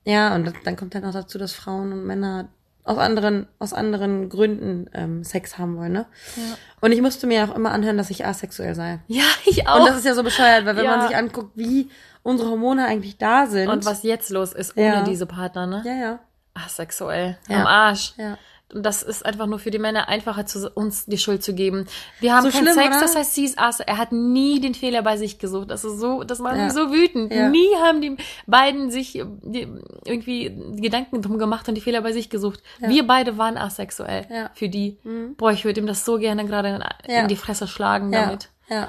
ja, 0.05 0.35
und 0.35 0.53
dann 0.65 0.77
kommt 0.77 0.95
dann 0.95 1.05
auch 1.05 1.13
dazu, 1.13 1.39
dass 1.39 1.53
Frauen 1.53 1.93
und 1.93 2.05
Männer 2.05 2.49
aus 2.85 2.99
anderen, 2.99 3.47
aus 3.61 3.73
anderen 3.73 4.29
Gründen 4.29 4.91
ähm, 4.93 5.23
Sex 5.23 5.57
haben 5.59 5.77
wollen, 5.77 5.93
ne? 5.93 6.07
Ja. 6.35 6.43
Und 6.81 6.91
ich 6.91 7.01
musste 7.01 7.29
mir 7.29 7.45
auch 7.49 7.55
immer 7.55 7.71
anhören, 7.71 7.97
dass 7.97 8.11
ich 8.11 8.27
asexuell 8.27 8.75
sei. 8.75 8.99
Ja, 9.07 9.23
ich 9.47 9.69
auch. 9.69 9.79
Und 9.81 9.87
das 9.89 9.97
ist 9.99 10.05
ja 10.05 10.15
so 10.15 10.25
bescheuert, 10.25 10.65
weil 10.67 10.75
wenn 10.77 10.85
Ja. 10.87 10.97
man 10.97 11.07
sich 11.07 11.17
anguckt, 11.17 11.53
wie 11.57 11.89
unsere 12.25 12.51
Hormone 12.51 12.85
eigentlich 12.87 13.19
da 13.19 13.47
sind. 13.47 13.69
Und 13.69 13.85
was 13.85 14.03
jetzt 14.03 14.31
los 14.31 14.53
ist 14.53 14.77
ohne 14.77 14.87
Ja. 14.87 15.03
diese 15.03 15.27
Partner, 15.27 15.67
ne? 15.69 15.83
Ja, 15.85 15.95
ja. 15.95 16.19
Asexuell. 16.55 17.39
Am 17.49 17.67
Arsch. 17.67 18.15
Ja. 18.17 18.37
Und 18.75 18.85
das 18.85 19.03
ist 19.03 19.25
einfach 19.27 19.47
nur 19.47 19.59
für 19.59 19.71
die 19.71 19.79
Männer 19.79 20.09
einfacher, 20.09 20.47
zu 20.47 20.71
uns 20.71 21.05
die 21.07 21.19
Schuld 21.19 21.43
zu 21.45 21.55
geben. 21.55 21.87
Wir 22.21 22.35
haben 22.35 22.45
So 22.45 22.51
keinen 22.51 22.65
schlimm, 22.65 22.75
Sex, 22.75 22.89
oder? 22.97 23.01
das 23.01 23.17
heißt, 23.17 23.35
sie 23.35 23.45
ist 23.45 23.59
Ass. 23.59 23.81
Er 23.81 23.99
hat 23.99 24.13
nie 24.13 24.61
den 24.61 24.75
Fehler 24.75 25.03
bei 25.03 25.17
sich 25.17 25.39
gesucht. 25.39 25.71
Das 25.71 25.85
ist 25.85 25.99
so, 25.99 26.25
das 26.25 26.39
macht 26.39 26.57
Ja. 26.57 26.65
mich 26.65 26.73
so 26.73 26.93
wütend. 26.93 27.33
Ja. 27.33 27.49
Nie 27.49 27.69
haben 27.83 28.01
die 28.01 28.17
beiden 28.47 28.91
sich 28.91 29.19
äh, 29.19 29.27
irgendwie 30.07 30.51
Gedanken 30.81 31.23
drum 31.23 31.39
gemacht 31.39 31.69
und 31.69 31.75
die 31.75 31.81
Fehler 31.81 32.01
bei 32.03 32.13
sich 32.13 32.31
gesucht. 32.31 32.61
Wir 32.81 33.07
beide 33.07 33.39
waren 33.39 33.57
asexuell. 33.57 34.27
Ja. 34.31 34.45
Mhm. 34.45 34.49
Für 34.55 34.69
die. 34.69 34.99
Boah, 35.37 35.53
ich 35.53 35.65
würde 35.65 35.81
ihm 35.81 35.87
das 35.87 36.05
so 36.05 36.19
gerne 36.19 36.45
gerade 36.47 36.69
in, 36.69 37.13
Ja. 37.13 37.21
in 37.23 37.29
die 37.29 37.37
Fresse 37.37 37.67
schlagen 37.69 38.13
Ja. 38.13 38.25
damit. 38.25 38.49
Ja. 38.69 38.89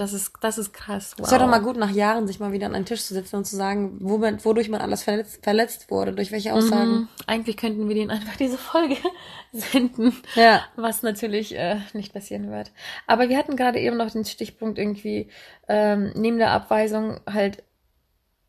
Das 0.00 0.14
ist, 0.14 0.32
das 0.40 0.56
ist 0.56 0.72
krass. 0.72 1.14
Wow. 1.18 1.26
Es 1.26 1.30
wäre 1.32 1.42
doch 1.42 1.50
mal 1.50 1.60
gut, 1.60 1.76
nach 1.76 1.90
Jahren 1.90 2.26
sich 2.26 2.40
mal 2.40 2.52
wieder 2.52 2.64
an 2.66 2.74
einen 2.74 2.86
Tisch 2.86 3.02
zu 3.04 3.12
setzen 3.12 3.36
und 3.36 3.44
zu 3.44 3.54
sagen, 3.54 3.98
wo 4.00 4.16
man, 4.16 4.42
wodurch 4.42 4.70
man 4.70 4.80
alles 4.80 5.02
verletzt, 5.02 5.40
verletzt 5.42 5.90
wurde, 5.90 6.12
durch 6.14 6.32
welche 6.32 6.54
Aussagen. 6.54 6.90
Mhm. 6.90 7.08
Eigentlich 7.26 7.58
könnten 7.58 7.86
wir 7.86 7.94
denen 7.94 8.10
einfach 8.10 8.36
diese 8.36 8.56
Folge 8.56 8.96
senden. 9.52 10.16
Ja. 10.34 10.62
Was 10.76 11.02
natürlich 11.02 11.54
äh, 11.54 11.76
nicht 11.92 12.14
passieren 12.14 12.50
wird. 12.50 12.72
Aber 13.06 13.28
wir 13.28 13.36
hatten 13.36 13.56
gerade 13.56 13.78
eben 13.78 13.98
noch 13.98 14.10
den 14.10 14.24
Stichpunkt 14.24 14.78
irgendwie, 14.78 15.28
ähm, 15.68 16.12
neben 16.14 16.38
der 16.38 16.52
Abweisung 16.52 17.20
halt 17.30 17.62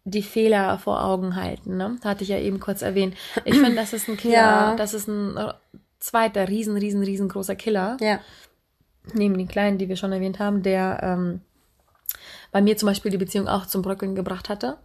die 0.05 0.23
Fehler 0.23 0.79
vor 0.79 1.03
Augen 1.03 1.35
halten, 1.35 1.75
ne? 1.75 1.97
Hatte 2.03 2.23
ich 2.23 2.29
ja 2.29 2.39
eben 2.39 2.59
kurz 2.61 2.81
erwähnt. 2.81 3.15
Ich 3.43 3.55
finde, 3.55 3.75
das 3.75 3.91
ist 3.93 4.07
ein 4.07 4.15
Killer, 4.17 4.33
Ja. 4.35 4.75
das 4.75 4.93
ist 4.93 5.07
ein 5.07 5.35
äh, 5.37 5.53
zweiter 5.99 6.47
riesen, 6.47 6.77
riesen, 6.77 7.03
riesengroßer 7.03 7.55
Killer 7.55 7.97
Ja. 7.99 8.19
Neben 9.13 9.37
den 9.37 9.47
kleinen, 9.47 9.77
die 9.77 9.89
wir 9.89 9.95
schon 9.95 10.11
erwähnt 10.11 10.39
haben, 10.39 10.63
der 10.63 10.99
ähm, 11.01 11.41
bei 12.51 12.61
mir 12.61 12.75
zum 12.77 12.87
Beispiel 12.87 13.11
die 13.11 13.17
Beziehung 13.17 13.47
auch 13.47 13.65
zum 13.65 13.81
Bröckeln 13.81 14.13
gebracht 14.15 14.49
hatte. 14.49 14.77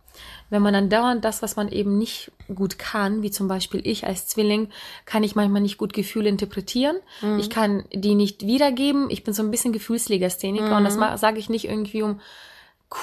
Wenn 0.48 0.62
man 0.62 0.72
dann 0.72 0.88
dauernd 0.88 1.24
das, 1.24 1.42
was 1.42 1.56
man 1.56 1.68
eben 1.68 1.98
nicht 1.98 2.30
gut 2.54 2.78
kann, 2.78 3.22
wie 3.22 3.30
zum 3.30 3.48
Beispiel 3.48 3.80
ich 3.84 4.06
als 4.06 4.28
Zwilling, 4.28 4.68
kann 5.04 5.24
ich 5.24 5.34
manchmal 5.34 5.60
nicht 5.60 5.76
gut 5.76 5.92
Gefühle 5.92 6.28
interpretieren. 6.28 6.96
Ich 7.38 7.50
kann 7.50 7.84
die 7.92 8.14
nicht 8.14 8.46
wiedergeben. 8.46 9.10
Ich 9.10 9.24
bin 9.24 9.34
so 9.34 9.42
ein 9.42 9.50
bisschen 9.50 9.72
Gefühlslegastheniker 9.72 10.76
und 10.76 10.84
das 10.84 10.96
ma- 11.00 11.16
sage 11.18 11.38
ich 11.38 11.50
nicht 11.50 11.66
irgendwie, 11.66 12.02
um 12.02 12.20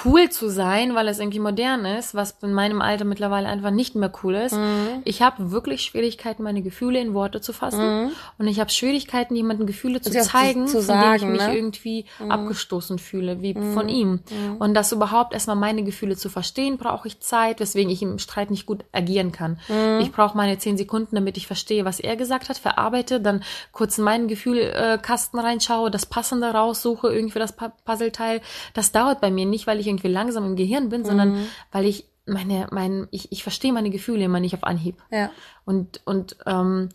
cool 0.04 0.30
zu 0.30 0.48
sein, 0.48 0.94
weil 0.94 1.08
es 1.08 1.18
irgendwie 1.18 1.40
modern 1.40 1.84
ist, 1.84 2.14
was 2.14 2.36
in 2.42 2.54
meinem 2.54 2.80
Alter 2.80 3.04
mittlerweile 3.04 3.48
einfach 3.48 3.70
nicht 3.70 3.94
mehr 3.94 4.10
cool 4.22 4.34
ist. 4.34 4.54
Mhm. 4.54 5.02
Ich 5.04 5.20
habe 5.20 5.50
wirklich 5.50 5.82
Schwierigkeiten, 5.82 6.42
meine 6.42 6.62
Gefühle 6.62 6.98
in 7.00 7.12
Worte 7.12 7.42
zu 7.42 7.52
fassen. 7.52 8.10
Und 8.38 8.46
ich 8.48 8.60
habe 8.60 8.70
Schwierigkeiten, 8.70 9.36
jemandem 9.36 9.66
Gefühle 9.66 10.00
zu 10.00 10.08
Mhm. 10.10 10.16
Auch 10.16 10.22
zu- 10.22 10.28
zeigen, 10.30 10.66
zu 10.66 10.82
von 10.82 10.86
denen 10.98 11.14
ich 11.14 11.20
sagen, 11.20 11.32
mich 11.32 11.40
ne? 11.42 11.48
Mhm. 11.48 11.54
irgendwie 11.54 12.06
abgestoßen 12.26 12.98
fühle, 12.98 13.42
wie 13.42 13.52
von 13.74 13.90
ihm. 13.90 14.20
Und 14.58 14.72
das 14.72 14.90
überhaupt 14.90 15.34
erstmal 15.34 15.56
meine 15.56 15.82
Gefühle 15.84 16.16
zu 16.16 16.30
verstehen, 16.30 16.78
brauche 16.78 17.06
ich 17.06 17.20
Zeit, 17.20 17.60
weswegen 17.60 17.92
ich 17.92 18.00
im 18.00 18.18
Streit 18.18 18.50
nicht 18.50 18.64
gut 18.64 18.84
agieren 18.92 19.32
kann. 19.32 19.58
Mhm. 19.68 20.00
Ich 20.00 20.12
brauche 20.12 20.34
meine 20.36 20.56
zehn 20.56 20.78
Sekunden, 20.78 21.14
damit 21.14 21.36
ich 21.36 21.46
verstehe, 21.46 21.84
was 21.84 22.00
er 22.00 22.16
gesagt 22.16 22.48
hat, 22.48 22.56
verarbeite, 22.56 23.20
dann 23.20 23.44
kurz 23.72 23.98
in 23.98 24.04
meinen 24.04 24.28
Gefühlkasten 24.28 25.38
reinschaue, 25.38 25.90
das 25.90 26.06
Passende 26.06 26.48
raussuche, 26.52 27.08
irgendwie 27.12 27.38
das 27.38 27.56
Pu- 27.58 27.70
Puzzleteil. 27.84 28.40
Das 28.72 28.90
dauert 28.90 29.20
bei 29.20 29.30
mir 29.30 29.44
nicht, 29.44 29.66
weil 29.66 29.73
ich 29.80 29.86
irgendwie 29.86 30.08
langsam 30.08 30.44
im 30.44 30.56
Gehirn 30.56 30.88
bin, 30.88 31.04
sondern 31.04 31.46
weil 31.72 31.86
ich 31.86 32.06
meine, 32.26 32.68
mein, 32.70 33.06
ich, 33.10 33.30
ich 33.32 33.42
verstehe 33.42 33.72
meine 33.72 33.90
Gefühle 33.90 34.24
immer 34.24 34.40
nicht 34.40 34.54
auf 34.54 34.64
Anhieb. 34.64 34.96
Ja. 35.10 35.30
Und, 35.64 36.00
und 36.04 36.36
ähm, 36.46 36.88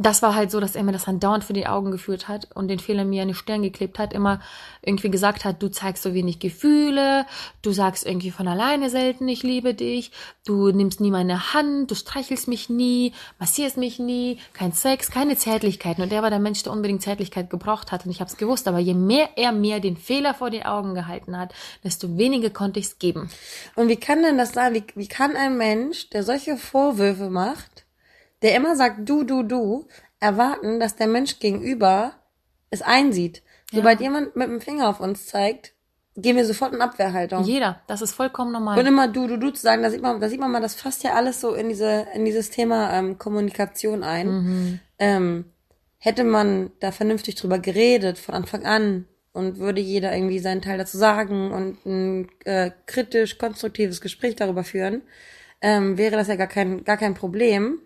das 0.00 0.22
war 0.22 0.34
halt 0.34 0.50
so, 0.50 0.60
dass 0.60 0.76
er 0.76 0.82
mir 0.82 0.92
das 0.92 1.04
dann 1.04 1.20
dauernd 1.20 1.44
für 1.44 1.52
die 1.52 1.66
Augen 1.66 1.90
geführt 1.90 2.26
hat 2.26 2.48
und 2.54 2.68
den 2.68 2.78
Fehler 2.78 3.04
mir 3.04 3.20
an 3.20 3.28
die 3.28 3.34
Stirn 3.34 3.60
geklebt 3.60 3.98
hat, 3.98 4.14
immer 4.14 4.40
irgendwie 4.80 5.10
gesagt 5.10 5.44
hat, 5.44 5.62
du 5.62 5.68
zeigst 5.68 6.02
so 6.02 6.14
wenig 6.14 6.38
Gefühle, 6.38 7.26
du 7.60 7.72
sagst 7.72 8.06
irgendwie 8.06 8.30
von 8.30 8.48
alleine 8.48 8.88
selten, 8.88 9.28
ich 9.28 9.42
liebe 9.42 9.74
dich, 9.74 10.10
du 10.46 10.70
nimmst 10.70 11.02
nie 11.02 11.10
meine 11.10 11.52
Hand, 11.52 11.90
du 11.90 11.94
streichelst 11.94 12.48
mich 12.48 12.70
nie, 12.70 13.12
massierst 13.38 13.76
mich 13.76 13.98
nie, 13.98 14.38
kein 14.54 14.72
Sex, 14.72 15.10
keine 15.10 15.36
Zärtlichkeiten. 15.36 16.02
Und 16.02 16.12
er 16.12 16.22
war 16.22 16.30
der 16.30 16.38
Mensch, 16.38 16.62
der 16.62 16.72
unbedingt 16.72 17.02
Zärtlichkeit 17.02 17.50
gebraucht 17.50 17.92
hat 17.92 18.06
und 18.06 18.10
ich 18.10 18.20
habe 18.20 18.30
es 18.30 18.38
gewusst. 18.38 18.68
Aber 18.68 18.78
je 18.78 18.94
mehr 18.94 19.28
er 19.36 19.52
mir 19.52 19.80
den 19.80 19.98
Fehler 19.98 20.32
vor 20.32 20.48
die 20.48 20.64
Augen 20.64 20.94
gehalten 20.94 21.36
hat, 21.36 21.52
desto 21.84 22.16
weniger 22.16 22.48
konnte 22.48 22.80
ich 22.80 22.86
es 22.86 22.98
geben. 22.98 23.28
Und 23.76 23.88
wie 23.88 23.96
kann 23.96 24.22
denn 24.22 24.38
das 24.38 24.52
sein? 24.52 24.72
Wie, 24.72 24.84
wie 24.94 25.08
kann 25.08 25.36
ein 25.36 25.58
Mensch, 25.58 26.08
der 26.08 26.22
solche 26.22 26.56
Vorwürfe 26.56 27.28
macht, 27.28 27.84
der 28.42 28.56
immer 28.56 28.76
sagt 28.76 29.08
du, 29.08 29.24
du, 29.24 29.42
du, 29.42 29.86
erwarten, 30.18 30.80
dass 30.80 30.96
der 30.96 31.06
Mensch 31.06 31.38
gegenüber 31.38 32.14
es 32.70 32.82
einsieht? 32.82 33.42
Sobald 33.72 34.00
jemand 34.00 34.36
mit 34.36 34.48
dem 34.48 34.60
Finger 34.60 34.88
auf 34.88 35.00
uns 35.00 35.26
zeigt, 35.26 35.74
gehen 36.16 36.36
wir 36.36 36.44
sofort 36.44 36.72
in 36.72 36.80
Abwehrhaltung. 36.80 37.44
Jeder, 37.44 37.80
das 37.86 38.02
ist 38.02 38.12
vollkommen 38.12 38.52
normal. 38.52 38.78
Und 38.78 38.86
immer 38.86 39.08
du, 39.08 39.26
du, 39.26 39.36
du 39.36 39.50
zu 39.50 39.62
sagen, 39.62 39.82
da 39.82 39.90
sieht 39.90 40.02
man, 40.02 40.20
da 40.20 40.28
sieht 40.28 40.40
man 40.40 40.50
mal, 40.50 40.60
das 40.60 40.74
fasst 40.74 41.04
ja 41.04 41.14
alles 41.14 41.40
so 41.40 41.54
in 41.54 41.68
diese, 41.68 42.06
in 42.14 42.24
dieses 42.24 42.50
Thema 42.50 42.92
ähm, 42.92 43.18
Kommunikation 43.18 44.02
ein. 44.02 44.80
Ähm, 44.98 45.44
hätte 45.98 46.24
man 46.24 46.70
da 46.80 46.92
vernünftig 46.92 47.36
drüber 47.36 47.58
geredet 47.58 48.18
von 48.18 48.34
Anfang 48.34 48.64
an 48.64 49.06
und 49.32 49.58
würde 49.58 49.80
jeder 49.80 50.14
irgendwie 50.14 50.38
seinen 50.38 50.62
Teil 50.62 50.78
dazu 50.78 50.98
sagen 50.98 51.52
und 51.52 51.86
ein 51.86 52.28
äh, 52.44 52.70
kritisch, 52.86 53.38
konstruktives 53.38 54.00
Gespräch 54.00 54.34
darüber 54.34 54.64
führen, 54.64 55.02
ähm, 55.60 55.98
wäre 55.98 56.16
das 56.16 56.28
ja 56.28 56.36
gar 56.36 56.46
kein, 56.46 56.84
gar 56.84 56.96
kein 56.96 57.14
Problem. 57.14 57.80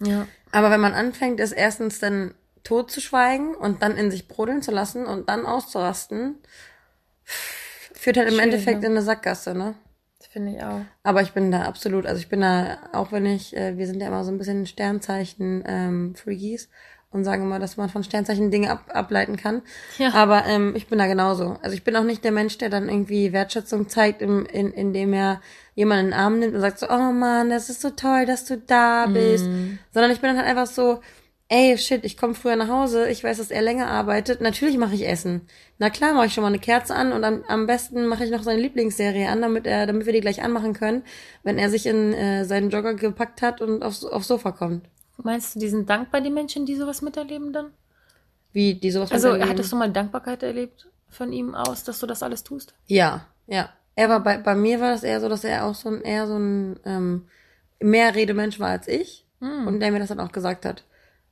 Ja. 0.00 0.26
Aber 0.52 0.70
wenn 0.70 0.80
man 0.80 0.94
anfängt, 0.94 1.40
es 1.40 1.52
erstens 1.52 1.98
dann 1.98 2.34
tot 2.64 2.90
zu 2.90 3.00
schweigen 3.00 3.54
und 3.54 3.82
dann 3.82 3.96
in 3.96 4.10
sich 4.10 4.28
brodeln 4.28 4.62
zu 4.62 4.70
lassen 4.70 5.06
und 5.06 5.28
dann 5.28 5.46
auszurasten, 5.46 6.36
führt 7.24 8.16
halt 8.16 8.28
im 8.28 8.34
Schwierig, 8.34 8.52
Endeffekt 8.52 8.80
ne? 8.80 8.86
in 8.86 8.92
eine 8.92 9.02
Sackgasse, 9.02 9.54
ne? 9.54 9.74
Das 10.18 10.28
finde 10.28 10.52
ich 10.52 10.62
auch. 10.62 10.80
Aber 11.02 11.22
ich 11.22 11.32
bin 11.32 11.50
da 11.50 11.62
absolut, 11.62 12.06
also 12.06 12.20
ich 12.20 12.28
bin 12.28 12.40
da, 12.40 12.78
auch 12.92 13.12
wenn 13.12 13.26
ich, 13.26 13.56
äh, 13.56 13.76
wir 13.76 13.86
sind 13.86 14.00
ja 14.00 14.08
immer 14.08 14.24
so 14.24 14.30
ein 14.30 14.38
bisschen 14.38 14.66
Sternzeichen 14.66 15.62
ähm, 15.66 16.14
Freakies 16.14 16.68
und 17.10 17.24
sagen 17.24 17.44
immer, 17.44 17.58
dass 17.58 17.76
man 17.76 17.88
von 17.88 18.04
Sternzeichen 18.04 18.50
Dinge 18.50 18.70
ab, 18.70 18.84
ableiten 18.88 19.36
kann. 19.36 19.62
Ja. 19.98 20.12
Aber 20.12 20.44
ähm, 20.46 20.74
ich 20.76 20.88
bin 20.88 20.98
da 20.98 21.06
genauso. 21.06 21.56
Also 21.62 21.74
ich 21.74 21.82
bin 21.82 21.96
auch 21.96 22.04
nicht 22.04 22.22
der 22.22 22.32
Mensch, 22.32 22.58
der 22.58 22.68
dann 22.68 22.88
irgendwie 22.88 23.32
Wertschätzung 23.32 23.88
zeigt, 23.88 24.20
im, 24.20 24.44
in, 24.46 24.72
indem 24.72 25.14
er 25.14 25.40
jemanden 25.74 26.06
in 26.06 26.10
den 26.10 26.20
Arm 26.20 26.38
nimmt 26.38 26.54
und 26.54 26.60
sagt 26.60 26.78
so, 26.78 26.88
oh 26.88 27.12
Mann, 27.12 27.50
das 27.50 27.70
ist 27.70 27.80
so 27.80 27.90
toll, 27.90 28.26
dass 28.26 28.44
du 28.44 28.58
da 28.58 29.06
bist. 29.06 29.46
Sondern 29.92 30.10
ich 30.10 30.20
bin 30.20 30.28
dann 30.28 30.38
halt 30.38 30.48
einfach 30.48 30.66
so, 30.66 31.00
ey, 31.48 31.78
shit, 31.78 32.04
ich 32.04 32.18
komme 32.18 32.34
früher 32.34 32.56
nach 32.56 32.68
Hause, 32.68 33.08
ich 33.08 33.24
weiß, 33.24 33.38
dass 33.38 33.50
er 33.50 33.62
länger 33.62 33.86
arbeitet. 33.88 34.42
Natürlich 34.42 34.76
mache 34.76 34.94
ich 34.94 35.08
Essen. 35.08 35.48
Na 35.78 35.88
klar, 35.88 36.12
mache 36.12 36.26
ich 36.26 36.34
schon 36.34 36.42
mal 36.42 36.48
eine 36.48 36.58
Kerze 36.58 36.94
an 36.94 37.12
und 37.12 37.24
am, 37.24 37.42
am 37.48 37.66
besten 37.66 38.06
mache 38.06 38.24
ich 38.24 38.30
noch 38.30 38.42
seine 38.42 38.60
Lieblingsserie 38.60 39.28
an, 39.28 39.40
damit 39.40 39.66
er, 39.66 39.86
damit 39.86 40.04
wir 40.04 40.12
die 40.12 40.20
gleich 40.20 40.42
anmachen 40.42 40.74
können, 40.74 41.04
wenn 41.42 41.58
er 41.58 41.70
sich 41.70 41.86
in 41.86 42.12
äh, 42.12 42.44
seinen 42.44 42.68
Jogger 42.68 42.92
gepackt 42.94 43.40
hat 43.40 43.62
und 43.62 43.82
aufs, 43.82 44.04
aufs 44.04 44.28
Sofa 44.28 44.52
kommt. 44.52 44.84
Meinst 45.22 45.54
du, 45.54 45.58
die 45.58 45.68
sind 45.68 45.88
dankbar, 45.90 46.20
die 46.20 46.30
Menschen, 46.30 46.64
die 46.66 46.76
sowas 46.76 47.02
miterleben 47.02 47.52
dann? 47.52 47.72
Wie 48.52 48.74
die 48.74 48.90
sowas 48.90 49.10
Also 49.12 49.28
miterleben. 49.28 49.50
hattest 49.50 49.72
du 49.72 49.76
mal 49.76 49.90
Dankbarkeit 49.92 50.42
erlebt 50.42 50.88
von 51.08 51.32
ihm 51.32 51.54
aus, 51.54 51.84
dass 51.84 51.98
du 51.98 52.06
das 52.06 52.22
alles 52.22 52.44
tust? 52.44 52.74
Ja, 52.86 53.26
ja. 53.46 53.70
Er 53.94 54.08
war 54.08 54.22
bei, 54.22 54.38
bei 54.38 54.54
mir 54.54 54.80
war 54.80 54.92
das 54.92 55.02
eher 55.02 55.20
so, 55.20 55.28
dass 55.28 55.42
er 55.42 55.64
auch 55.66 55.74
so 55.74 55.88
ein 55.88 56.02
eher 56.02 56.26
so 56.28 56.36
ein 56.38 56.78
ähm, 56.84 57.26
mehr 57.80 58.14
Redemensch 58.14 58.60
war 58.60 58.68
als 58.68 58.86
ich 58.88 59.24
und 59.40 59.80
der 59.80 59.90
mir 59.92 59.98
das 60.00 60.08
dann 60.08 60.20
auch 60.20 60.32
gesagt 60.32 60.64
hat. 60.64 60.84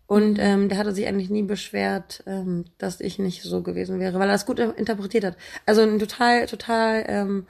Und 0.06 0.38
ähm, 0.40 0.68
der 0.68 0.78
hatte 0.78 0.92
sich 0.92 1.06
eigentlich 1.06 1.30
nie 1.30 1.42
beschwert, 1.42 2.22
ähm, 2.26 2.64
dass 2.78 3.00
ich 3.00 3.18
nicht 3.18 3.42
so 3.42 3.62
gewesen 3.62 3.98
wäre, 3.98 4.14
weil 4.20 4.28
er 4.28 4.34
das 4.34 4.46
gut 4.46 4.60
interpretiert 4.60 5.24
hat. 5.24 5.36
Also 5.64 5.82
ein 5.82 5.98
total, 5.98 6.46
total 6.46 7.04
ähm, 7.08 7.46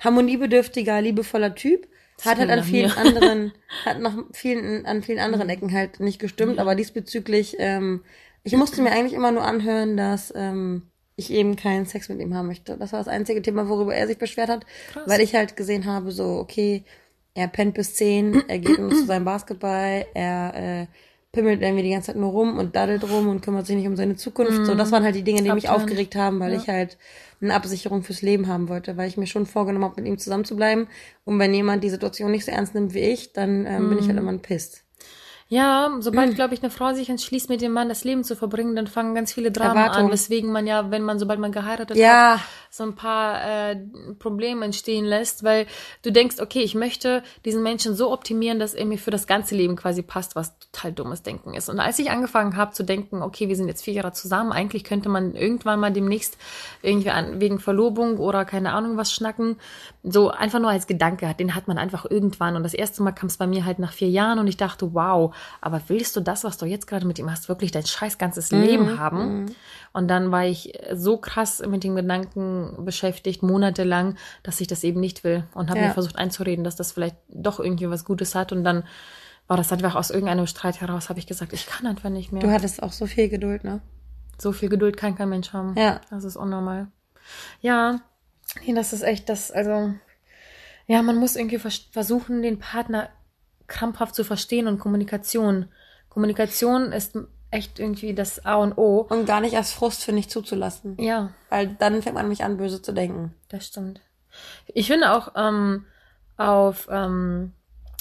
harmoniebedürftiger, 0.00 1.00
liebevoller 1.00 1.54
Typ. 1.54 1.86
Hat 2.22 2.38
halt 2.38 2.50
an 2.50 2.62
vielen 2.62 2.90
mir. 2.90 2.96
anderen, 2.96 3.52
hat 3.84 4.00
noch 4.00 4.14
vielen, 4.32 4.86
an 4.86 5.02
vielen 5.02 5.18
anderen 5.18 5.48
Ecken 5.48 5.72
halt 5.72 6.00
nicht 6.00 6.18
gestimmt, 6.18 6.58
aber 6.58 6.74
diesbezüglich, 6.74 7.56
ähm, 7.58 8.02
ich 8.44 8.56
musste 8.56 8.82
mir 8.82 8.92
eigentlich 8.92 9.14
immer 9.14 9.32
nur 9.32 9.44
anhören, 9.44 9.96
dass 9.96 10.32
ähm, 10.36 10.82
ich 11.16 11.32
eben 11.32 11.56
keinen 11.56 11.86
Sex 11.86 12.08
mit 12.08 12.20
ihm 12.20 12.34
haben 12.34 12.46
möchte. 12.46 12.76
Das 12.76 12.92
war 12.92 13.00
das 13.00 13.08
einzige 13.08 13.42
Thema, 13.42 13.68
worüber 13.68 13.94
er 13.94 14.06
sich 14.06 14.18
beschwert 14.18 14.48
hat, 14.48 14.66
Krass. 14.92 15.04
weil 15.06 15.20
ich 15.20 15.34
halt 15.34 15.56
gesehen 15.56 15.86
habe, 15.86 16.12
so, 16.12 16.38
okay, 16.38 16.84
er 17.34 17.48
pennt 17.48 17.74
bis 17.74 17.94
zehn, 17.94 18.48
er 18.48 18.58
geht 18.58 18.78
nur 18.78 18.90
zu 18.90 19.04
seinem 19.06 19.24
Basketball, 19.24 20.06
er 20.14 20.54
äh, 20.54 20.86
pimmelt 21.34 21.60
irgendwie 21.60 21.82
die 21.82 21.90
ganze 21.90 22.06
Zeit 22.08 22.16
nur 22.16 22.30
rum 22.30 22.58
und 22.58 22.74
daddelt 22.76 23.04
rum 23.04 23.28
und 23.28 23.42
kümmert 23.42 23.66
sich 23.66 23.76
nicht 23.76 23.86
um 23.88 23.96
seine 23.96 24.16
Zukunft. 24.16 24.64
So, 24.64 24.74
das 24.74 24.90
waren 24.92 25.04
halt 25.04 25.14
die 25.14 25.22
Dinge, 25.22 25.42
die 25.42 25.52
mich 25.52 25.68
aufgeregt 25.68 26.14
haben, 26.16 26.40
weil 26.40 26.54
ich 26.54 26.68
halt 26.68 26.96
eine 27.42 27.54
Absicherung 27.54 28.02
fürs 28.02 28.22
Leben 28.22 28.48
haben 28.48 28.68
wollte, 28.68 28.96
weil 28.96 29.08
ich 29.08 29.16
mir 29.18 29.26
schon 29.26 29.44
vorgenommen 29.44 29.84
habe, 29.84 30.00
mit 30.00 30.08
ihm 30.08 30.18
zusammen 30.18 30.44
zu 30.46 30.56
bleiben. 30.56 30.88
Und 31.24 31.38
wenn 31.38 31.52
jemand 31.52 31.84
die 31.84 31.90
Situation 31.90 32.30
nicht 32.30 32.46
so 32.46 32.52
ernst 32.52 32.74
nimmt 32.74 32.94
wie 32.94 33.00
ich, 33.00 33.32
dann 33.34 33.66
ähm, 33.66 33.90
bin 33.90 33.98
ich 33.98 34.08
halt 34.08 34.18
immer 34.18 34.32
ein 34.32 34.40
Pisst. 34.40 34.84
Ja, 35.48 35.94
sobald, 36.00 36.28
Hm. 36.28 36.34
glaube 36.34 36.54
ich, 36.54 36.62
eine 36.62 36.70
Frau 36.70 36.94
sich 36.94 37.10
entschließt, 37.10 37.50
mit 37.50 37.60
dem 37.60 37.72
Mann 37.72 37.88
das 37.90 38.02
Leben 38.04 38.24
zu 38.24 38.34
verbringen, 38.34 38.74
dann 38.76 38.86
fangen 38.86 39.14
ganz 39.14 39.32
viele 39.32 39.50
Dramen 39.52 39.76
Erwartung. 39.76 40.06
an, 40.06 40.10
weswegen 40.12 40.50
man 40.50 40.66
ja, 40.66 40.90
wenn 40.90 41.02
man, 41.02 41.18
sobald 41.18 41.38
man 41.38 41.52
geheiratet 41.52 41.98
Ja. 41.98 42.38
hat, 42.38 42.40
so 42.76 42.82
ein 42.82 42.96
paar 42.96 43.70
äh, 43.70 43.76
Probleme 44.18 44.64
entstehen 44.64 45.04
lässt, 45.04 45.44
weil 45.44 45.66
du 46.02 46.10
denkst, 46.10 46.40
okay, 46.40 46.58
ich 46.58 46.74
möchte 46.74 47.22
diesen 47.44 47.62
Menschen 47.62 47.94
so 47.94 48.12
optimieren, 48.12 48.58
dass 48.58 48.74
er 48.74 48.84
mir 48.84 48.98
für 48.98 49.12
das 49.12 49.28
ganze 49.28 49.54
Leben 49.54 49.76
quasi 49.76 50.02
passt, 50.02 50.34
was 50.34 50.58
total 50.58 50.92
dummes 50.92 51.22
Denken 51.22 51.54
ist. 51.54 51.68
Und 51.68 51.78
als 51.78 52.00
ich 52.00 52.10
angefangen 52.10 52.56
habe 52.56 52.72
zu 52.72 52.82
denken, 52.82 53.22
okay, 53.22 53.48
wir 53.48 53.54
sind 53.54 53.68
jetzt 53.68 53.84
vier 53.84 53.94
Jahre 53.94 54.10
zusammen, 54.10 54.50
eigentlich 54.50 54.82
könnte 54.82 55.08
man 55.08 55.36
irgendwann 55.36 55.78
mal 55.78 55.92
demnächst 55.92 56.36
irgendwie 56.82 57.10
an, 57.10 57.40
wegen 57.40 57.60
Verlobung 57.60 58.18
oder 58.18 58.44
keine 58.44 58.72
Ahnung 58.72 58.96
was 58.96 59.12
schnacken, 59.12 59.56
so 60.02 60.30
einfach 60.30 60.58
nur 60.58 60.70
als 60.70 60.88
Gedanke 60.88 61.28
hat, 61.28 61.38
den 61.38 61.54
hat 61.54 61.68
man 61.68 61.78
einfach 61.78 62.10
irgendwann. 62.10 62.56
Und 62.56 62.64
das 62.64 62.74
erste 62.74 63.04
Mal 63.04 63.12
kam 63.12 63.28
es 63.28 63.36
bei 63.36 63.46
mir 63.46 63.64
halt 63.64 63.78
nach 63.78 63.92
vier 63.92 64.10
Jahren 64.10 64.40
und 64.40 64.48
ich 64.48 64.56
dachte, 64.56 64.94
wow, 64.94 65.32
aber 65.60 65.80
willst 65.86 66.16
du 66.16 66.20
das, 66.20 66.42
was 66.42 66.58
du 66.58 66.66
jetzt 66.66 66.88
gerade 66.88 67.06
mit 67.06 67.20
ihm 67.20 67.30
hast, 67.30 67.48
wirklich 67.48 67.70
dein 67.70 67.86
scheiß 67.86 68.18
ganzes 68.18 68.50
Leben 68.50 68.98
haben? 68.98 69.46
Und 69.94 70.08
dann 70.08 70.32
war 70.32 70.44
ich 70.44 70.76
so 70.92 71.16
krass 71.18 71.62
mit 71.66 71.84
dem 71.84 71.94
Gedanken 71.94 72.84
beschäftigt, 72.84 73.44
monatelang, 73.44 74.16
dass 74.42 74.60
ich 74.60 74.66
das 74.66 74.82
eben 74.82 74.98
nicht 74.98 75.22
will 75.22 75.44
und 75.54 75.70
habe 75.70 75.80
Ja. 75.80 75.86
mir 75.86 75.92
versucht 75.94 76.16
einzureden, 76.16 76.64
dass 76.64 76.74
das 76.74 76.90
vielleicht 76.92 77.16
doch 77.28 77.60
irgendwie 77.60 77.88
was 77.88 78.04
Gutes 78.04 78.34
hat. 78.34 78.50
Und 78.50 78.64
dann 78.64 78.82
war 79.46 79.56
das 79.56 79.72
einfach 79.72 79.94
aus 79.94 80.10
irgendeinem 80.10 80.48
Streit 80.48 80.80
heraus, 80.80 81.08
habe 81.10 81.20
ich 81.20 81.28
gesagt, 81.28 81.52
ich 81.52 81.66
kann 81.66 81.86
einfach 81.86 82.10
nicht 82.10 82.32
mehr. 82.32 82.42
Du 82.42 82.50
hattest 82.50 82.82
auch 82.82 82.90
so 82.92 83.06
viel 83.06 83.28
Geduld, 83.28 83.62
ne? 83.62 83.80
So 84.36 84.50
viel 84.52 84.68
Geduld 84.68 84.96
kann 84.96 85.14
kein 85.14 85.28
Mensch 85.28 85.52
haben. 85.52 85.76
Ja. 85.78 86.00
Das 86.10 86.24
ist 86.24 86.36
unnormal. 86.36 86.88
Ja, 87.60 88.00
nee, 88.66 88.74
das 88.74 88.92
ist 88.92 89.02
echt 89.02 89.28
das, 89.28 89.52
also, 89.52 89.94
ja, 90.88 91.02
man 91.02 91.16
muss 91.16 91.36
irgendwie 91.36 91.58
vers 91.58 91.86
versuchen, 91.92 92.42
den 92.42 92.58
Partner 92.58 93.10
krampfhaft 93.68 94.14
zu 94.16 94.24
verstehen 94.24 94.66
und 94.66 94.80
Kommunikation. 94.80 95.66
Kommunikation 96.08 96.90
ist 96.90 97.16
echt 97.54 97.78
irgendwie 97.78 98.14
das 98.14 98.44
A 98.44 98.56
und 98.56 98.76
O. 98.76 99.06
Und 99.08 99.26
gar 99.26 99.40
nicht 99.40 99.56
als 99.56 99.72
Frust, 99.72 100.04
finde 100.04 100.20
ich, 100.20 100.28
zuzulassen. 100.28 100.96
Ja, 100.98 101.30
Weil 101.50 101.68
dann 101.78 102.02
fängt 102.02 102.14
man 102.14 102.24
nämlich 102.24 102.44
an, 102.44 102.56
böse 102.56 102.82
zu 102.82 102.92
denken. 102.92 103.34
das 103.48 103.66
stimmt. 103.66 104.00
Ich 104.66 104.88
finde 104.88 105.12
auch 105.12 105.32
ähm, 105.36 105.86
auf 106.36 106.88
ähm, 106.90 107.52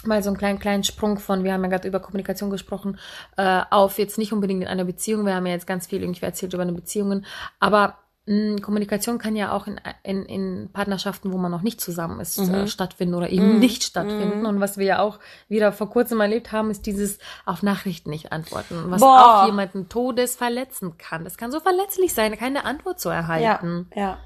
mal 0.04 0.24
so 0.24 0.30
einen 0.30 0.38
kleinen, 0.38 0.60
kleinen 0.60 0.84
Sprung 0.84 1.20
von, 1.20 1.44
wir 1.44 1.54
haben 1.54 1.63
ja 1.63 1.70
gerade 1.70 1.88
über 1.88 2.00
Kommunikation 2.00 2.50
gesprochen, 2.50 2.98
äh, 3.38 3.62
auf 3.70 4.00
jetzt 4.00 4.18
nicht 4.18 4.34
unbedingt 4.34 4.63
in 4.63 4.68
einer 4.68 4.86
Beziehung, 4.86 5.26
wir 5.26 5.36
haben 5.36 5.46
ja 5.46 5.54
jetzt 5.54 5.68
ganz 5.68 5.88
viel 5.88 6.02
irgendwie 6.02 6.26
erzählt 6.26 6.54
über 6.54 6.63
eine 6.63 6.74
Beziehungen, 6.74 7.26
aber 7.60 8.00
Kommunikation 8.26 9.18
kann 9.18 9.36
ja 9.36 9.52
auch 9.52 9.68
in, 9.68 9.82
in, 10.04 10.26
in 10.26 10.70
Partnerschaften, 10.72 11.34
wo 11.34 11.38
man 11.38 11.52
noch 11.52 11.62
nicht 11.62 11.82
zusammen 11.82 12.22
ist, 12.22 12.38
äh, 12.38 12.68
stattfinden 12.68 13.16
oder 13.16 13.30
eben 13.30 13.60
nicht 13.60 13.84
stattfinden. 13.84 14.46
Und 14.46 14.62
was 14.62 14.78
wir 14.78 14.86
ja 14.86 15.00
auch 15.02 15.20
wieder 15.50 15.74
vor 15.74 15.90
kurzem 15.90 16.22
erlebt 16.22 16.54
haben, 16.54 16.72
ist 16.72 16.86
dieses 16.86 17.20
auf 17.46 17.64
Nachrichten 17.64 18.12
nicht 18.12 18.32
antworten, 18.32 18.86
was 18.88 19.02
Boah. 19.02 19.42
auch 19.42 19.46
jemanden 19.46 19.90
todes 19.90 20.38
verletzen 20.38 20.98
kann. 20.98 21.26
Das 21.26 21.38
kann 21.38 21.52
so 21.52 21.60
verletzlich 21.60 22.14
sein, 22.14 22.38
keine 22.38 22.64
Antwort 22.64 22.98
zu 22.98 23.10
erhalten. 23.10 23.88
ja. 23.94 24.18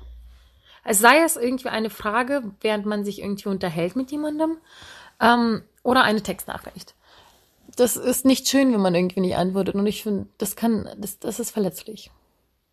sei 0.93 1.23
es 1.23 1.35
irgendwie 1.35 1.69
eine 1.69 1.89
Frage, 1.89 2.43
während 2.61 2.85
man 2.85 3.03
sich 3.03 3.19
irgendwie 3.23 3.49
unterhält 3.49 3.95
mit 3.95 4.11
jemandem, 4.11 4.57
ähm, 5.19 5.63
oder 5.81 6.03
eine 6.03 6.21
Textnachricht. 6.21 6.93
Das 7.75 7.97
ist 7.97 8.25
nicht 8.25 8.47
schön, 8.47 8.73
wenn 8.73 8.81
man 8.81 8.93
irgendwie 8.93 9.21
nicht 9.21 9.37
antwortet. 9.37 9.73
Und 9.73 9.87
ich 9.87 10.03
finde, 10.03 10.27
das 10.37 10.55
kann, 10.55 10.87
das, 10.97 11.17
das 11.17 11.39
ist 11.39 11.49
verletzlich. 11.49 12.11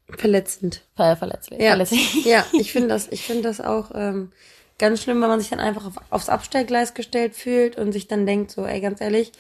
Verletzend. 0.09 0.83
Ver 0.97 1.17
verletzlich. 1.17 1.61
Ja, 1.61 1.71
verletzlich. 1.71 2.25
ja 2.25 2.45
ich 2.53 2.73
finde 2.73 2.89
das, 2.89 3.09
ich 3.11 3.23
finde 3.23 3.43
das 3.43 3.61
auch 3.61 3.91
ähm, 3.95 4.33
ganz 4.79 5.03
schlimm, 5.03 5.21
wenn 5.23 5.29
man 5.29 5.41
sich 5.41 5.51
dann 5.51 5.61
einfach 5.61 5.87
auf, 5.87 5.95
aufs 6.11 6.29
Abstellgleis 6.29 6.95
gestellt 6.95 7.35
fühlt 7.35 7.77
und 7.77 7.93
sich 7.93 8.09
dann 8.09 8.27
denkt, 8.27 8.51
so, 8.51 8.65
ey, 8.65 8.81
ganz 8.81 9.01
ehrlich, 9.01 9.33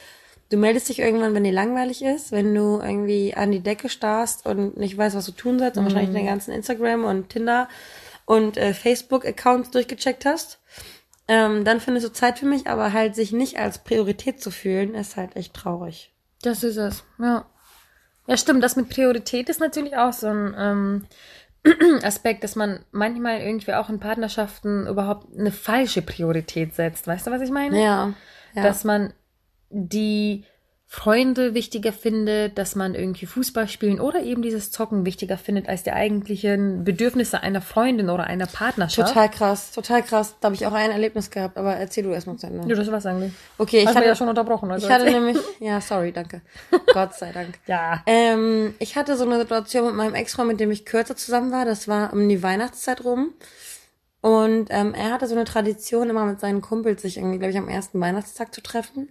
du 0.51 0.57
meldest 0.57 0.89
dich 0.89 1.01
irgendwann, 1.01 1.35
wenn 1.35 1.45
dir 1.45 1.53
langweilig 1.53 2.03
ist, 2.03 2.33
wenn 2.33 2.55
du 2.55 2.81
irgendwie 2.81 3.35
an 3.35 3.51
die 3.51 3.61
Decke 3.61 3.89
starrst 3.89 4.47
und 4.47 4.77
nicht 4.77 4.97
weißt, 4.97 5.17
was 5.17 5.27
du 5.27 5.33
tun 5.33 5.59
sollst 5.59 5.77
und 5.77 5.85
wahrscheinlich 5.85 6.13
deine 6.15 6.27
ganzen 6.27 6.53
Instagram 6.53 7.05
und 7.05 7.29
Tinder 7.29 7.69
und 8.25 8.57
äh, 8.57 8.73
Facebook-Accounts 8.73 9.71
durchgecheckt 9.71 10.25
hast. 10.25 10.61
Ähm, 11.27 11.65
dann 11.65 11.81
findest 11.81 12.07
du 12.07 12.13
Zeit 12.13 12.39
für 12.39 12.47
mich, 12.47 12.67
aber 12.67 12.93
halt 12.93 13.15
sich 13.15 13.33
nicht 13.33 13.59
als 13.59 13.79
Priorität 13.79 14.41
zu 14.41 14.51
fühlen, 14.51 14.95
ist 14.95 15.17
halt 15.17 15.37
echt 15.37 15.55
traurig. 15.55 16.13
Das 16.43 16.63
ist 16.63 16.77
es, 16.77 17.03
ja. 17.19 17.47
Ja, 18.27 18.37
stimmt. 18.37 18.63
Das 18.63 18.77
mit 18.77 18.89
Priorität 18.89 19.49
ist 19.49 19.61
natürlich 19.61 19.97
auch 19.97 20.13
so 20.13 20.29
ein 20.29 20.55
ähm, 20.57 21.07
Aspekt, 22.03 22.45
dass 22.45 22.57
man 22.57 22.85
manchmal 22.91 23.41
irgendwie 23.41 23.75
auch 23.75 23.89
in 23.89 24.01
Partnerschaften 24.01 24.87
überhaupt 24.87 25.27
eine 25.39 25.53
falsche 25.53 26.03
Priorität 26.03 26.75
setzt. 26.75 27.07
Weißt 27.07 27.27
du, 27.27 27.31
was 27.31 27.43
ich 27.43 27.51
meine? 27.51 27.83
Ja. 27.83 28.15
ja. 28.55 28.63
Dass 28.63 28.85
man 28.85 29.13
die 29.71 30.45
Freunde 30.95 31.55
wichtiger 31.55 31.93
findet, 31.93 32.57
dass 32.57 32.77
man 32.77 32.95
irgendwie 32.95 33.27
Fußball 33.27 33.67
spielen 33.67 33.99
oder 33.99 34.23
eben 34.23 34.43
dieses 34.43 34.71
Zocken 34.71 35.05
wichtiger 35.05 35.37
findet 35.37 35.69
als 35.69 35.83
die 35.83 35.91
eigentlichen 35.91 36.85
Bedürfnisse 36.85 37.43
einer 37.43 37.61
Freundin 37.61 38.11
oder 38.11 38.25
einer 38.25 38.47
Partnerschaft. 38.47 39.09
Total 39.09 39.29
krass, 39.29 39.73
total 39.73 40.05
krass. 40.05 40.37
Da 40.41 40.47
habe 40.47 40.55
ich 40.55 40.65
auch 40.67 40.73
ein 40.73 40.93
Erlebnis 40.93 41.33
gehabt, 41.33 41.59
aber 41.59 41.75
erzähl 41.75 42.05
du 42.05 42.11
erstmal 42.11 42.37
zu 42.37 42.47
Ende. 42.47 42.69
Ja, 42.69 42.77
das 42.77 42.91
war's 42.93 43.05
eigentlich. 43.07 43.33
Okay, 43.59 43.81
ich 43.81 43.89
Hast 43.89 43.97
hatte 43.97 44.07
ja 44.07 44.15
schon 44.15 44.29
unterbrochen. 44.29 44.71
Also 44.71 44.87
ich 44.87 44.93
hatte 44.93 45.07
nämlich, 45.07 45.37
ja, 45.59 45.81
sorry, 45.81 46.13
danke. 46.13 46.43
Gott 46.93 47.15
sei 47.15 47.33
Dank. 47.33 47.59
ja. 47.67 48.01
Ähm, 48.07 48.75
ich 48.79 48.95
hatte 48.95 49.17
so 49.17 49.25
eine 49.25 49.41
Situation 49.41 49.87
mit 49.87 49.97
meinem 49.97 50.15
Ex-Freund, 50.15 50.49
mit 50.49 50.61
dem 50.61 50.71
ich 50.71 50.87
kürzer 50.87 51.17
zusammen 51.17 51.51
war. 51.51 51.65
Das 51.65 51.89
war 51.89 52.13
um 52.13 52.29
die 52.29 52.41
Weihnachtszeit 52.41 53.03
rum. 53.05 53.35
Und 54.21 54.69
ähm, 54.71 54.95
er 54.95 55.11
hatte 55.11 55.27
so 55.27 55.35
eine 55.35 55.45
Tradition, 55.45 56.09
immer 56.09 56.25
mit 56.25 56.39
seinen 56.39 56.61
Kumpels 56.61 57.03
sich 57.03 57.17
irgendwie, 57.17 57.39
glaube 57.39 57.51
ich, 57.51 57.59
am 57.59 57.69
ersten 57.69 58.01
Weihnachtstag 58.01 58.55
zu 58.55 58.63
treffen. 58.63 59.09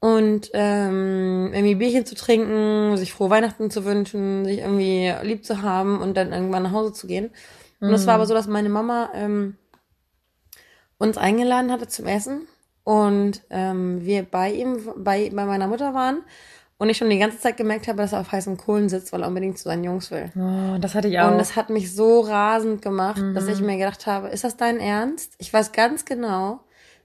Und 0.00 0.50
ähm, 0.54 1.50
irgendwie 1.52 1.74
Bierchen 1.74 2.06
zu 2.06 2.14
trinken, 2.14 2.96
sich 2.96 3.12
frohe 3.12 3.28
Weihnachten 3.28 3.70
zu 3.70 3.84
wünschen, 3.84 4.46
sich 4.46 4.60
irgendwie 4.60 5.12
lieb 5.22 5.44
zu 5.44 5.60
haben 5.60 6.00
und 6.00 6.16
dann 6.16 6.32
irgendwann 6.32 6.62
nach 6.62 6.72
Hause 6.72 6.94
zu 6.94 7.06
gehen. 7.06 7.30
Und 7.80 7.92
es 7.92 8.06
war 8.06 8.14
aber 8.14 8.26
so, 8.26 8.34
dass 8.34 8.46
meine 8.46 8.68
Mama 8.68 9.10
ähm, 9.14 9.56
uns 10.98 11.16
eingeladen 11.16 11.72
hatte 11.72 11.88
zum 11.88 12.06
Essen 12.06 12.46
und 12.84 13.42
ähm, 13.50 14.04
wir 14.04 14.22
bei 14.22 14.52
ihm, 14.52 14.78
bei, 14.96 15.30
bei 15.30 15.44
meiner 15.46 15.66
Mutter 15.66 15.94
waren 15.94 16.22
und 16.76 16.88
ich 16.88 16.96
schon 16.96 17.10
die 17.10 17.18
ganze 17.18 17.38
Zeit 17.38 17.56
gemerkt 17.56 17.88
habe, 17.88 17.98
dass 17.98 18.12
er 18.12 18.20
auf 18.20 18.32
heißen 18.32 18.56
Kohlen 18.56 18.88
sitzt, 18.88 19.12
weil 19.12 19.22
er 19.22 19.28
unbedingt 19.28 19.58
zu 19.58 19.64
seinen 19.64 19.84
Jungs 19.84 20.10
will. 20.10 20.30
Oh, 20.36 20.78
das 20.78 20.94
hatte 20.94 21.08
ich 21.08 21.18
auch. 21.18 21.30
Und 21.30 21.38
das 21.38 21.56
hat 21.56 21.70
mich 21.70 21.94
so 21.94 22.20
rasend 22.20 22.82
gemacht, 22.82 23.22
dass 23.34 23.48
ich 23.48 23.60
mir 23.60 23.76
gedacht 23.76 24.06
habe, 24.06 24.28
ist 24.28 24.44
das 24.44 24.56
dein 24.56 24.78
Ernst? 24.78 25.34
Ich 25.38 25.52
weiß 25.52 25.72
ganz 25.72 26.04
genau, 26.04 26.60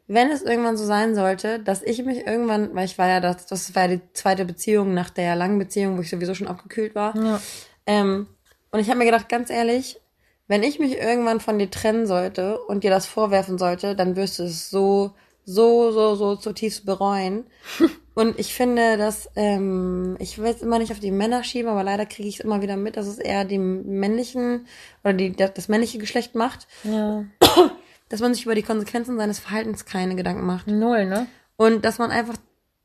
wenn 0.07 0.29
es 0.29 0.43
irgendwann 0.43 0.77
so 0.77 0.85
sein 0.85 1.15
sollte, 1.15 1.59
dass 1.59 1.81
ich 1.81 2.03
mich 2.03 2.27
irgendwann, 2.27 2.75
weil 2.75 2.85
ich 2.85 2.97
war 2.97 3.07
ja, 3.07 3.19
das, 3.19 3.47
das 3.47 3.73
war 3.73 3.83
ja 3.83 3.97
die 3.97 4.01
zweite 4.13 4.45
Beziehung 4.45 4.93
nach 4.93 5.09
der 5.09 5.35
langen 5.35 5.57
Beziehung, 5.57 5.97
wo 5.97 6.01
ich 6.01 6.09
sowieso 6.09 6.35
schon 6.35 6.47
abgekühlt 6.47 6.93
war. 6.93 7.15
Ja. 7.15 7.41
Ähm, 7.87 8.27
und 8.71 8.79
ich 8.79 8.89
habe 8.89 8.99
mir 8.99 9.05
gedacht, 9.05 9.29
ganz 9.29 9.49
ehrlich, 9.49 9.99
wenn 10.47 10.61
ich 10.61 10.79
mich 10.79 10.97
irgendwann 10.97 11.39
von 11.39 11.57
dir 11.57 11.71
trennen 11.71 12.05
sollte 12.05 12.59
und 12.59 12.83
dir 12.83 12.91
das 12.91 13.07
vorwerfen 13.07 13.57
sollte, 13.57 13.95
dann 13.95 14.15
wirst 14.15 14.37
du 14.37 14.43
es 14.43 14.69
so, 14.69 15.15
so, 15.43 15.91
so, 15.91 16.15
so 16.15 16.35
zutiefst 16.35 16.85
bereuen. 16.85 17.45
und 18.13 18.37
ich 18.39 18.53
finde, 18.53 18.97
dass, 18.97 19.29
ähm, 19.35 20.17
ich 20.19 20.37
will 20.37 20.51
es 20.51 20.61
immer 20.61 20.77
nicht 20.77 20.91
auf 20.91 20.99
die 20.99 21.11
Männer 21.11 21.43
schieben, 21.43 21.71
aber 21.71 21.83
leider 21.83 22.05
kriege 22.05 22.27
ich 22.27 22.39
es 22.39 22.45
immer 22.45 22.61
wieder 22.61 22.77
mit, 22.77 22.95
dass 22.95 23.07
es 23.07 23.17
eher 23.17 23.43
die 23.43 23.57
männlichen 23.57 24.67
oder 25.03 25.13
die, 25.13 25.31
das 25.31 25.67
männliche 25.67 25.97
Geschlecht 25.97 26.35
macht, 26.35 26.67
ja. 26.83 27.25
dass 28.09 28.19
man 28.19 28.33
sich 28.33 28.45
über 28.45 28.55
die 28.55 28.63
Konsequenzen 28.63 29.17
seines 29.17 29.39
Verhaltens 29.39 29.85
keine 29.85 30.15
Gedanken 30.15 30.45
macht. 30.45 30.67
Null, 30.67 31.05
ne? 31.05 31.27
Und 31.57 31.85
dass 31.85 31.97
man 31.97 32.11
einfach, 32.11 32.35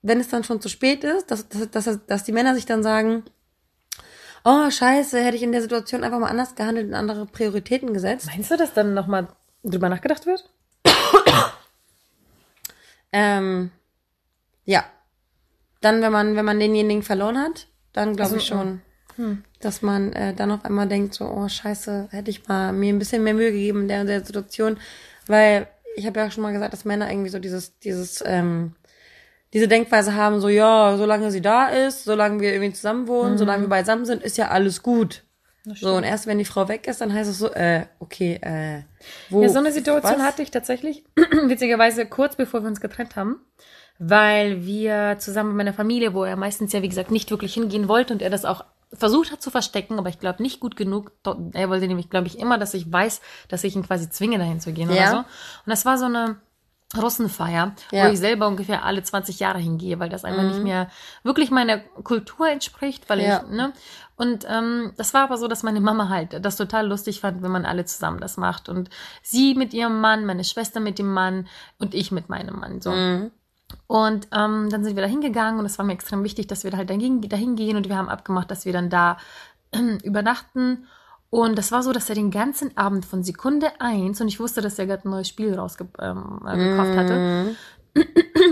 wenn 0.03 0.21
es 0.21 0.29
dann 0.29 0.45
schon 0.45 0.61
zu 0.61 0.69
spät 0.69 1.05
ist, 1.05 1.31
dass, 1.31 1.49
dass, 1.49 1.71
dass, 1.71 2.07
dass 2.07 2.25
die 2.25 2.33
Männer 2.33 2.55
sich 2.55 2.67
dann 2.67 2.83
sagen, 2.83 3.25
oh 4.45 4.71
scheiße, 4.71 5.23
hätte 5.23 5.37
ich 5.37 5.43
in 5.43 5.53
der 5.53 5.63
Situation 5.63 6.05
einfach 6.05 6.19
mal 6.19 6.31
anders 6.31 6.55
gehandelt 6.55 6.89
und 6.89 6.95
andere 6.95 7.27
Prioritäten 7.27 7.93
gesetzt. 7.93 8.27
Meinst 8.27 8.51
du, 8.51 8.57
dass 8.57 8.73
dann 8.73 8.95
nochmal 8.95 9.29
drüber 9.63 9.89
nachgedacht 9.89 10.27
wird? 10.27 10.49
Ähm, 13.13 13.71
ja. 14.65 14.85
Dann, 15.81 16.03
wenn 16.03 16.13
man, 16.13 16.37
wenn 16.37 16.45
man 16.45 16.61
denjenigen 16.61 17.03
verloren 17.03 17.39
hat, 17.39 17.67
dann 17.93 18.15
glaube 18.15 18.35
Also, 18.35 18.37
ich 18.37 18.47
schon, 18.47 18.83
dass 19.61 19.83
man 19.83 20.13
äh, 20.13 20.35
dann 20.35 20.51
auf 20.51 20.65
einmal 20.65 20.89
denkt, 20.89 21.15
so, 21.15 21.25
oh 21.25 21.49
scheiße, 21.49 22.09
hätte 22.11 22.31
ich 22.31 22.47
mal 22.49 22.73
mir 22.73 22.93
ein 22.93 22.99
bisschen 22.99 23.23
mehr 23.25 23.35
Mühe 23.35 23.51
gegeben 23.51 23.83
in 23.83 23.89
der, 23.89 24.05
der 24.05 24.25
Situation. 24.25 24.79
Weil 25.27 25.69
ich 25.97 26.07
habe 26.07 26.21
ja 26.21 26.31
schon 26.31 26.43
mal 26.43 26.53
gesagt, 26.53 26.73
dass 26.73 26.85
Männer 26.85 27.11
irgendwie 27.11 27.31
so 27.31 27.39
dieses, 27.39 27.79
dieses, 27.81 28.23
ähm, 28.27 28.75
diese 29.53 29.69
Denkweise 29.69 30.15
haben, 30.15 30.41
so, 30.41 30.49
ja, 30.49 30.97
solange 30.97 31.31
sie 31.31 31.41
da 31.41 31.69
ist, 31.69 32.05
solange 32.05 32.41
wir 32.41 32.53
irgendwie 32.53 32.73
zusammen 32.73 33.09
wohnen, 33.09 33.39
solange 33.39 33.65
wir 33.65 33.69
beisammen 33.69 34.05
sind, 34.05 34.23
ist 34.23 34.39
ja 34.39 34.49
alles 34.49 34.83
gut. 34.83 35.25
So, 35.65 35.95
und 35.95 36.05
erst 36.05 36.27
wenn 36.27 36.39
die 36.39 36.47
Frau 36.47 36.69
weg 36.69 36.87
ist, 36.87 37.01
dann 37.01 37.13
heißt 37.13 37.29
es 37.29 37.39
so, 37.39 37.53
äh, 37.53 37.85
okay, 37.99 38.39
äh, 38.41 38.83
wo? 39.29 39.43
Ja, 39.43 39.51
so 39.51 39.59
eine 39.59 39.73
Situation 39.73 40.19
was? 40.19 40.23
hatte 40.23 40.43
ich 40.43 40.51
tatsächlich, 40.51 41.05
witzigerweise 41.47 42.07
kurz 42.07 42.35
bevor 42.35 42.63
wir 42.63 42.69
uns 42.69 42.81
getrennt 42.81 43.15
haben, 43.15 43.41
weil 43.99 44.65
wir 44.65 45.17
zusammen 45.19 45.51
mit 45.51 45.59
meiner 45.59 45.75
Familie, 45.75 46.15
wo 46.15 46.25
er 46.25 46.37
meistens 46.37 46.73
ja, 46.73 46.81
wie 46.81 46.89
gesagt, 46.89 47.11
nicht 47.11 47.31
wirklich 47.31 47.53
hingehen 47.53 47.89
wollte 47.89 48.15
und 48.15 48.23
er 48.23 48.31
das 48.31 48.47
auch 48.47 48.65
versucht 48.93 49.31
hat 49.33 49.41
zu 49.43 49.51
verstecken, 49.51 49.99
aber 49.99 50.09
ich 50.09 50.19
glaube 50.19 50.43
nicht 50.43 50.61
gut 50.61 50.77
genug. 50.77 51.13
Er 51.53 51.69
wollte 51.71 51.87
nämlich, 51.87 52.11
glaube 52.11 52.27
ich, 52.27 52.39
immer, 52.39 52.59
dass 52.59 52.75
ich 52.75 52.91
weiß, 52.91 53.21
dass 53.49 53.65
ich 53.65 53.77
ihn 53.77 53.85
quasi 53.87 54.11
zwinge, 54.11 54.39
dahin 54.39 54.61
zu 54.61 54.73
gehen 54.73 54.91
Ja. 54.91 54.97
oder 54.97 55.11
so. 55.11 55.17
Und 55.19 55.27
das 55.67 55.85
war 55.85 55.97
so 55.99 56.07
eine 56.07 56.37
Russenfeier, 57.01 57.75
Ja. 57.93 58.07
wo 58.09 58.13
ich 58.13 58.19
selber 58.19 58.49
ungefähr 58.49 58.85
alle 58.85 59.03
20 59.03 59.39
Jahre 59.39 59.59
hingehe, 59.59 60.01
weil 60.01 60.09
das 60.09 60.25
einfach 60.25 60.43
nicht 60.43 60.63
mehr 60.63 60.91
wirklich 61.23 61.53
meiner 61.53 61.79
Kultur 61.79 62.49
entspricht, 62.49 63.09
weil 63.09 63.21
Ja. 63.21 63.45
ich, 63.45 63.49
ne? 63.55 63.73
Und 64.17 64.45
ähm, 64.51 64.93
das 64.97 65.15
war 65.15 65.23
aber 65.23 65.39
so, 65.39 65.47
dass 65.49 65.63
meine 65.63 65.81
Mama 65.81 66.09
halt 66.09 66.45
das 66.45 66.57
total 66.57 66.89
lustig 66.89 67.21
fand, 67.21 67.43
wenn 67.43 67.53
man 67.53 67.65
alle 67.65 67.85
zusammen 67.87 68.21
das 68.21 68.37
macht. 68.37 68.69
Und 68.69 68.91
sie 69.23 69.55
mit 69.55 69.73
ihrem 69.73 70.01
Mann, 70.01 70.27
meine 70.27 70.45
Schwester 70.45 70.81
mit 70.81 70.99
dem 70.99 71.11
Mann 71.13 71.47
und 71.79 71.95
ich 71.95 72.11
mit 72.11 72.29
meinem 72.29 72.59
Mann. 72.59 72.83
So. 72.83 72.91
Mhm. 72.91 73.31
Und 73.87 74.29
ähm, 74.33 74.69
dann 74.71 74.85
sind 74.85 74.97
wir 74.97 75.03
da 75.03 75.09
hingegangen 75.09 75.59
und 75.61 75.67
es 75.67 75.79
war 75.79 75.85
mir 75.85 75.93
extrem 75.93 76.25
wichtig, 76.25 76.47
dass 76.47 76.65
wir 76.65 76.71
da 76.71 76.77
halt 76.79 76.91
dahin, 76.91 77.21
gehen 77.21 77.77
und 77.77 77.89
wir 77.89 77.97
haben 77.97 78.09
abgemacht, 78.09 78.51
dass 78.51 78.65
wir 78.65 78.73
dann 78.73 78.91
da 78.91 79.19
ähm, 79.73 79.99
übernachten. 80.03 80.87
Und 81.31 81.57
das 81.57 81.71
war 81.71 81.83
so, 81.83 81.93
dass 81.93 82.09
er 82.09 82.17
den 82.17 82.33
ganzen 82.33 82.77
Abend 82.77 83.05
von 83.05 83.23
Sekunde 83.23 83.69
eins 83.79 84.21
und 84.21 84.29
ich 84.29 84.41
wusste, 84.41 84.61
dass 84.61 84.79
er 84.79 84.87
gerade 84.87 85.09
ein 85.09 85.13
neues 85.13 85.29
Spiel 85.29 85.55
rausgekauft 85.55 85.99
ähm, 86.01 86.41
äh, 86.47 86.57
gekauft 86.57 86.97
hatte 86.97 87.15
Mhm. 87.15 87.57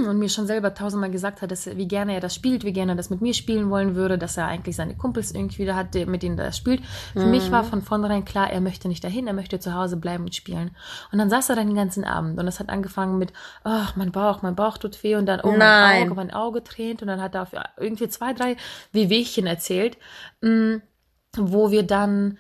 Und 0.09 0.19
mir 0.19 0.29
schon 0.29 0.47
selber 0.47 0.75
tausendmal 0.75 1.11
gesagt 1.11 1.43
hat, 1.43 1.51
dass 1.51 1.67
er, 1.67 1.77
wie 1.77 1.89
gerne 1.89 2.15
er 2.15 2.21
das 2.21 2.35
spielt, 2.35 2.65
wie 2.65 2.73
gerne 2.73 2.93
er 2.93 2.97
das 2.97 3.11
mit 3.11 3.21
mir 3.21 3.35
spielen 3.35 3.71
wollen 3.71 3.95
würde, 3.95 4.19
dass 4.19 4.37
er 4.37 4.47
eigentlich 4.47 4.77
seine 4.77 4.97
Kumpels 4.97 5.33
irgendwie 5.33 5.65
da 5.65 5.77
hat, 5.77 5.95
mit 5.95 6.23
denen 6.23 6.39
er 6.39 6.47
das 6.47 6.57
spielt. 6.57 6.83
Für 7.13 7.27
mich 7.27 7.51
war 7.51 7.65
von 7.65 7.83
vornherein 7.83 8.25
klar, 8.25 8.51
er 8.51 8.61
möchte 8.61 8.89
nicht 8.89 9.05
dahin, 9.05 9.27
er 9.27 9.33
möchte 9.33 9.61
zu 9.61 9.75
Hause 9.75 9.97
bleiben 9.97 10.25
und 10.25 10.35
spielen. 10.35 10.71
Und 11.13 11.19
dann 11.19 11.31
saß 11.31 11.51
er 11.51 11.57
dann 11.57 11.69
den 11.69 11.77
ganzen 11.77 12.05
Abend 12.05 12.39
und 12.39 12.47
das 12.47 12.61
hat 12.61 12.69
angefangen 12.69 13.19
mit, 13.19 13.33
ach, 13.65 13.97
mein 13.97 14.13
Bauch, 14.13 14.43
mein 14.43 14.57
Bauch 14.57 14.79
tut 14.79 15.03
weh 15.03 15.17
und 15.17 15.27
dann, 15.27 15.41
oh, 15.43 15.51
mein 15.51 15.59
Nein. 15.59 16.03
Auge, 16.05 16.15
mein 16.15 16.31
Auge 16.33 16.65
tränt 16.65 17.03
und 17.03 17.09
dann 17.09 17.21
hat 17.21 17.35
er 17.35 17.43
auf 17.43 17.53
irgendwie 17.77 18.09
zwei, 18.09 18.33
drei 18.33 18.57
Wehwehchen 18.93 19.47
erzählt, 19.47 19.99
mh, 20.41 20.81
wo 21.37 21.71
wir 21.71 21.85
dann 21.85 22.39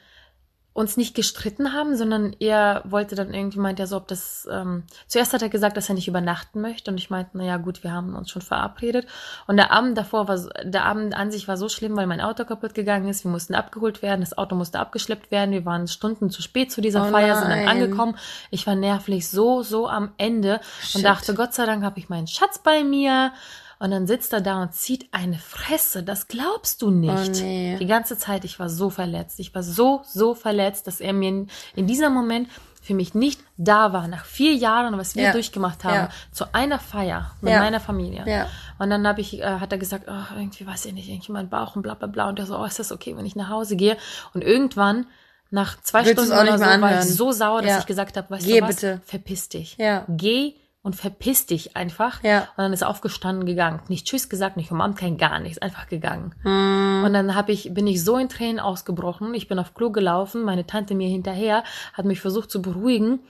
uns 0.78 0.96
nicht 0.96 1.16
gestritten 1.16 1.72
haben, 1.72 1.96
sondern 1.96 2.36
er 2.38 2.82
wollte 2.84 3.16
dann 3.16 3.34
irgendwie, 3.34 3.58
meint 3.58 3.80
er 3.80 3.88
so, 3.88 3.96
ob 3.96 4.06
das, 4.06 4.48
ähm, 4.48 4.84
zuerst 5.08 5.32
hat 5.32 5.42
er 5.42 5.48
gesagt, 5.48 5.76
dass 5.76 5.88
er 5.88 5.96
nicht 5.96 6.06
übernachten 6.06 6.60
möchte 6.60 6.92
und 6.92 6.98
ich 6.98 7.10
meinte, 7.10 7.32
na 7.34 7.42
ja 7.42 7.56
gut, 7.56 7.82
wir 7.82 7.92
haben 7.92 8.14
uns 8.14 8.30
schon 8.30 8.42
verabredet. 8.42 9.08
Und 9.48 9.56
der 9.56 9.72
Abend 9.72 9.98
davor 9.98 10.28
war, 10.28 10.38
der 10.62 10.84
Abend 10.84 11.16
an 11.16 11.32
sich 11.32 11.48
war 11.48 11.56
so 11.56 11.68
schlimm, 11.68 11.96
weil 11.96 12.06
mein 12.06 12.20
Auto 12.20 12.44
kaputt 12.44 12.74
gegangen 12.74 13.08
ist, 13.08 13.24
wir 13.24 13.30
mussten 13.32 13.56
abgeholt 13.56 14.02
werden, 14.02 14.20
das 14.20 14.38
Auto 14.38 14.54
musste 14.54 14.78
abgeschleppt 14.78 15.32
werden, 15.32 15.50
wir 15.50 15.64
waren 15.64 15.88
Stunden 15.88 16.30
zu 16.30 16.42
spät 16.42 16.70
zu 16.70 16.80
dieser 16.80 17.08
Oh 17.08 17.10
Feier, 17.10 17.34
sind 17.34 17.50
dann 17.50 17.66
angekommen, 17.66 18.16
ich 18.52 18.64
war 18.68 18.76
nervlich 18.76 19.28
so, 19.28 19.64
so 19.64 19.88
am 19.88 20.12
Ende 20.16 20.60
Shit. 20.80 20.96
und 20.96 21.02
dachte, 21.02 21.34
Gott 21.34 21.54
sei 21.54 21.66
Dank 21.66 21.82
habe 21.82 21.98
ich 21.98 22.08
meinen 22.08 22.28
Schatz 22.28 22.60
bei 22.60 22.84
mir 22.84 23.32
und 23.78 23.90
dann 23.90 24.06
sitzt 24.06 24.32
er 24.32 24.40
da 24.40 24.62
und 24.62 24.74
zieht 24.74 25.08
eine 25.12 25.38
Fresse, 25.38 26.02
das 26.02 26.26
glaubst 26.28 26.82
du 26.82 26.90
nicht. 26.90 27.40
Oh, 27.40 27.42
nee. 27.44 27.76
Die 27.78 27.86
ganze 27.86 28.18
Zeit, 28.18 28.44
ich 28.44 28.58
war 28.58 28.68
so 28.68 28.90
verletzt. 28.90 29.38
Ich 29.40 29.54
war 29.54 29.62
so, 29.62 30.02
so 30.04 30.34
verletzt, 30.34 30.86
dass 30.86 31.00
er 31.00 31.12
mir 31.12 31.28
in, 31.28 31.50
in 31.76 31.86
diesem 31.86 32.12
Moment 32.12 32.48
für 32.82 32.94
mich 32.94 33.14
nicht 33.14 33.40
da 33.58 33.92
war. 33.92 34.08
Nach 34.08 34.24
vier 34.24 34.54
Jahren, 34.54 34.96
was 34.96 35.14
wir 35.14 35.24
Ja. 35.24 35.32
durchgemacht 35.32 35.84
haben, 35.84 35.94
Ja. 35.94 36.08
zu 36.32 36.54
einer 36.54 36.78
Feier 36.78 37.32
mit 37.42 37.52
Ja. 37.52 37.60
meiner 37.60 37.80
Familie. 37.80 38.24
Ja. 38.26 38.46
Und 38.78 38.88
dann 38.90 39.06
hab 39.06 39.18
ich, 39.18 39.40
äh, 39.40 39.44
hat 39.60 39.70
er 39.72 39.78
gesagt, 39.78 40.06
oh, 40.08 40.34
irgendwie 40.34 40.66
weiß 40.66 40.86
ich 40.86 40.92
nicht, 40.94 41.08
irgendwie 41.08 41.32
mein 41.32 41.48
Bauch 41.50 41.76
und 41.76 41.82
bla 41.82 41.94
bla 41.94 42.06
bla. 42.08 42.28
Und 42.30 42.38
er 42.38 42.46
so, 42.46 42.58
oh, 42.58 42.64
ist 42.64 42.78
das 42.78 42.90
okay, 42.92 43.16
wenn 43.16 43.26
ich 43.26 43.36
nach 43.36 43.48
Hause 43.50 43.76
gehe? 43.76 43.96
Und 44.34 44.42
irgendwann 44.42 45.06
Nach 45.50 45.80
zwei 45.80 46.00
Willst 46.04 46.12
Stunden 46.22 46.32
oder 46.38 46.58
so 46.58 46.64
war 46.66 46.98
ich 47.00 47.06
so 47.06 47.32
sauer, 47.32 47.62
dass 47.62 47.78
ich 47.80 47.86
gesagt 47.86 48.18
habe, 48.18 48.28
weißt 48.28 48.44
Geh 48.46 48.60
du 48.60 48.66
was? 48.66 48.76
bitte. 48.76 49.00
Verpiss 49.06 49.48
dich. 49.48 49.76
Ja. 49.78 50.04
Geh 50.08 50.54
und 50.88 50.96
verpiss 50.96 51.44
dich 51.44 51.76
einfach. 51.76 52.22
Ja. 52.24 52.48
Und 52.56 52.64
dann 52.64 52.72
ist 52.72 52.80
er 52.80 52.88
aufgestanden 52.88 53.44
gegangen. 53.44 53.82
Nicht 53.88 54.06
Tschüss 54.06 54.30
gesagt, 54.30 54.56
nicht 54.56 54.70
umarmt, 54.70 54.96
kein 54.96 55.18
gar 55.18 55.38
nichts. 55.38 55.58
Einfach 55.58 55.86
gegangen. 55.86 56.34
Hm. 56.44 57.02
Und 57.04 57.12
dann 57.12 57.34
hab 57.34 57.50
ich, 57.50 57.74
bin 57.74 57.86
ich 57.86 58.02
so 58.02 58.16
in 58.16 58.30
Tränen 58.30 58.58
ausgebrochen. 58.58 59.34
Ich 59.34 59.48
bin 59.48 59.58
auf 59.58 59.74
Klo 59.74 59.90
gelaufen, 59.90 60.44
meine 60.44 60.66
Tante 60.66 60.94
mir 60.94 61.06
hinterher, 61.06 61.62
hat 61.92 62.06
mich 62.06 62.22
versucht 62.22 62.50
zu 62.50 62.62
beruhigen. 62.62 63.20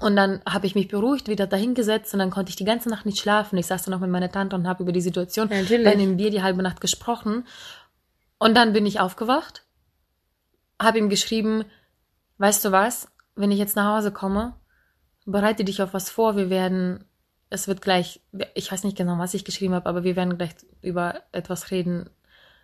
Und 0.00 0.16
dann 0.16 0.42
habe 0.46 0.66
ich 0.66 0.74
mich 0.74 0.88
beruhigt, 0.88 1.28
wieder 1.28 1.46
dahingesetzt 1.46 2.12
und 2.12 2.18
dann 2.18 2.28
konnte 2.28 2.50
ich 2.50 2.56
die 2.56 2.66
ganze 2.66 2.90
Nacht 2.90 3.06
nicht 3.06 3.18
schlafen. 3.18 3.56
Ich 3.56 3.68
saß 3.68 3.84
dann 3.84 3.92
noch 3.92 4.00
mit 4.00 4.10
meiner 4.10 4.30
Tante 4.30 4.54
und 4.54 4.68
habe 4.68 4.82
über 4.82 4.92
die 4.92 5.00
Situation 5.00 5.48
Ja, 5.48 5.62
natürlich. 5.62 5.86
bei 5.86 5.94
dem 5.94 6.18
Bier 6.18 6.30
die 6.30 6.42
halbe 6.42 6.62
Nacht 6.62 6.82
gesprochen. 6.82 7.46
Und 8.36 8.54
dann 8.54 8.74
bin 8.74 8.84
ich 8.84 9.00
aufgewacht, 9.00 9.64
habe 10.78 10.98
ihm 10.98 11.08
geschrieben, 11.08 11.64
weißt 12.36 12.66
du 12.66 12.70
was, 12.70 13.08
wenn 13.34 13.50
ich 13.50 13.58
jetzt 13.58 13.76
nach 13.76 13.96
Hause 13.96 14.12
komme, 14.12 14.52
bereite 15.26 15.64
dich 15.64 15.82
auf 15.82 15.94
was 15.94 16.10
vor, 16.10 16.36
wir 16.36 16.50
werden, 16.50 17.04
es 17.50 17.68
wird 17.68 17.82
gleich, 17.82 18.20
ich 18.54 18.70
weiß 18.70 18.84
nicht 18.84 18.96
genau, 18.96 19.18
was 19.18 19.34
ich 19.34 19.44
geschrieben 19.44 19.74
habe, 19.74 19.88
aber 19.88 20.04
wir 20.04 20.16
werden 20.16 20.36
gleich 20.38 20.54
über 20.80 21.22
etwas 21.32 21.70
reden. 21.70 22.08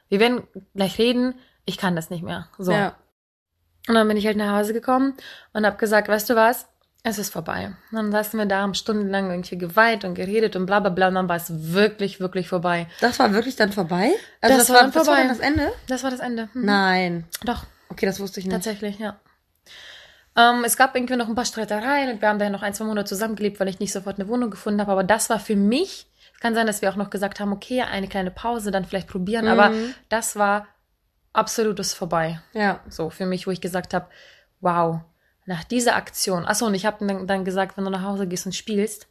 Wir 0.08 0.20
werden 0.20 0.42
gleich 0.74 0.98
reden, 0.98 1.34
ich 1.64 1.76
kann 1.78 1.94
das 1.96 2.10
nicht 2.10 2.22
mehr. 2.22 2.48
So. 2.58 2.72
Ja. 2.72 2.94
Und 3.88 3.94
dann 3.94 4.08
bin 4.08 4.16
ich 4.16 4.26
halt 4.26 4.36
nach 4.36 4.56
Hause 4.58 4.72
gekommen 4.72 5.14
und 5.52 5.64
habe 5.66 5.76
gesagt, 5.76 6.08
weißt 6.08 6.28
du 6.30 6.34
was, 6.36 6.66
es 7.04 7.18
ist 7.18 7.32
vorbei. 7.32 7.66
Und 7.90 7.96
dann 7.96 8.10
saßen 8.12 8.38
wir 8.38 8.46
da, 8.46 8.60
haben 8.62 8.74
stundenlang 8.74 9.30
irgendwie 9.30 9.56
geweint 9.56 10.04
und 10.04 10.14
geredet 10.14 10.56
und 10.56 10.66
bla 10.66 10.80
bla 10.80 10.90
bla 10.90 11.08
und 11.08 11.14
dann 11.14 11.28
war 11.28 11.36
es 11.36 11.46
wirklich, 11.72 12.20
wirklich 12.20 12.48
vorbei. 12.48 12.86
Das 13.00 13.18
war 13.18 13.32
wirklich 13.32 13.56
dann 13.56 13.72
vorbei? 13.72 14.10
Also 14.40 14.56
Das 14.58 14.66
das, 14.66 14.70
war 14.74 14.82
dann 14.82 14.86
das 14.92 14.96
war 14.96 15.04
vorbei. 15.04 15.20
dann 15.20 15.28
das 15.28 15.38
Ende? 15.38 15.72
Das 15.86 16.02
war 16.02 16.10
das 16.10 16.20
Ende. 16.20 16.48
Mhm. 16.54 16.64
Nein. 16.64 17.24
Doch, 17.44 17.64
Okay, 17.90 18.04
das 18.04 18.20
wusste 18.20 18.40
ich 18.40 18.46
nicht. 18.46 18.54
tatsächlich, 18.54 18.98
ja. 18.98 19.18
Ähm, 20.38 20.62
es 20.64 20.76
gab 20.76 20.94
irgendwie 20.94 21.16
noch 21.16 21.28
ein 21.28 21.34
paar 21.34 21.44
Streitereien 21.44 22.12
und 22.12 22.22
wir 22.22 22.28
haben 22.28 22.38
dann 22.38 22.52
noch 22.52 22.62
ein, 22.62 22.72
zwei 22.72 22.84
Monate 22.84 23.08
zusammengelebt, 23.08 23.58
weil 23.58 23.68
ich 23.68 23.80
nicht 23.80 23.92
sofort 23.92 24.20
eine 24.20 24.28
Wohnung 24.28 24.50
gefunden 24.50 24.80
habe. 24.80 24.92
Aber 24.92 25.02
das 25.02 25.28
war 25.30 25.40
für 25.40 25.56
mich, 25.56 26.06
es 26.32 26.40
kann 26.40 26.54
sein, 26.54 26.68
dass 26.68 26.80
wir 26.80 26.90
auch 26.90 26.96
noch 26.96 27.10
gesagt 27.10 27.40
haben, 27.40 27.52
okay, 27.52 27.82
eine 27.82 28.06
kleine 28.06 28.30
Pause, 28.30 28.70
dann 28.70 28.84
vielleicht 28.84 29.08
probieren. 29.08 29.46
Mhm. 29.46 29.50
Aber 29.50 29.72
das 30.08 30.36
war 30.36 30.68
absolutes 31.32 31.92
vorbei. 31.92 32.40
Ja. 32.52 32.80
So 32.88 33.10
für 33.10 33.26
mich, 33.26 33.48
wo 33.48 33.50
ich 33.50 33.60
gesagt 33.60 33.92
habe, 33.94 34.06
wow, 34.60 35.00
nach 35.44 35.64
dieser 35.64 35.96
Aktion. 35.96 36.44
Achso, 36.44 36.66
und 36.66 36.74
ich 36.74 36.86
habe 36.86 37.04
dann, 37.04 37.26
dann 37.26 37.44
gesagt, 37.44 37.76
wenn 37.76 37.84
du 37.84 37.90
nach 37.90 38.04
Hause 38.04 38.28
gehst 38.28 38.46
und 38.46 38.54
spielst, 38.54 39.08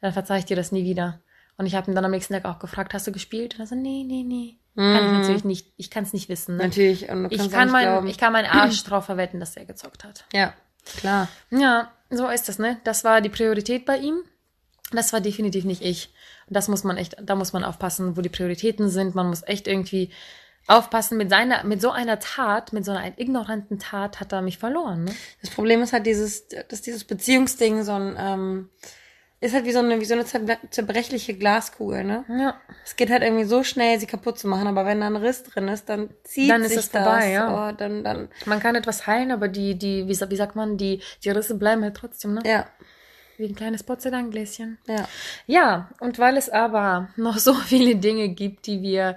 dann 0.00 0.12
verzeih 0.12 0.38
ich 0.38 0.44
dir 0.44 0.56
das 0.56 0.72
nie 0.72 0.84
wieder. 0.84 1.20
Und 1.56 1.66
ich 1.66 1.76
habe 1.76 1.90
ihn 1.90 1.94
dann 1.94 2.04
am 2.04 2.10
nächsten 2.10 2.34
Tag 2.34 2.44
auch 2.46 2.58
gefragt, 2.58 2.94
hast 2.94 3.06
du 3.06 3.12
gespielt? 3.12 3.54
Und 3.54 3.60
er 3.60 3.66
so, 3.66 3.74
nee, 3.76 4.04
nee, 4.04 4.24
nee. 4.24 4.57
Kann 4.78 5.06
ich 5.06 5.12
natürlich 5.20 5.44
nicht, 5.44 5.72
ich 5.76 5.90
kann 5.90 6.04
es 6.04 6.12
nicht 6.12 6.28
wissen. 6.28 6.56
Ne? 6.56 6.64
Natürlich. 6.64 7.08
Und 7.08 7.32
Ich 7.32 7.50
kann, 7.50 7.70
mein, 7.70 7.86
glauben. 7.86 8.06
ich 8.06 8.16
kann 8.16 8.32
meinen 8.32 8.46
Arsch 8.46 8.84
drauf 8.84 9.06
verwetten, 9.06 9.40
dass 9.40 9.56
er 9.56 9.64
gezockt 9.64 10.04
hat. 10.04 10.24
ja, 10.32 10.54
klar. 10.96 11.28
Ja, 11.50 11.90
so 12.10 12.28
ist 12.28 12.48
das, 12.48 12.58
ne? 12.58 12.78
Das 12.84 13.02
war 13.04 13.20
die 13.20 13.28
Priorität 13.28 13.84
bei 13.84 13.98
ihm. 13.98 14.20
Das 14.92 15.12
war 15.12 15.20
definitiv 15.20 15.64
nicht 15.64 15.82
ich. 15.82 16.14
Das 16.48 16.68
muss 16.68 16.84
man 16.84 16.96
echt, 16.96 17.16
da 17.20 17.34
muss 17.34 17.52
man 17.52 17.64
aufpassen, 17.64 18.16
wo 18.16 18.20
die 18.20 18.28
Prioritäten 18.30 18.88
sind. 18.88 19.14
Man 19.14 19.28
muss 19.28 19.42
echt 19.46 19.66
irgendwie 19.66 20.10
aufpassen. 20.66 21.18
Mit 21.18 21.28
seiner, 21.30 21.64
mit 21.64 21.80
so 21.82 21.90
einer 21.90 22.20
Tat, 22.20 22.72
mit 22.72 22.84
so 22.84 22.92
einer 22.92 23.18
ignoranten 23.18 23.78
Tat 23.78 24.20
hat 24.20 24.32
er 24.32 24.42
mich 24.42 24.58
verloren, 24.58 25.04
ne? 25.04 25.14
Das 25.42 25.50
Problem 25.50 25.82
ist 25.82 25.92
halt 25.92 26.06
dieses, 26.06 26.46
dass 26.68 26.82
dieses 26.82 27.04
Beziehungsding 27.04 27.82
so 27.82 27.92
ein, 27.92 28.16
ähm, 28.18 28.68
ist 29.40 29.54
halt 29.54 29.64
wie 29.66 29.72
so 29.72 29.78
eine, 29.78 30.00
wie 30.00 30.04
so 30.04 30.14
eine 30.14 30.24
zerbre- 30.24 30.58
zerbrechliche 30.70 31.34
Glaskugel, 31.34 32.02
ne? 32.04 32.24
Ja. 32.28 32.60
Es 32.84 32.96
geht 32.96 33.10
halt 33.10 33.22
irgendwie 33.22 33.44
so 33.44 33.62
schnell, 33.62 34.00
sie 34.00 34.06
kaputt 34.06 34.38
zu 34.38 34.48
machen, 34.48 34.66
aber 34.66 34.84
wenn 34.84 35.00
da 35.00 35.06
ein 35.06 35.16
Riss 35.16 35.44
drin 35.44 35.68
ist, 35.68 35.88
dann 35.88 36.10
zieht 36.24 36.50
Dann 36.50 36.62
ist 36.62 36.68
sich 36.70 36.78
es 36.78 36.88
vorbei, 36.88 37.20
das. 37.20 37.32
ja. 37.32 37.68
Oh, 37.70 37.72
dann, 37.76 38.02
dann, 38.04 38.28
Man 38.46 38.58
kann 38.60 38.74
etwas 38.74 39.06
heilen, 39.06 39.30
aber 39.30 39.48
die, 39.48 39.76
die, 39.78 40.08
wie, 40.08 40.20
wie 40.30 40.36
sagt 40.36 40.56
man, 40.56 40.76
die, 40.76 41.00
die 41.22 41.30
Risse 41.30 41.54
bleiben 41.56 41.82
halt 41.82 41.96
trotzdem, 41.96 42.34
ne? 42.34 42.42
ja, 42.44 42.66
Wie 43.36 43.44
ein 43.46 43.54
kleines 43.54 43.84
Porzellangläschen. 43.84 44.78
ja. 44.88 45.06
Ja, 45.46 45.90
und 46.00 46.18
weil 46.18 46.36
es 46.36 46.50
aber 46.50 47.08
noch 47.16 47.38
so 47.38 47.54
viele 47.54 47.94
Dinge 47.96 48.30
gibt, 48.30 48.66
die 48.66 48.82
wir 48.82 49.16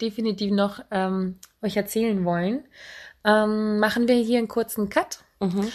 definitiv 0.00 0.50
noch 0.50 0.80
ähm, 0.90 1.38
euch 1.62 1.76
erzählen 1.76 2.24
wollen, 2.24 2.64
ähm, 3.24 3.78
machen 3.78 4.08
wir 4.08 4.16
hier 4.16 4.38
einen 4.38 4.48
kurzen 4.48 4.88
Cut 4.88 5.18
Mhm. 5.42 5.70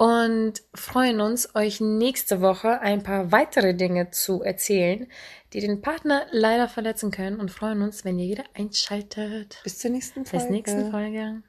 Und 0.00 0.62
freuen 0.72 1.20
uns, 1.20 1.54
euch 1.54 1.78
nächste 1.82 2.40
Woche 2.40 2.80
ein 2.80 3.02
paar 3.02 3.32
weitere 3.32 3.74
Dinge 3.74 4.10
zu 4.10 4.42
erzählen, 4.42 5.06
die 5.52 5.60
den 5.60 5.82
Partner 5.82 6.26
leider 6.30 6.68
verletzen 6.68 7.10
können 7.10 7.38
und 7.38 7.50
freuen 7.50 7.82
uns, 7.82 8.02
wenn 8.02 8.18
ihr 8.18 8.30
wieder 8.30 8.44
einschaltet. 8.54 9.60
Bis 9.62 9.76
zur 9.76 9.90
nächsten 9.90 10.22
Bis 10.22 10.30
Folge. 10.30 10.52
nächsten 10.52 10.90
Folge. 10.90 11.42